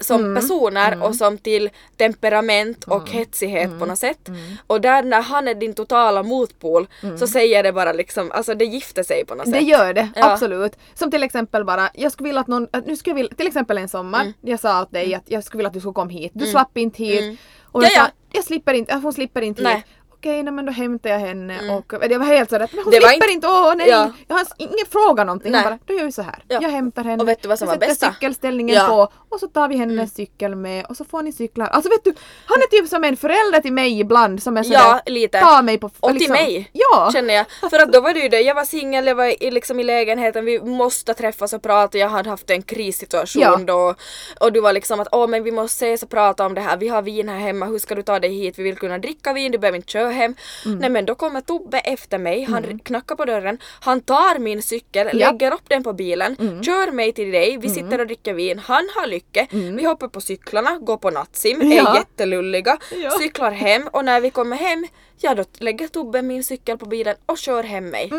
som 0.00 0.20
Mm. 0.20 0.34
personer 0.42 1.02
och 1.02 1.14
som 1.14 1.38
till 1.38 1.70
temperament 1.96 2.84
och 2.84 3.08
hetsighet 3.10 3.78
på 3.78 3.86
något 3.86 3.98
sätt. 3.98 4.28
Och 4.66 4.80
där 4.80 5.02
när 5.02 5.22
han 5.22 5.48
är 5.48 5.54
din 5.54 5.74
totala 5.74 6.22
motpol 6.22 6.86
så 7.18 7.26
säger 7.26 7.62
det 7.62 7.72
bara 7.72 7.92
liksom, 7.92 8.30
alltså 8.32 8.54
det 8.54 8.64
gifter 8.64 9.02
sig 9.02 9.24
på 9.26 9.34
något 9.34 9.46
Det 9.46 9.52
sätt. 9.52 9.62
gör 9.68 9.94
det, 9.94 10.08
Ja. 10.16 10.32
absolut. 10.32 10.72
Som 10.94 11.10
till 11.10 11.22
exempel 11.22 11.64
bara, 11.64 11.90
jag 11.94 12.12
skulle 12.12 12.28
vilja 12.28 12.40
att 12.40 12.46
någon, 12.46 12.68
nu 12.86 12.96
skulle 12.96 13.10
jag 13.10 13.16
vilja, 13.16 13.34
till 13.36 13.46
exempel 13.46 13.78
en 13.78 13.88
sommar, 13.88 14.20
Mm. 14.20 14.32
jag 14.40 14.60
sa 14.60 14.82
åt 14.82 14.92
dig 14.92 15.14
att 15.14 15.22
jag 15.26 15.44
skulle 15.44 15.58
vilja 15.58 15.68
att 15.68 15.74
du 15.74 15.80
skulle 15.80 15.92
komma 15.94 16.10
hit. 16.10 16.30
Du 16.34 16.46
slapp 16.46 16.76
inte 16.78 17.04
hit. 17.04 17.20
Mm. 17.22 17.36
Och 17.72 17.82
Ja, 17.82 17.86
jag 17.86 17.92
sa, 17.92 18.00
ja. 18.00 18.08
jag 18.32 18.44
slipper 18.44 18.74
inte, 18.74 18.94
hon 18.94 19.12
slipper 19.12 19.42
inte 19.42 19.62
Nej. 19.62 19.74
hit. 19.74 19.84
Okej, 20.26 20.42
nej, 20.42 20.52
men 20.52 20.66
då 20.66 20.72
hämtar 20.72 21.10
jag 21.10 21.18
henne 21.18 21.70
och 21.76 21.92
jag 22.10 22.18
var 22.18 22.26
helt 22.26 22.50
sådär, 22.50 22.68
men 22.72 22.84
hon 22.84 22.90
Det 22.90 23.00
slipper 23.08 23.32
inte, 23.32 23.46
åh 23.48 23.74
nej! 23.76 23.88
Ja. 23.88 24.10
Jag 24.28 24.36
har 24.36 24.46
ingen 24.56 24.86
fråga 24.90 25.24
någonting, 25.24 25.52
Nej. 25.52 25.64
bara, 25.64 25.78
då 25.86 25.94
gör 25.94 26.04
vi 26.04 26.12
så 26.12 26.22
här. 26.22 26.38
Ja. 26.48 26.58
Jag 26.62 26.68
hämtar 26.70 27.04
henne, 27.04 27.22
Och 27.22 27.28
vet 27.28 27.42
du 27.42 27.48
vad 27.48 27.58
som 27.58 27.68
jag 27.68 27.74
sätter 27.74 27.86
bästa? 27.88 28.12
cykelställningen 28.12 28.74
Ja. 28.76 28.86
på 28.88 29.12
och 29.34 29.40
så 29.40 29.48
tar 29.48 29.68
vi 29.68 29.76
hennes 29.76 30.14
cykel 30.14 30.54
med 30.56 30.86
och 30.86 30.96
så 30.96 31.04
får 31.04 31.22
ni 31.22 31.32
cykla. 31.32 31.66
Alltså 31.66 31.90
vet 31.90 32.04
du, 32.04 32.14
han 32.46 32.58
är 32.58 32.66
typ 32.80 32.88
som 32.88 33.04
en 33.04 33.16
förälder 33.16 33.60
till 33.60 33.72
mig 33.72 34.00
ibland 34.00 34.42
som 34.42 34.56
är 34.56 34.62
sådär, 34.62 34.78
Ja, 34.78 35.00
lite. 35.06 35.40
tar 35.40 35.62
mig 35.62 35.78
på... 35.78 35.90
Och 36.00 36.14
liksom, 36.14 36.36
till 36.36 36.44
mig, 36.44 36.70
Ja! 36.72 37.10
känner 37.12 37.34
jag. 37.34 37.46
För 37.70 37.78
att 37.78 37.92
då 37.92 38.00
var 38.00 38.14
det 38.14 38.20
ju 38.20 38.28
det, 38.28 38.40
jag 38.40 38.54
var 38.54 38.64
singel, 38.64 39.06
jag 39.06 39.14
var 39.14 39.42
i, 39.44 39.50
liksom 39.50 39.80
i 39.80 39.82
lägenheten, 39.84 40.44
vi 40.44 40.60
måste 40.60 41.14
träffas 41.14 41.52
och 41.52 41.62
prata, 41.62 41.98
jag 41.98 42.08
hade 42.08 42.30
haft 42.30 42.50
en 42.50 42.62
krissituation 42.62 43.42
Ja. 43.42 43.56
då. 43.66 43.94
Och 44.40 44.52
du 44.52 44.60
var 44.60 44.72
liksom 44.72 45.00
att 45.00 45.08
åh 45.12 45.26
men 45.28 45.42
vi 45.42 45.52
måste 45.52 45.84
ses 45.84 46.02
och 46.02 46.10
prata 46.10 46.46
om 46.46 46.54
det 46.54 46.60
här, 46.60 46.76
vi 46.76 46.88
har 46.88 47.02
vin 47.02 47.28
här 47.28 47.38
hemma, 47.38 47.66
hur 47.66 47.78
ska 47.78 47.94
du 47.94 48.02
ta 48.02 48.18
dig 48.20 48.30
hit, 48.34 48.58
vi 48.58 48.62
vill 48.62 48.76
kunna 48.78 48.98
dricka 48.98 49.32
vin, 49.32 49.52
du 49.52 49.58
behöver 49.58 49.76
inte 49.76 49.92
köra 49.92 50.10
hem. 50.16 50.34
Nej 50.64 50.90
men 50.90 51.06
då 51.06 51.14
kommer 51.14 51.40
Tobbe 51.40 51.78
efter 51.78 52.18
mig, 52.18 52.42
han 52.44 52.64
Mm. 52.64 52.78
knackar 52.78 53.16
på 53.16 53.24
dörren, 53.24 53.58
han 53.80 54.00
tar 54.00 54.38
min 54.38 54.62
cykel, 54.62 55.08
Ja. 55.12 55.30
lägger 55.32 55.52
upp 55.54 55.68
den 55.68 55.82
på 55.82 55.92
bilen, 55.92 56.36
Mm. 56.40 56.62
kör 56.62 56.92
mig 56.92 57.12
till 57.12 57.30
dig, 57.30 57.58
vi 57.60 57.68
sitter 57.68 57.98
och 58.00 58.06
dricker 58.06 58.34
vin, 58.34 58.58
han 58.58 58.88
har 58.94 59.06
lycke, 59.06 59.46
vi 59.50 59.84
hoppar 59.86 60.08
på 60.08 60.20
cyklarna, 60.20 60.78
går 60.78 60.96
på 60.96 61.10
nattsim, 61.10 61.60
Mm. 61.60 61.72
Ja. 61.72 61.92
är 61.94 61.98
jättelulliga, 61.98 62.78
Ja. 62.94 63.10
cyklar 63.10 63.50
hem 63.50 63.88
och 63.92 64.04
när 64.04 64.20
vi 64.20 64.30
kommer 64.30 64.56
hem 64.56 64.86
Ja 65.20 65.34
då 65.34 65.44
lägger 65.58 65.88
Tobbe 65.88 66.22
min 66.22 66.44
cykel 66.44 66.78
på 66.78 66.86
bilen 66.86 67.16
och 67.26 67.38
kör 67.38 67.62
hem 67.62 67.88
mig. 67.88 68.12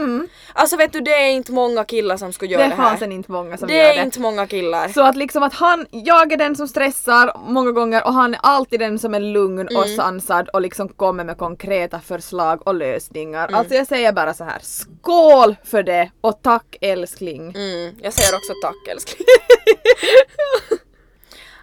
Alltså 0.53 0.77
vet 0.77 0.93
du 0.93 0.99
det 1.01 1.13
är 1.13 1.29
inte 1.31 1.51
många 1.51 1.83
killar 1.83 2.17
som 2.17 2.33
skulle 2.33 2.51
göra 2.53 2.63
Mm. 2.63 2.77
Det 2.77 2.81
det, 2.83 2.89
här. 2.89 2.97
fanns 2.97 3.11
inte 3.11 3.31
många 3.31 3.57
som 3.57 3.67
det 3.67 3.73
gör 3.77 3.83
är 3.89 3.95
det. 3.95 4.01
inte 4.03 4.19
många 4.19 4.47
killar. 4.47 4.87
Så 4.87 5.01
att 5.01 5.15
liksom 5.15 5.43
att 5.43 5.53
han, 5.53 5.85
jag 5.91 6.31
är 6.31 6.37
den 6.37 6.55
som 6.55 6.67
stressar 6.67 7.37
många 7.47 7.71
gånger 7.71 8.05
och 8.07 8.13
han 8.13 8.33
är 8.33 8.39
alltid 8.43 8.79
den 8.79 8.99
som 8.99 9.13
är 9.13 9.19
lugn 9.19 9.67
och 9.67 9.85
Mm. 9.85 9.95
sansad 9.97 10.49
och 10.49 10.61
liksom 10.61 10.89
kommer 10.89 11.23
med 11.23 11.37
konkreta 11.37 11.99
förslag 11.99 12.67
och 12.67 12.75
lösningar. 12.75 13.47
Mm. 13.47 13.59
Alltså 13.59 13.73
jag 13.75 13.87
säger 13.87 14.11
bara 14.11 14.33
så 14.33 14.43
här, 14.43 14.59
skål 14.61 15.55
för 15.63 15.83
det 15.83 16.11
och 16.21 16.39
tack 16.41 16.75
älskling. 16.81 17.41
Mm, 17.55 17.95
jag 18.01 18.13
säger 18.13 18.35
också 18.37 18.53
tack 18.63 18.87
älskling. 18.91 19.27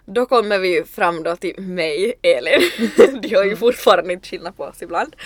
Då 0.06 0.26
kommer 0.26 0.58
vi 0.58 0.68
ju 0.68 0.84
fram 0.84 1.22
då 1.22 1.36
till 1.36 1.60
mig, 1.60 2.14
Elin. 2.22 2.60
De 3.22 3.34
har 3.34 3.44
ju 3.44 3.56
fortfarande 3.56 4.12
inte 4.12 4.28
skillnad 4.28 4.56
på 4.56 4.64
oss 4.64 4.82
ibland. 4.82 5.16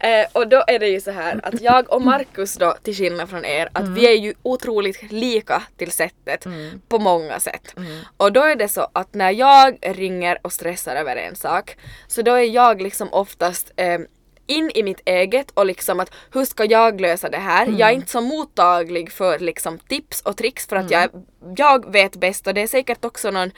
Eh, 0.00 0.26
och 0.32 0.48
då 0.48 0.64
är 0.66 0.78
det 0.78 0.88
ju 0.88 1.00
så 1.00 1.10
här 1.10 1.40
att 1.42 1.60
jag 1.60 1.92
och 1.92 2.02
Markus 2.02 2.54
då, 2.54 2.74
till 2.82 2.94
skillnad 2.94 3.30
från 3.30 3.44
er, 3.44 3.68
att 3.72 3.88
vi 3.88 4.06
är 4.06 4.16
ju 4.16 4.34
otroligt 4.42 5.12
lika 5.12 5.62
till 5.76 5.90
sättet 5.92 6.46
på 6.88 6.98
många 6.98 7.40
sätt. 7.40 7.74
Och 8.16 8.32
då 8.32 8.42
är 8.42 8.56
det 8.56 8.68
så 8.68 8.88
att 8.92 9.14
när 9.14 9.30
jag 9.30 9.78
ringer 9.82 10.38
och 10.42 10.52
stressar 10.52 10.96
över 10.96 11.16
en 11.16 11.36
sak, 11.36 11.76
så 12.08 12.22
då 12.22 12.32
är 12.34 12.44
jag 12.44 12.82
liksom 12.82 13.08
oftast 13.12 13.72
eh, 13.76 13.98
in 14.46 14.70
i 14.74 14.82
mitt 14.82 15.00
eget 15.04 15.50
och 15.54 15.66
liksom 15.66 16.00
att 16.00 16.10
hur 16.32 16.44
ska 16.44 16.64
jag 16.64 17.00
lösa 17.00 17.28
det 17.28 17.38
här? 17.38 17.66
Jag 17.78 17.88
är 17.88 17.92
inte 17.94 18.10
så 18.10 18.20
mottaglig 18.20 19.12
för 19.12 19.38
liksom 19.38 19.78
tips 19.78 20.20
och 20.22 20.36
tricks 20.36 20.66
för 20.66 20.76
att 20.76 20.90
jag, 20.90 21.08
jag 21.56 21.92
vet 21.92 22.16
bäst 22.16 22.46
och 22.46 22.54
det 22.54 22.60
är 22.62 22.66
säkert 22.66 23.04
också 23.04 23.30
någon, 23.30 23.50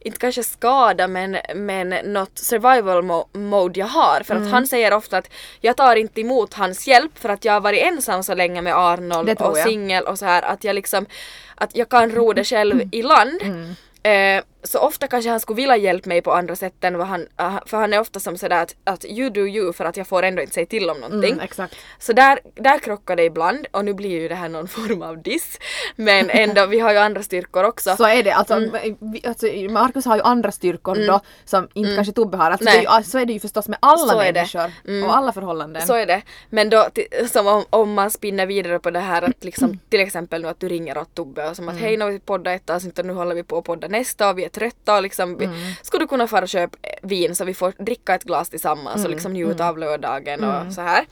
inte 0.00 0.18
kanske 0.18 0.42
skada 0.42 1.08
men, 1.08 1.36
men 1.54 1.88
något 1.88 2.38
survival 2.38 3.02
mo- 3.02 3.36
mode 3.38 3.80
jag 3.80 3.86
har. 3.86 4.20
För 4.24 4.34
att 4.34 4.50
han 4.50 4.66
säger 4.66 4.92
ofta 4.92 5.18
att 5.18 5.30
jag 5.60 5.76
tar 5.76 5.96
inte 5.96 6.20
emot 6.20 6.54
hans 6.54 6.86
hjälp 6.88 7.18
för 7.18 7.28
att 7.28 7.44
jag 7.44 7.52
har 7.52 7.60
varit 7.60 7.82
ensam 7.82 8.22
så 8.22 8.34
länge 8.34 8.62
med 8.62 8.76
Arnold 8.76 9.28
och 9.48 9.56
singel 9.64 10.04
och 10.04 10.18
så 10.18 10.24
här. 10.26 10.42
Att 10.42 10.64
jag 10.64 10.74
liksom 10.74 11.06
att 11.54 11.76
jag 11.76 11.88
kan 11.88 12.10
ro 12.10 12.32
det 12.32 12.44
själv 12.50 12.88
i 12.92 13.02
land. 13.02 13.40
Eh, 14.02 14.42
så 14.66 14.78
ofta 14.78 15.06
kanske 15.06 15.30
han 15.30 15.40
skulle 15.40 15.56
vilja 15.56 15.76
hjälpa 15.76 16.08
mig 16.08 16.22
på 16.22 16.32
andra 16.32 16.56
sätt 16.56 16.84
än 16.84 16.98
vad 16.98 17.06
han, 17.06 17.26
ah, 17.36 17.58
för 17.66 17.76
han 17.76 17.92
är 17.92 18.00
ofta 18.00 18.20
som 18.20 18.36
sådär 18.36 18.62
att, 18.62 18.74
att 18.84 19.04
you 19.04 19.30
do 19.30 19.40
you 19.40 19.72
för 19.72 19.84
att 19.84 19.96
jag 19.96 20.06
får 20.06 20.22
ändå 20.22 20.42
inte 20.42 20.54
säga 20.54 20.66
till 20.66 20.90
om 20.90 21.00
någonting. 21.00 21.32
Mm, 21.32 21.44
exakt. 21.44 21.76
Så 21.98 22.12
där, 22.12 22.38
där 22.54 22.78
krockar 22.78 23.16
det 23.16 23.24
ibland 23.24 23.66
och 23.70 23.84
nu 23.84 23.94
blir 23.94 24.20
ju 24.20 24.28
det 24.28 24.34
här 24.34 24.48
någon 24.48 24.68
form 24.78 25.02
av 25.02 25.22
diss. 25.22 25.58
Men 25.96 26.30
ändå, 26.30 26.66
vi 26.66 26.80
har 26.80 26.92
ju 26.92 26.98
andra 26.98 27.22
styrkor 27.22 27.64
också. 27.64 27.96
Så 27.96 28.04
är 28.06 28.22
det. 28.22 28.30
Alltså, 28.34 28.54
Mm. 28.56 28.96
vi, 29.00 29.22
alltså, 29.26 29.46
Markus 29.70 30.04
har 30.04 30.16
ju 30.16 30.22
andra 30.22 30.52
styrkor 30.52 31.06
då 31.06 31.20
som 31.44 31.68
inte 31.74 31.94
kanske 31.94 32.12
Tobbe 32.12 32.36
har. 32.36 32.50
Alltså, 32.50 32.64
det 32.64 32.70
är 32.86 32.98
ju, 32.98 33.04
så 33.04 33.18
är 33.18 33.26
det 33.26 33.32
ju 33.32 33.40
förstås 33.40 33.68
med 33.68 33.78
alla 33.82 34.12
Så 34.12 34.18
människor 34.18 34.72
Mm. 34.88 35.04
och 35.08 35.16
alla 35.16 35.32
förhållanden. 35.32 35.86
Så 35.86 35.94
är 35.94 36.06
det. 36.06 36.22
Men 36.50 36.70
då, 36.70 36.86
som 37.32 37.46
om, 37.46 37.64
om 37.70 37.92
man 37.94 38.10
spinner 38.10 38.46
vidare 38.46 38.78
på 38.78 38.90
det 38.90 39.00
här 39.00 39.22
att 39.22 39.44
liksom, 39.44 39.78
till 39.88 40.00
exempel 40.00 40.42
nu 40.42 40.48
att 40.48 40.60
du 40.60 40.68
ringer 40.68 40.98
åt 40.98 41.14
Tobbe 41.14 41.48
och 41.50 41.56
som 41.56 41.68
att 41.68 41.76
hej 41.76 41.96
nu 41.96 42.04
har 42.04 42.12
vi 42.12 42.18
poddat 42.20 42.54
ett 42.56 42.70
avsnitt 42.70 42.98
och 42.98 43.06
nu 43.06 43.12
håller 43.12 43.34
vi 43.34 43.42
på 43.42 43.58
att 43.58 43.64
podda 43.64 43.88
nästa 43.88 44.30
och 44.30 44.38
vi 44.38 44.44
är 44.44 44.48
trötta 44.56 44.96
och 44.96 45.02
liksom 45.02 45.38
vi, 45.38 45.48
skulle 45.82 46.04
du 46.04 46.08
kunna 46.08 46.26
fara 46.26 46.42
och 46.42 46.48
köpa 46.48 46.78
vin 47.02 47.34
så 47.34 47.44
vi 47.44 47.54
får 47.54 47.72
dricka 47.78 48.14
ett 48.14 48.24
glas 48.24 48.48
tillsammans 48.48 49.04
och 49.04 49.10
liksom 49.10 49.32
njuta 49.32 49.68
av 49.68 49.78
lördagen 49.78 50.44
och 50.44 50.72
så 50.72 50.80
här. 50.80 51.04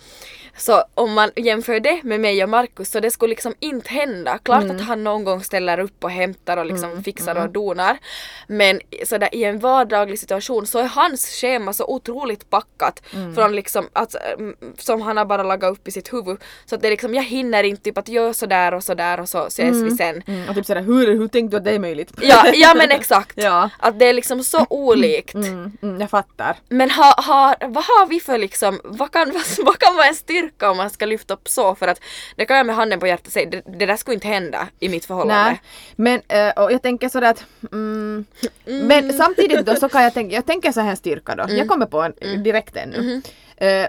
Så 0.57 0.85
om 0.95 1.13
man 1.13 1.31
jämför 1.37 1.81
det 1.81 2.03
med 2.03 2.21
mig 2.21 2.43
och 2.43 2.49
Markus 2.49 2.91
så 2.91 3.01
det 3.01 3.11
skulle 3.11 3.31
liksom 3.31 3.55
inte 3.61 3.91
hända. 3.91 4.39
Klart 4.39 4.71
att 4.71 4.81
han 4.81 5.05
någon 5.05 5.25
gång 5.25 5.45
ställer 5.45 5.79
upp 5.79 6.05
och 6.05 6.11
hämtar 6.11 6.57
och 6.57 6.67
liksom 6.67 7.03
fixar 7.05 7.37
och 7.45 7.51
donar. 7.51 7.99
Men 8.47 8.81
sådär 9.05 9.29
i 9.33 9.45
en 9.45 9.59
vardaglig 9.59 10.19
situation 10.19 10.67
så 10.67 10.79
är 10.79 10.85
hans 10.85 11.41
schema 11.41 11.73
så 11.73 11.85
otroligt 11.85 12.51
packat 12.51 13.03
från 13.35 13.57
liksom 13.57 13.89
att, 13.93 14.15
mm, 14.39 14.57
som 14.79 15.03
han 15.03 15.17
har 15.17 15.25
bara 15.25 15.43
lagat 15.43 15.73
upp 15.73 15.89
i 15.89 15.91
sitt 15.91 16.13
huvud. 16.13 16.39
Så 16.67 16.75
att 16.75 16.81
det 16.83 16.89
är 16.89 16.91
liksom, 16.91 17.15
jag 17.15 17.23
hinner 17.23 17.65
inte 17.65 17.83
typ 17.83 17.99
att 17.99 18.09
göra 18.09 18.35
sådär 18.35 18.75
och 18.75 18.85
sådär 18.85 19.21
och 19.21 19.29
så 19.29 19.47
ses 19.47 19.77
vi 19.83 19.91
sen. 19.91 20.23
Mm, 20.27 20.49
och 20.49 20.55
typ 20.55 20.67
sådär, 20.67 20.83
hur, 20.83 21.07
hur 21.07 21.29
tänkte 21.29 21.57
du 21.57 21.59
att 21.59 21.65
det 21.65 21.71
är 21.71 21.79
möjligt? 21.79 22.13
Ja, 22.21 22.47
ja 22.55 22.75
men 22.75 22.91
exakt. 22.99 23.34
Ja. 23.35 23.71
Att 23.79 23.99
det 23.99 24.07
är 24.07 24.13
liksom 24.13 24.45
så 24.45 24.67
olikt. 24.71 25.35
Mm, 25.35 25.73
mm, 25.83 26.01
jag 26.01 26.11
fattar. 26.11 26.57
Men 26.69 26.91
ha, 26.91 27.23
ha, 27.23 27.55
vad 27.61 27.85
har 27.85 28.07
vi 28.07 28.21
för 28.21 28.39
liksom, 28.39 28.81
vad 28.85 29.11
kan, 29.11 29.33
vad, 29.35 29.67
vad 29.67 29.79
kan 29.79 29.97
vara 29.97 30.07
en 30.07 30.15
styrka 30.15 30.71
om 30.71 30.77
man 30.77 30.91
ska 30.91 31.07
lyfta 31.07 31.35
upp 31.35 31.49
så? 31.49 31.75
För 31.75 31.89
att 31.89 32.01
det 32.37 32.45
kan 32.45 32.57
jag 32.57 32.67
med 32.67 32.77
handen 32.77 33.01
på 33.01 33.07
hjärtat 33.07 33.33
säga, 33.33 33.51
det, 33.51 33.63
det 33.79 33.87
där 33.87 33.97
skulle 33.97 34.15
inte 34.15 34.29
hända 34.29 34.69
i 34.81 34.89
mitt 34.89 35.05
förhållande. 35.05 35.45
Nej, 35.45 35.61
men 35.97 36.21
eh, 36.29 36.63
och 36.65 36.73
jag 36.73 36.83
tänker 36.83 37.09
sådär 37.09 37.31
att 37.31 37.45
mm, 37.73 38.25
Men 38.65 39.13
samtidigt 39.13 39.67
då 39.67 39.75
så 39.77 39.89
kan 39.89 40.03
jag 40.03 40.15
tänka, 40.15 40.35
jag 40.35 40.47
tänker 40.47 40.73
så 40.73 40.81
här 40.81 40.95
styrka 40.95 41.35
då. 41.35 41.45
Jag 41.49 41.69
kommer 41.69 41.87
på 41.87 42.01
en 42.01 42.43
direkt 42.43 42.77
ännu. 42.77 43.23
Eh, 43.57 43.87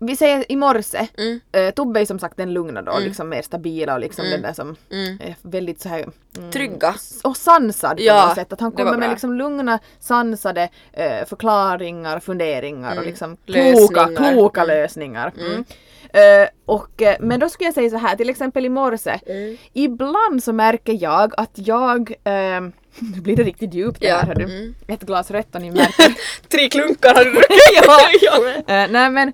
vi 0.00 0.16
säger 0.16 0.52
i 0.52 0.56
morse, 0.56 1.08
Mm. 1.18 1.40
eh, 1.52 1.70
Tobbe 1.70 2.00
är 2.00 2.04
som 2.04 2.18
sagt 2.18 2.36
den 2.36 2.52
lugna 2.52 2.82
då, 2.82 2.98
liksom 2.98 3.28
mer 3.28 3.42
stabila 3.42 3.94
och 3.94 4.00
liksom 4.00 4.24
den 4.30 4.42
där 4.42 4.52
som 4.52 4.76
Mm. 4.90 5.18
är 5.20 5.36
väldigt 5.42 5.80
så 5.80 5.88
här 5.88 5.98
mm, 6.38 6.50
Trygga. 6.52 6.94
och 7.24 7.36
sansad 7.36 7.96
på 7.96 8.02
Ja, 8.02 8.26
något 8.26 8.34
sätt. 8.34 8.52
Att 8.52 8.60
han 8.60 8.72
kommer 8.72 8.96
med 8.96 9.10
liksom 9.10 9.34
lugna, 9.34 9.78
sansade 10.00 10.68
eh, 10.92 11.24
förklaringar, 11.26 12.20
funderingar 12.20 12.98
och 12.98 13.04
liksom 13.04 13.36
Lösningar. 13.46 13.76
kloka, 14.06 14.06
kloka 14.32 14.62
Mm. 14.62 14.76
lösningar. 14.76 15.32
Mm. 15.40 15.64
Eh, 16.12 16.48
och, 16.66 17.02
men 17.20 17.40
då 17.40 17.48
skulle 17.48 17.66
jag 17.66 17.74
säga 17.74 17.90
så 17.90 17.96
här, 17.96 18.16
till 18.16 18.30
exempel 18.30 18.64
i 18.64 18.68
morse. 18.68 19.18
Mm. 19.26 19.56
Ibland 19.72 20.44
så 20.44 20.52
märker 20.52 21.02
jag 21.02 21.32
att 21.36 21.50
jag 21.54 22.12
ehm, 22.24 22.72
nu 23.14 23.20
blir 23.20 23.36
det 23.36 23.42
riktigt 23.42 23.74
djupt 23.74 23.98
Ja, 24.00 24.16
här 24.16 24.40
mm. 24.40 24.74
Ett 24.88 25.00
glas 25.02 25.30
rött 25.30 25.54
och 25.54 25.60
ni 25.60 25.70
märker. 25.70 26.14
Tre 26.48 26.68
klunkar 26.68 27.14
har 27.14 27.24
du 27.24 27.30
druckit. 27.30 28.22
ja. 28.22 28.48
Eh, 28.74 28.90
nej 28.90 29.10
men 29.10 29.32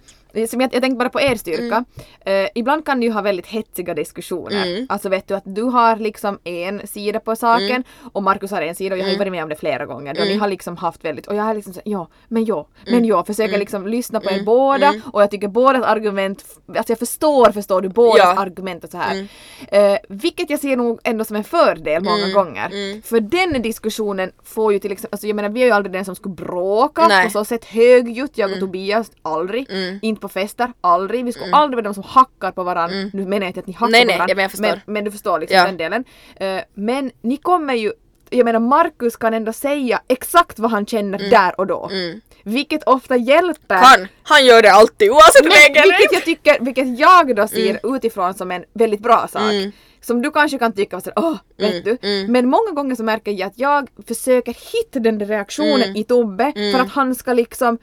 som 0.49 0.61
jag, 0.61 0.75
jag 0.75 0.83
tänkte 0.83 0.97
bara 0.97 1.09
på 1.09 1.21
er 1.21 1.35
styrka. 1.37 1.85
Eh, 2.27 2.49
ibland 2.55 2.87
kan 2.87 3.01
ni 3.01 3.07
ju 3.07 3.13
ha 3.13 3.23
väldigt 3.23 3.47
hetsiga 3.47 3.95
diskussioner. 3.95 4.67
Mm. 4.67 4.87
Alltså 4.89 5.09
vet 5.09 5.29
du 5.29 5.35
att 5.35 5.43
du 5.47 5.63
har 5.63 5.97
liksom 5.97 6.39
en 6.45 6.87
sida 6.87 7.21
på 7.21 7.37
saken 7.37 7.65
Mm. 7.71 7.83
och 8.13 8.23
Markus 8.23 8.51
har 8.51 8.63
en 8.63 8.75
sida 8.75 8.95
och 8.95 8.99
jag 8.99 9.05
har 9.05 9.13
ju 9.13 9.19
varit 9.19 9.33
med 9.33 9.43
om 9.43 9.49
det 9.49 9.57
flera 9.57 9.87
gånger. 9.87 10.15
Då 10.15 10.21
ni 10.21 10.27
Mm. 10.29 10.41
har 10.41 10.49
liksom 10.49 10.77
haft 10.77 11.05
väldigt, 11.05 11.27
och 11.27 11.35
jag 11.37 11.43
har 11.43 11.55
liksom 11.55 11.73
sagt 11.73 11.87
ja, 11.87 12.09
men 12.29 12.45
ja, 12.45 12.67
men 12.87 13.05
ja, 13.05 13.25
försöker 13.25 13.59
liksom 13.59 13.87
lyssna 13.89 14.21
på 14.21 14.31
er 14.31 14.33
Mm. 14.35 14.45
båda 14.45 14.89
Mm. 14.89 15.01
och 15.13 15.23
jag 15.23 15.31
tycker 15.31 15.49
bådas 15.49 15.85
argument, 15.85 16.45
alltså 16.67 16.93
jag 16.93 16.99
förstår, 16.99 17.53
förstår 17.53 17.81
du 17.83 17.89
bådas 17.89 18.19
Ja. 18.19 18.35
argument 18.41 18.85
och 18.85 18.91
så 18.91 18.97
här. 18.99 19.13
Mm. 19.15 19.93
Eh, 19.93 19.99
vilket 20.09 20.51
jag 20.51 20.61
ser 20.61 20.77
nog 20.77 21.01
ändå 21.05 21.25
som 21.25 21.37
en 21.37 21.45
fördel 21.45 22.03
många 22.05 22.23
Mm. 22.25 22.33
gånger. 22.35 22.67
Mm. 22.67 23.03
För 23.03 23.21
den 23.21 23.63
diskussionen 23.63 24.31
får 24.45 24.73
ju 24.73 24.79
till 24.79 24.93
exempel, 24.93 25.15
alltså 25.15 25.27
jag 25.27 25.37
menar 25.37 25.49
vi 25.49 25.63
är 25.63 25.67
ju 25.67 25.73
aldrig 25.73 25.93
den 25.93 26.05
som 26.05 26.15
skulle 26.15 26.35
bråka 26.35 27.09
Nej. 27.09 27.25
på 27.25 27.31
så 27.31 27.45
sätt 27.45 27.65
högljutt, 27.65 28.39
jag 28.39 28.53
och 28.53 28.61
Tobias, 28.61 29.11
aldrig. 29.23 29.71
Mm. 29.71 29.99
Inte 30.03 30.21
på 30.25 30.29
fester, 30.29 30.73
aldrig. 30.81 31.25
Vi 31.25 31.33
skulle 31.33 31.53
aldrig 31.55 31.77
vara 31.77 31.85
de 31.85 31.95
som 31.95 32.03
hackar 32.03 32.53
på 32.53 32.63
varandra. 32.65 32.97
Mm. 32.97 33.11
Nu 33.13 33.23
menar 33.27 33.47
jag 33.47 33.49
inte 33.51 33.61
att 33.61 33.67
ni 33.67 33.73
hackar 33.73 33.91
Nej, 33.91 34.03
på 34.03 34.07
nej, 34.07 34.19
varandra. 34.19 34.43
ja, 34.43 34.49
men 34.63 34.71
men, 34.87 34.95
men 34.95 35.05
du 35.05 35.11
förstår 35.11 35.41
liksom 35.41 35.57
Ja. 35.57 35.65
den 35.67 35.77
delen. 35.77 36.05
Eh, 36.37 36.61
men 36.75 37.11
ni 37.23 37.37
kommer 37.37 37.75
ju 37.75 37.93
jag 38.31 38.45
menar 38.45 38.61
Markus 38.61 39.17
kan 39.17 39.35
ändå 39.35 39.53
säga 39.53 40.01
exakt 40.09 40.59
vad 40.59 40.71
han 40.71 40.87
känner 40.87 41.19
där 41.31 41.61
och 41.61 41.67
då. 41.67 41.89
Mm. 41.93 42.21
Vilket 42.43 42.83
ofta 42.85 43.17
hjälper. 43.17 43.75
Han, 43.75 44.09
han 44.23 44.45
gör 44.47 44.63
det 44.63 44.73
alltid 44.73 45.11
oavsett 45.11 45.45
läge. 45.45 45.83
vilket 45.83 46.13
jag 46.13 46.25
tycker, 46.25 46.61
vilket 46.61 46.99
jag 46.99 47.37
då 47.37 47.49
ser 47.49 47.97
utifrån 47.97 48.35
som 48.35 48.51
en 48.51 48.65
väldigt 48.75 49.01
bra 49.01 49.29
sak. 49.33 49.43
Mm. 49.43 49.73
Som 50.01 50.23
du 50.23 50.31
kanske 50.31 50.59
kan 50.59 50.73
tycka 50.73 51.01
såhär, 51.01 51.19
åh, 51.19 51.37
vet 51.59 51.71
Mm, 51.71 51.83
du. 51.85 52.09
mm. 52.09 52.33
Men 52.33 52.49
många 52.49 52.71
gånger 52.71 52.95
så 52.95 53.03
märker 53.05 53.33
jag 53.33 53.47
att 53.47 53.59
jag 53.59 53.89
försöker 54.09 54.57
hitta 54.73 54.99
den 54.99 55.19
där 55.19 55.27
reaktionen 55.27 55.83
Mm. 55.83 55.97
i 55.97 56.05
Tobbe 56.05 56.53
Mm. 56.57 56.73
för 56.73 56.81
att 56.81 56.91
han 56.91 57.15
ska 57.15 57.33
liksom 57.33 57.79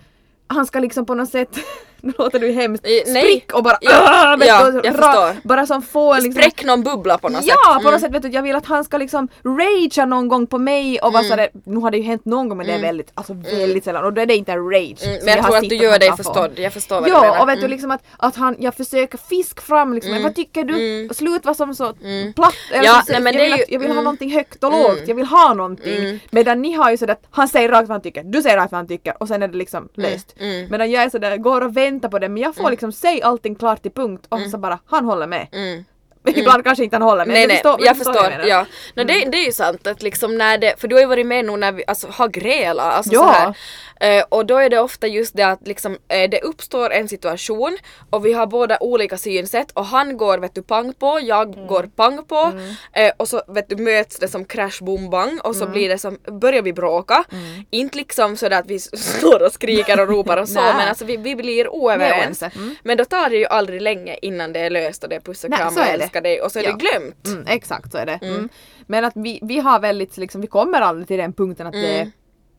han 0.47 0.65
ska 0.65 0.79
liksom 0.79 1.05
på 1.05 1.15
något 1.15 1.29
sätt, 1.29 1.57
nu 2.07 2.13
låter 2.17 2.39
du 2.39 2.51
hemskt, 2.51 2.83
nej. 2.83 3.05
sprick 3.05 3.53
och 3.53 3.63
bara 3.63 3.77
Ja, 3.81 4.35
vet 4.39 4.47
ja, 4.47 4.71
du, 4.71 4.75
jag 4.83 4.85
ra- 4.85 4.91
förstår. 4.97 5.47
Bara 5.47 5.65
som 5.65 5.81
få 5.81 6.13
en 6.13 6.23
liksom 6.23 6.41
Spräck 6.41 6.63
någon 6.65 6.83
bubbla 6.83 7.17
på 7.17 7.29
något 7.29 7.45
Ja, 7.45 7.53
sätt. 7.53 7.57
på 7.65 7.73
något 7.73 7.85
Mm. 7.87 7.99
sätt 7.99 8.11
vet 8.11 8.21
du, 8.21 8.29
jag 8.29 8.41
vill 8.43 8.55
att 8.55 8.65
han 8.65 8.83
ska 8.83 8.97
liksom 8.97 9.27
ragea 9.43 10.05
någon 10.05 10.27
gång 10.27 10.47
på 10.47 10.57
mig 10.59 10.99
och 10.99 11.13
vara 11.13 11.23
sådär, 11.23 11.49
nu 11.65 11.77
har 11.77 11.91
det 11.91 11.97
ju 11.97 12.03
hänt 12.03 12.25
någon 12.25 12.49
gång 12.49 12.57
men 12.57 12.67
det 12.67 12.73
är 12.73 12.81
väldigt, 12.81 13.11
alltså 13.13 13.33
väldigt 13.33 13.83
sällan 13.83 14.03
och 14.05 14.13
då 14.13 14.21
är 14.21 14.25
det 14.25 14.35
inte 14.35 14.51
en 14.51 14.69
rage. 14.71 15.03
Mm, 15.03 15.19
men 15.25 15.27
jag 15.35 15.43
har 15.43 15.49
tror 15.49 15.57
att 15.57 15.69
du 15.69 15.75
gör 15.75 15.99
dig 15.99 16.17
förstådd. 16.17 16.51
Jag 16.55 16.73
förstår 16.73 16.95
vad 16.95 17.03
du 17.05 17.09
Ja, 17.09 17.21
menar. 17.21 17.41
och 17.41 17.47
vet 17.49 17.55
du 17.55 17.59
Mm. 17.59 17.71
liksom 17.71 17.91
att, 17.91 18.03
att 18.17 18.35
han, 18.35 18.55
jag 18.59 18.75
försöker 18.75 19.17
fiska 19.17 19.61
fram 19.61 19.93
liksom, 19.93 20.11
Mm. 20.11 20.23
vad 20.23 20.35
tycker 20.35 20.63
du? 20.63 20.73
Mm. 20.75 21.13
Slut 21.13 21.45
vara 21.45 21.55
som 21.55 21.75
så 21.75 21.93
Mm. 22.03 22.33
platt. 22.33 22.53
eller 22.71 22.83
Ja, 22.85 23.01
nej, 23.09 23.21
men 23.21 23.33
jag, 23.33 23.41
vill 23.43 23.53
att, 23.53 23.59
jag 23.69 23.79
vill 23.79 23.87
ha 23.87 23.93
mm. 23.93 24.03
någonting 24.03 24.31
högt 24.31 24.63
och 24.63 24.73
Mm. 24.73 24.83
lågt, 24.83 25.03
jag 25.07 25.15
vill 25.15 25.25
ha 25.25 25.53
någonting. 25.53 25.97
Mm. 25.97 26.19
Medan 26.29 26.61
ni 26.61 26.73
har 26.73 26.91
ju 26.91 26.97
sådär, 26.97 27.15
han 27.31 27.47
säger 27.47 27.69
rakt 27.69 27.87
vad 27.87 27.93
han 27.95 28.01
tycker, 28.01 28.23
du 28.23 28.41
säger 28.41 28.57
rakt 28.57 28.71
vad 28.71 28.79
han 28.79 28.87
tycker 28.87 29.13
och 29.19 29.27
sen 29.27 29.43
är 29.43 29.47
det 29.47 29.57
liksom 29.57 29.89
löst. 29.95 30.35
Mm. 30.39 30.67
Medan 30.71 30.91
jag 30.91 31.03
är 31.03 31.09
sådär, 31.09 31.37
går 31.37 31.61
och 31.61 31.77
väntar 31.91 32.09
på 32.09 32.19
det 32.19 32.29
men 32.29 32.43
jag 32.43 32.55
får 32.55 32.69
liksom 32.71 32.91
säga 32.91 33.25
allting 33.25 33.55
klart 33.55 33.81
till 33.81 33.91
punkt 33.91 34.25
och 34.29 34.41
så 34.41 34.57
bara, 34.57 34.79
han 34.85 35.05
håller 35.05 35.27
med. 35.27 35.47
Mm. 35.51 35.83
Ibland 36.27 36.63
kanske 36.63 36.83
inte 36.83 36.95
han 36.95 37.01
håller 37.03 37.25
men 37.25 37.33
Nej 37.33 37.47
nej, 37.47 37.55
förstår, 37.55 37.85
jag 37.85 37.97
förstår. 37.97 38.31
jag 38.31 38.47
ja. 38.47 38.65
No, 38.95 39.03
det, 39.03 39.13
det 39.25 39.37
är 39.37 39.45
ju 39.45 39.51
sant 39.51 39.87
att 39.87 40.01
liksom 40.01 40.37
när 40.37 40.57
det, 40.57 40.81
för 40.81 40.87
du 40.87 40.95
har 40.95 41.01
ju 41.01 41.07
varit 41.07 41.27
med 41.27 41.45
nu 41.45 41.57
när 41.57 41.71
vi 41.71 41.83
alltså, 41.87 42.07
har 42.11 42.27
grälat. 42.27 42.93
Alltså, 42.93 43.13
Ja. 43.13 43.53
Eh, 44.01 44.23
och 44.29 44.45
då 44.45 44.57
är 44.57 44.69
det 44.69 44.79
ofta 44.79 45.07
just 45.07 45.35
det 45.37 45.43
att 45.43 45.67
liksom, 45.67 45.97
eh, 46.07 46.29
det 46.29 46.41
uppstår 46.41 46.89
en 46.91 47.07
situation 47.07 47.77
och 48.09 48.25
vi 48.25 48.33
har 48.33 48.47
båda 48.47 48.77
olika 48.79 49.17
synsätt 49.17 49.71
och 49.73 49.85
han 49.85 50.17
går 50.17 50.37
vet 50.37 50.55
du 50.55 50.63
pang 50.63 50.93
på, 50.93 51.19
jag 51.21 51.53
Mm. 51.55 51.67
går 51.67 51.83
pang 51.95 52.25
på 52.25 52.51
eh, 52.93 53.11
och 53.17 53.27
så 53.27 53.41
vet 53.47 53.69
du 53.69 53.75
möts 53.75 54.19
det 54.19 54.27
som 54.27 54.45
crash 54.45 54.77
boom 54.83 55.09
bang 55.09 55.39
och 55.43 55.55
Mm. 55.55 55.59
så 55.67 55.71
blir 55.71 55.89
det 55.89 55.97
som, 55.97 56.17
börjar 56.41 56.61
vi 56.61 56.73
bråka. 56.73 57.23
Inte 57.69 57.97
liksom 57.97 58.37
sådär 58.37 58.59
att 58.59 58.67
vi 58.67 58.79
står 59.19 59.43
och 59.45 59.51
skriker 59.51 59.99
och 60.01 60.07
ropar 60.07 60.37
och 60.37 60.49
så 60.49 60.61
men 60.77 60.87
alltså 60.89 61.05
vi, 61.05 61.17
vi 61.17 61.35
blir 61.35 61.67
oöverens. 61.69 62.41
Mm. 62.43 62.75
Men 62.83 62.97
då 62.97 63.05
tar 63.05 63.29
det 63.29 63.37
ju 63.37 63.45
aldrig 63.45 63.81
länge 63.81 64.17
innan 64.21 64.53
det 64.53 64.59
är 64.59 64.69
löst 64.69 65.03
och 65.03 65.09
det 65.09 65.15
är 65.15 65.19
puss 65.19 65.43
och 65.43 65.49
Nej, 65.49 65.59
kram 65.59 65.67
och 65.67 65.73
älskar 66.11 66.21
dig 66.21 66.41
och 66.41 66.51
så 66.51 66.59
är 66.59 66.63
Ja. 66.63 66.71
det 66.71 66.77
glömt. 66.77 67.27
Mm, 67.27 67.47
exakt 67.47 67.91
så 67.91 67.97
är 67.97 68.05
det. 68.05 68.19
Mm. 68.21 68.49
Men 68.87 69.05
att 69.05 69.13
vi, 69.15 69.39
vi 69.43 69.59
har 69.59 69.79
väldigt 69.79 70.17
liksom, 70.17 70.41
vi 70.41 70.47
kommer 70.47 70.81
aldrig 70.81 71.07
till 71.07 71.17
den 71.17 71.33
punkten 71.33 71.67
att 71.67 71.73
det 71.73 71.87
Mm. 71.95 72.07
är 72.07 72.11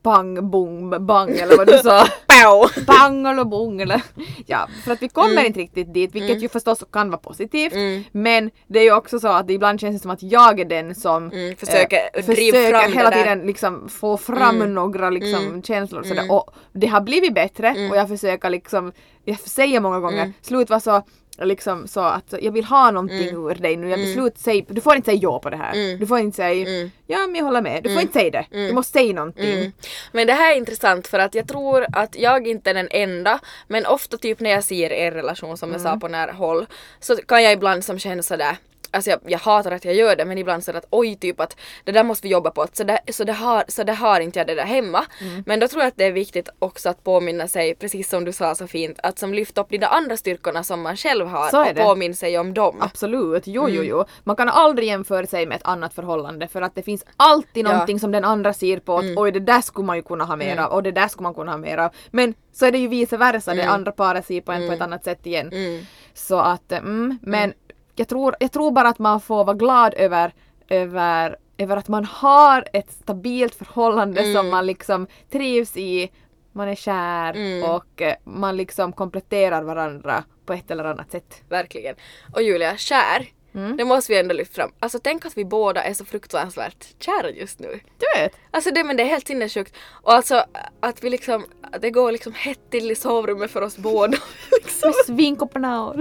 pang, 0.03 0.51
bong, 0.51 1.07
bang 1.07 1.31
eller 1.31 1.57
vad 1.57 1.67
du 1.67 1.79
sa. 1.79 2.07
Pow! 2.27 2.85
pang 2.87 3.27
eller 3.27 3.45
bong 3.45 3.81
eller 3.81 4.03
ja, 4.47 4.69
för 4.85 4.93
att 4.93 5.03
vi 5.03 5.09
kommer 5.09 5.33
Mm. 5.33 5.47
inte 5.47 5.61
riktigt 5.61 5.95
dit 5.95 6.15
vilket 6.15 6.43
ju 6.43 6.49
förstås 6.49 6.85
kan 6.93 7.11
vara 7.11 7.21
positivt 7.21 7.73
Mm. 7.73 8.05
men 8.13 8.51
det 8.67 8.79
är 8.79 8.83
ju 8.83 8.93
också 8.95 9.21
så 9.21 9.29
att 9.29 9.51
ibland 9.51 9.81
känns 9.81 9.97
det 9.97 10.03
som 10.03 10.11
att 10.11 10.23
jag 10.23 10.61
är 10.61 10.65
den 10.65 10.95
som 10.95 11.31
Mm, 11.33 11.57
försöker 11.57 11.99
eh, 12.15 12.25
driva 12.25 12.57
försöker 12.59 12.93
hela 12.93 13.11
tiden 13.11 13.39
liksom 13.47 13.89
få 13.89 14.17
fram 14.17 14.57
Mm. 14.57 14.75
några 14.75 15.11
liksom 15.11 15.47
Mm. 15.47 15.63
känslor 15.63 16.03
sådär 16.03 16.23
Mm. 16.23 16.31
och 16.31 16.51
det 16.73 16.87
har 16.87 17.01
blivit 17.01 17.35
bättre 17.35 17.69
Mm. 17.69 17.91
och 17.91 17.97
jag 17.97 18.09
försöker 18.09 18.51
liksom 18.51 18.93
jag 19.25 19.39
säger 19.41 19.81
många 19.81 20.01
gånger 20.01 20.23
Mm. 20.23 20.33
slut 20.43 20.71
vara 20.71 20.81
så 20.81 21.03
liksom 21.45 21.87
så 21.89 22.01
att 22.01 22.35
jag 22.41 22.53
vill 22.53 22.65
ha 22.65 22.91
någonting 22.91 23.29
Mm. 23.29 23.47
ur 23.51 23.55
dig 23.55 23.77
nu, 23.77 23.89
jag 23.91 23.97
vill 23.99 24.19
Mm. 24.19 24.31
säg, 24.37 24.67
du 24.69 24.81
får 24.81 24.97
inte 24.97 25.11
säga 25.11 25.21
ja 25.23 25.39
på 25.39 25.51
det 25.51 25.57
här. 25.57 25.73
Mm. 25.75 25.99
Du 25.99 26.07
får 26.07 26.19
inte 26.19 26.37
säga 26.37 26.69
Mm. 26.69 26.91
ja 27.07 27.19
men 27.27 27.35
jag 27.35 27.45
håller 27.45 27.63
med, 27.63 27.83
du 27.83 27.89
får 27.89 27.93
Mm. 27.93 28.03
inte 28.03 28.13
säga 28.19 28.31
det. 28.31 28.47
Du 28.51 28.59
Mm. 28.63 28.75
måste 28.75 28.93
säga 28.93 29.13
någonting. 29.15 29.53
Mm. 29.59 29.73
Men 30.13 30.27
det 30.27 30.33
här 30.33 30.53
är 30.53 30.57
intressant 30.57 31.07
för 31.07 31.19
att 31.19 31.35
jag 31.35 31.49
tror 31.49 31.87
att 31.93 32.17
jag 32.17 32.47
inte 32.47 32.71
är 32.71 32.75
den 32.75 32.89
enda 32.91 33.39
men 33.69 33.87
ofta 33.87 34.17
typ 34.17 34.41
när 34.41 34.51
jag 34.51 34.65
ser 34.65 34.93
er 34.93 35.13
relation 35.13 35.57
som 35.57 35.73
jag 35.73 35.81
sa 35.81 35.97
på 35.97 36.09
nära 36.09 36.33
håll 36.33 36.67
så 37.01 37.17
kan 37.17 37.43
jag 37.43 37.53
ibland 37.53 37.85
som 37.85 37.99
känna 37.99 38.23
sådär 38.23 38.57
Alltså 38.95 39.11
jag, 39.11 39.21
jag 39.27 39.39
hatar 39.39 39.71
att 39.73 39.85
jag 39.85 39.95
gör 39.95 40.17
det 40.17 40.25
men 40.25 40.39
ibland 40.39 40.65
så 40.65 40.77
att 40.77 40.87
oj 40.91 41.17
typ 41.17 41.41
att 41.41 41.57
det 41.85 41.93
där 41.93 42.05
måste 42.05 42.27
vi 42.27 42.33
jobba 42.33 42.51
på 42.51 42.67
så 42.73 42.85
det, 42.85 42.99
så 43.13 43.25
det, 43.25 43.33
har, 43.33 43.65
så 43.69 43.83
det 43.85 43.93
har 43.93 44.21
inte 44.21 44.39
jag 44.39 44.47
det 44.47 44.55
där 44.55 44.65
hemma. 44.65 45.05
Mm. 45.21 45.43
Men 45.47 45.61
då 45.61 45.69
tror 45.69 45.83
jag 45.83 45.89
att 45.89 45.97
det 45.97 46.05
är 46.05 46.13
viktigt 46.13 46.49
också 46.59 46.89
att 46.89 47.05
påminna 47.05 47.49
sig, 47.49 47.75
precis 47.75 48.09
som 48.09 48.25
du 48.25 48.33
sa 48.33 48.55
så 48.55 48.67
fint, 48.67 48.99
att 49.03 49.19
som 49.19 49.35
lyfta 49.35 49.61
upp 49.61 49.67
de 49.71 49.79
där 49.79 49.89
andra 49.89 50.17
styrkorna 50.17 50.63
som 50.65 50.83
man 50.83 50.97
själv 50.97 51.27
har 51.27 51.49
Så 51.51 51.63
är 51.65 51.69
och 51.69 51.75
det. 51.75 51.83
påminna 51.83 52.15
sig 52.15 52.39
om 52.39 52.55
dem. 52.55 52.77
Absolut, 52.81 53.43
jo 53.47 53.69
jo 53.69 53.75
Mm. 53.83 53.87
jo. 53.89 54.05
Man 54.25 54.37
kan 54.37 54.49
aldrig 54.49 54.89
jämföra 54.89 55.27
sig 55.27 55.47
med 55.47 55.57
ett 55.57 55.65
annat 55.67 55.95
förhållande 55.95 56.49
för 56.49 56.63
att 56.63 56.75
det 56.75 56.83
finns 56.83 57.05
alltid 57.17 57.67
Ja. 57.67 57.73
någonting 57.73 58.01
som 58.01 58.13
den 58.13 58.25
andra 58.25 58.53
ser 58.53 58.79
på 58.79 58.97
att 58.99 59.05
Mm. 59.05 59.19
oj 59.19 59.33
det 59.33 59.41
där 59.41 59.61
skulle 59.61 59.87
man 59.87 59.97
ju 59.97 60.03
kunna 60.03 60.25
ha 60.25 60.37
mer 60.37 60.53
Mm. 60.53 60.65
av 60.65 60.73
och 60.73 60.83
det 60.83 60.93
där 60.93 61.09
skulle 61.09 61.23
man 61.23 61.35
kunna 61.35 61.51
ha 61.53 61.59
mer 61.59 61.79
av. 61.79 61.91
Men 62.11 62.35
så 62.53 62.67
är 62.67 62.71
det 62.73 62.79
ju 62.79 62.89
vice 62.89 63.17
versa, 63.17 63.55
det 63.55 63.63
Mm. 63.63 63.75
andra 63.75 63.93
paret 63.93 64.27
ser 64.27 64.41
på 64.41 64.53
en 64.53 64.59
på 64.59 64.63
Mm. 64.65 64.75
ett 64.75 64.81
annat 64.81 65.05
sätt 65.05 65.27
igen. 65.27 65.49
Mm. 65.53 65.85
Så 66.15 66.39
att, 66.39 66.73
mm, 66.73 67.19
men 67.23 67.53
jag, 67.95 68.09
tror, 68.09 68.37
jag 68.41 68.53
tror 68.53 68.71
bara 68.71 68.89
att 68.89 68.99
man 68.99 69.21
får 69.21 69.45
vara 69.45 69.57
glad 69.57 69.95
över, 69.97 70.33
över, 70.69 71.37
över 71.59 71.77
att 71.77 71.89
man 71.89 72.05
har 72.05 72.65
ett 72.73 72.93
stabilt 72.93 73.55
förhållande 73.55 74.21
Mm. 74.21 74.35
som 74.35 74.49
man 74.51 74.67
liksom 74.67 75.07
trivs 75.31 75.77
i, 75.77 76.11
man 76.53 76.69
är 76.69 76.75
kär 76.75 77.35
Mm. 77.37 77.71
och 77.71 78.03
eh, 78.03 78.15
man 78.25 78.57
liksom 78.57 78.93
kompletterar 78.93 79.63
varandra 79.63 80.25
på 80.47 80.53
ett 80.53 80.71
eller 80.71 80.85
annat 80.85 81.11
sätt. 81.11 81.43
Verkligen. 81.49 81.95
Och 82.35 82.43
Julia, 82.43 82.77
kär. 82.77 83.27
Mm. 83.55 83.77
Det 83.77 83.85
måste 83.85 84.13
vi 84.13 84.19
ändå 84.19 84.35
lyfta 84.35 84.55
fram. 84.55 84.71
Alltså 84.81 84.99
tänk 84.99 85.27
att 85.27 85.37
vi 85.37 85.45
båda 85.45 85.83
är 85.83 85.95
så 85.95 86.05
fruktansvärt 86.05 86.87
kära 86.99 87.31
just 87.31 87.59
nu. 87.61 87.81
Du 87.99 88.21
vet! 88.21 88.33
Alltså 88.51 88.71
det, 88.71 88.85
men 88.85 88.97
det 88.97 89.03
är 89.03 89.07
helt 89.07 89.27
sinnessjukt. 89.27 89.77
Och 90.03 90.13
alltså 90.13 90.45
att 90.81 91.05
vi 91.05 91.11
liksom, 91.11 91.45
att 91.73 91.83
det 91.83 91.91
går 91.91 92.13
liksom 92.13 92.33
hett 92.33 92.71
till 92.71 92.91
i 92.91 92.95
sovrummet 92.95 93.51
för 93.51 93.63
oss 93.63 93.77
båda. 93.77 94.17
liksom. 94.63 94.89
Med 94.89 95.17
svinkopparna 95.17 95.95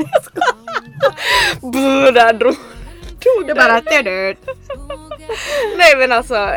Buh, 1.62 2.14
där 2.14 2.34
drog, 2.34 2.56
drog 3.20 3.48
Det 3.48 3.54
bara... 3.56 3.82
Nej 5.78 5.96
men 5.98 6.12
alltså, 6.12 6.50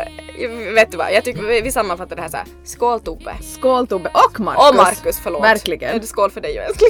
vet 0.75 0.91
du 0.91 0.97
vad? 0.97 1.13
Jag 1.13 1.23
tycker 1.23 1.41
vi, 1.41 1.61
vi 1.61 1.71
sammanfattar 1.71 2.15
det 2.15 2.21
här 2.21 2.29
såhär. 2.29 2.45
Skål 2.63 2.99
Tobbe. 2.99 3.35
Skål 3.41 3.87
Tobbe 3.87 4.09
och 4.09 4.39
Marcus! 4.39 4.69
Och 4.69 4.75
Marcus, 4.75 5.19
förlåt. 5.23 5.43
Verkligen. 5.43 6.07
Skål 6.07 6.31
för 6.31 6.41
dig 6.41 6.59
och 6.59 6.65
älskling? 6.65 6.89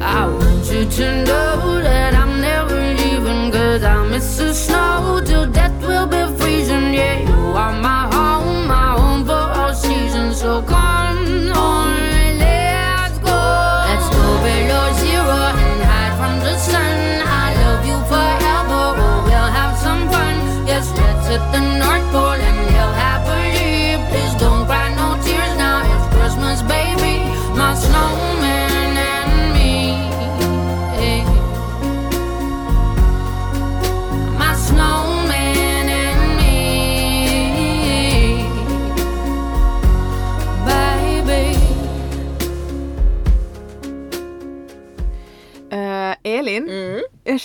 I 0.00 0.26
want 0.26 0.72
you 0.72 0.84
to 0.84 1.24
know 1.26 1.82
that 1.82 2.14
I'm 2.14 2.17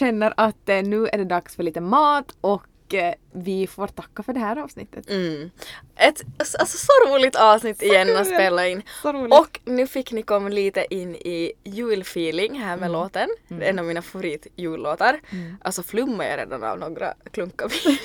känner 0.04 0.34
att 0.38 0.70
eh, 0.70 0.84
nu 0.84 1.08
är 1.08 1.18
det 1.18 1.26
dags 1.26 1.56
för 1.56 1.64
lite 1.64 1.82
mat 1.82 2.36
och 2.42 2.94
eh, 2.94 3.14
vi 3.36 3.68
får 3.68 3.88
tacka 3.88 4.24
för 4.24 4.34
det 4.34 4.40
här 4.40 4.58
avsnittet. 4.64 5.10
Mm. 5.10 5.52
Ett 5.96 6.22
alltså, 6.38 6.78
så 6.78 6.92
roligt 7.08 7.36
avsnitt 7.36 7.82
igen 7.82 8.18
att 8.18 8.28
spela 8.28 8.68
in. 8.68 8.82
Så. 9.02 9.40
Och 9.40 9.60
nu 9.66 9.88
fick 9.88 10.12
ni 10.12 10.22
komma 10.24 10.50
lite 10.50 10.86
in 10.90 11.16
i 11.16 11.54
julfeeling 11.64 12.60
här 12.60 12.74
Mm. 12.74 12.80
med 12.80 12.92
låten. 12.92 13.30
Det 13.48 13.66
är 13.66 13.70
en 13.70 13.80
av 13.80 13.86
mina 13.86 14.02
favoritjullåtar. 14.02 15.20
Alltså 15.62 15.84
flummar 15.84 16.26
jag 16.26 16.40
redan 16.40 16.64
av 16.64 16.80
några 16.80 17.14
klunkar 17.32 17.68
vin. 17.70 17.98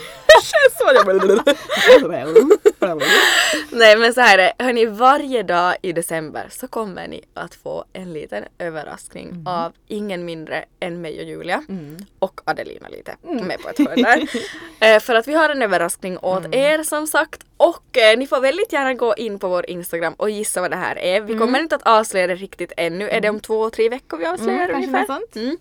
Nej 3.70 3.96
men 3.96 4.14
så 4.14 4.20
här 4.20 4.38
är 4.38 4.42
det, 4.58 4.64
hörni 4.64 4.86
varje 4.86 5.42
dag 5.42 5.76
i 5.82 5.92
december 5.92 6.48
så 6.50 6.68
kommer 6.68 7.08
ni 7.08 7.24
att 7.34 7.54
få 7.54 7.84
en 7.92 8.12
liten 8.12 8.44
överraskning 8.58 9.44
av 9.46 9.72
ingen 9.86 10.24
mindre 10.24 10.64
än 10.80 11.00
mig 11.00 11.18
och 11.20 11.24
Julia. 11.24 11.62
Och 12.18 12.40
Adelina 12.44 12.88
lite 12.88 13.16
med 13.22 13.58
på 13.62 13.68
ett 13.68 13.78
hörn 13.78 14.02
där. 14.02 14.28
eh, 14.96 15.00
för 15.00 15.14
att 15.18 15.28
vi 15.28 15.34
har 15.34 15.48
en 15.48 15.62
överraskning 15.62 16.18
åt 16.18 16.54
er 16.54 16.82
som 16.82 17.06
sagt. 17.06 17.44
Och 17.56 17.98
eh, 17.98 18.18
ni 18.18 18.26
får 18.26 18.40
väldigt 18.40 18.72
gärna 18.72 18.94
gå 18.94 19.14
in 19.14 19.38
på 19.38 19.48
vår 19.48 19.70
Instagram 19.70 20.14
och 20.16 20.30
gissa 20.30 20.60
vad 20.60 20.70
det 20.70 20.76
här 20.76 20.98
är. 20.98 21.20
Vi 21.20 21.38
kommer 21.38 21.60
inte 21.60 21.74
att 21.74 21.86
avslöja 21.86 22.26
det 22.26 22.34
riktigt 22.34 22.72
ännu. 22.76 23.08
Är 23.08 23.20
det 23.20 23.28
om 23.28 23.40
två, 23.40 23.70
tre 23.70 23.88
veckor 23.88 24.16
vi 24.18 24.26
avslöjar 24.26 24.68
Mm, 24.68 24.76
ungefär? 24.76 25.20
Mm. 25.36 25.56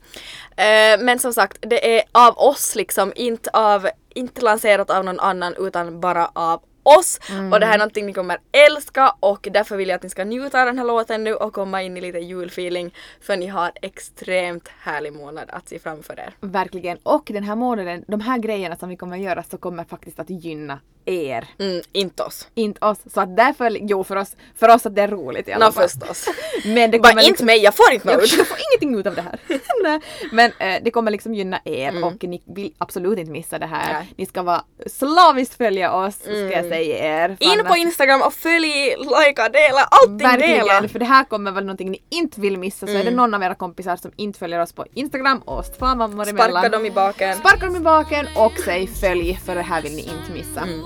Eh, 0.58 1.06
men 1.06 1.20
som 1.20 1.34
sagt, 1.34 1.58
det 1.62 1.98
är 1.98 2.04
av 2.12 2.38
oss 2.38 2.76
liksom, 2.76 3.14
inte, 3.16 3.50
av, 3.54 3.90
inte 4.14 4.42
lanserat 4.42 4.90
av 4.90 5.06
någon 5.06 5.20
annan 5.20 5.56
utan 5.60 6.00
bara 6.00 6.32
av 6.34 6.62
oss. 7.00 7.20
Och 7.54 7.60
det 7.60 7.66
här 7.66 7.74
är 7.74 7.78
någonting 7.78 8.06
ni 8.06 8.14
kommer 8.14 8.38
älska 8.52 9.14
och 9.20 9.48
därför 9.52 9.78
vill 9.78 9.90
jag 9.90 9.96
att 9.96 10.04
ni 10.04 10.10
ska 10.10 10.24
njuta 10.24 10.60
av 10.60 10.66
den 10.66 10.78
här 10.78 10.86
låten 10.86 11.24
nu 11.24 11.34
och 11.34 11.54
komma 11.54 11.84
in 11.84 11.98
i 11.98 12.02
lite 12.02 12.20
julfeeling 12.20 12.94
för 13.22 13.38
ni 13.38 13.48
har 13.48 13.72
extremt 13.82 14.68
härlig 14.80 15.14
månad 15.14 15.50
att 15.50 15.70
se 15.70 15.80
framför 15.80 16.20
er. 16.20 16.34
Verkligen. 16.40 16.98
Och 17.04 17.24
den 17.34 17.44
här 17.44 17.56
månaden, 17.56 18.04
de 18.08 18.22
här 18.22 18.38
grejerna 18.38 18.76
som 18.76 18.90
vi 18.90 18.96
kommer 18.98 19.18
göra 19.18 19.44
så 19.44 19.58
kommer 19.58 19.84
faktiskt 19.84 20.20
att 20.20 20.30
gynna 20.30 20.80
er. 21.06 21.48
Mm, 21.60 21.82
inte 21.92 22.24
oss. 22.24 22.48
Inte 22.54 22.86
oss. 22.86 22.98
Så 23.14 23.22
att 23.22 23.38
därför, 23.38 23.78
jo 23.82 24.04
för 24.04 24.16
oss, 24.16 24.36
för 24.56 24.70
oss 24.76 24.86
att 24.86 24.96
det 24.96 25.02
är 25.02 25.08
roligt 25.08 25.48
i 25.48 25.54
alla 25.54 25.66
Nå 25.66 25.72
fall. 25.72 25.84
förstås. 25.90 26.26
Men 26.66 26.92
det 26.92 27.00
Bara 27.00 27.10
kommer 27.10 27.22
inte 27.22 27.30
liksom- 27.32 27.46
mig, 27.46 27.64
jag 27.64 27.76
får 27.76 27.94
inte 27.94 28.08
Jag 28.08 28.16
något 28.16 28.24
ut. 28.24 28.48
får 28.48 28.58
ingenting 28.72 29.00
ut 29.00 29.08
av 29.08 29.16
det 29.16 29.22
här. 29.22 29.40
Nej, 29.84 30.00
Men 30.32 30.52
eh, 30.60 30.82
det 30.84 30.92
kommer 30.92 31.12
liksom 31.12 31.34
gynna 31.36 31.60
er 31.66 31.90
Mm. 31.90 32.04
och 32.04 32.24
ni 32.24 32.42
vill 32.46 32.74
absolut 32.78 33.20
inte 33.20 33.32
missa 33.32 33.60
det 33.60 33.66
här. 33.66 33.94
Nej. 33.94 34.14
Ni 34.18 34.26
ska 34.26 34.44
vara 34.44 34.64
slaviskt 34.86 35.54
följa 35.58 35.94
oss 35.94 36.16
ska 36.16 36.52
jag 36.52 36.66
säga 36.66 36.77
er. 36.84 37.38
För 37.42 37.60
In 37.60 37.66
på 37.66 37.76
Instagram 37.76 38.22
och 38.22 38.34
följ, 38.34 38.96
likea, 38.98 39.50
dela, 39.50 39.82
allting 39.92 40.18
Verkligen, 40.18 40.66
dela! 40.66 40.88
för 40.88 41.00
det 41.00 41.06
här 41.06 41.24
kommer 41.24 41.52
väl 41.52 41.66
någonting 41.66 41.92
ni 41.92 42.02
inte 42.10 42.42
vill 42.42 42.58
missa 42.58 42.88
så 42.88 42.94
är 42.94 43.04
det 43.04 43.12
någon 43.12 43.34
av 43.34 43.44
era 43.44 43.56
kompisar 43.56 43.96
som 43.96 44.12
inte 44.16 44.40
följer 44.40 44.60
oss 44.60 44.74
på 44.74 44.86
Instagram 44.94 45.40
och 45.40 45.66
två 45.80 45.86
mammor 45.86 46.30
emellan. 46.30 46.52
Sparka 46.52 46.70
dem 46.70 46.86
i 46.86 46.92
baken. 46.92 47.36
Sparka 47.36 47.66
dem 47.66 47.76
i 47.76 47.80
baken 47.80 48.28
och 48.36 48.54
säg 48.66 48.88
följ 48.88 49.40
för 49.46 49.56
det 49.56 49.62
här 49.62 49.82
vill 49.82 49.96
ni 49.96 50.02
inte 50.02 50.32
missa. 50.34 50.62
Mm. 50.62 50.82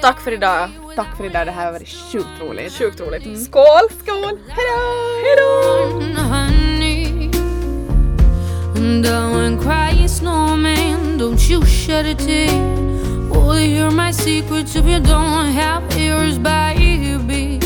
Tack 0.00 0.20
för 0.20 0.32
idag. 0.32 0.70
Tack 0.96 1.16
för 1.16 1.24
idag, 1.24 1.46
det 1.46 1.52
här 1.52 1.64
har 1.64 1.72
varit 1.72 1.88
sjukt 1.88 2.40
roligt. 2.40 2.72
Sjukt 2.72 3.00
roligt. 3.00 3.44
Skål! 3.44 3.88
Skål! 4.02 4.38
Hejdå! 4.48 4.80
Hejdå! 5.24 5.56
honey. 6.26 7.30
Darling, 9.02 9.58
crying 9.58 10.08
snowman, 10.08 11.18
don't 11.18 11.50
you 11.50 11.64
shed 11.64 12.06
a 12.06 12.14
tear. 12.14 12.85
Will 13.46 13.60
you 13.60 13.76
hear 13.76 13.90
my 13.92 14.10
secrets 14.10 14.74
if 14.74 14.86
you 14.86 14.98
don't 14.98 15.46
have 15.52 15.96
ears, 15.96 16.36
baby? 16.36 17.60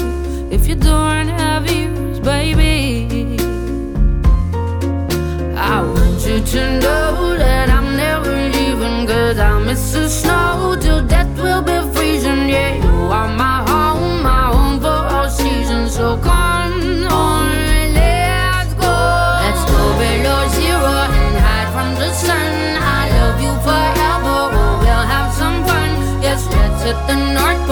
If 0.54 0.68
you 0.68 0.74
don't 0.74 1.28
have 1.28 1.66
ears, 1.70 2.20
baby, 2.20 3.38
I 5.56 5.80
want 5.80 6.20
you 6.26 6.40
to 6.54 6.80
know 6.80 7.34
that 7.38 7.70
I'm 7.70 7.96
never 7.96 8.30
leaving, 8.54 9.06
cause 9.06 9.38
I 9.38 9.58
miss 9.64 9.92
the 9.94 10.06
snow 10.10 10.76
till 10.78 11.02
death 11.06 11.34
will 11.42 11.62
be 11.62 11.78
freezing. 11.94 12.50
Yeah, 12.50 12.74
you 12.84 12.92
are 13.18 13.34
my 13.34 13.69
the 27.06 27.16
north 27.34 27.69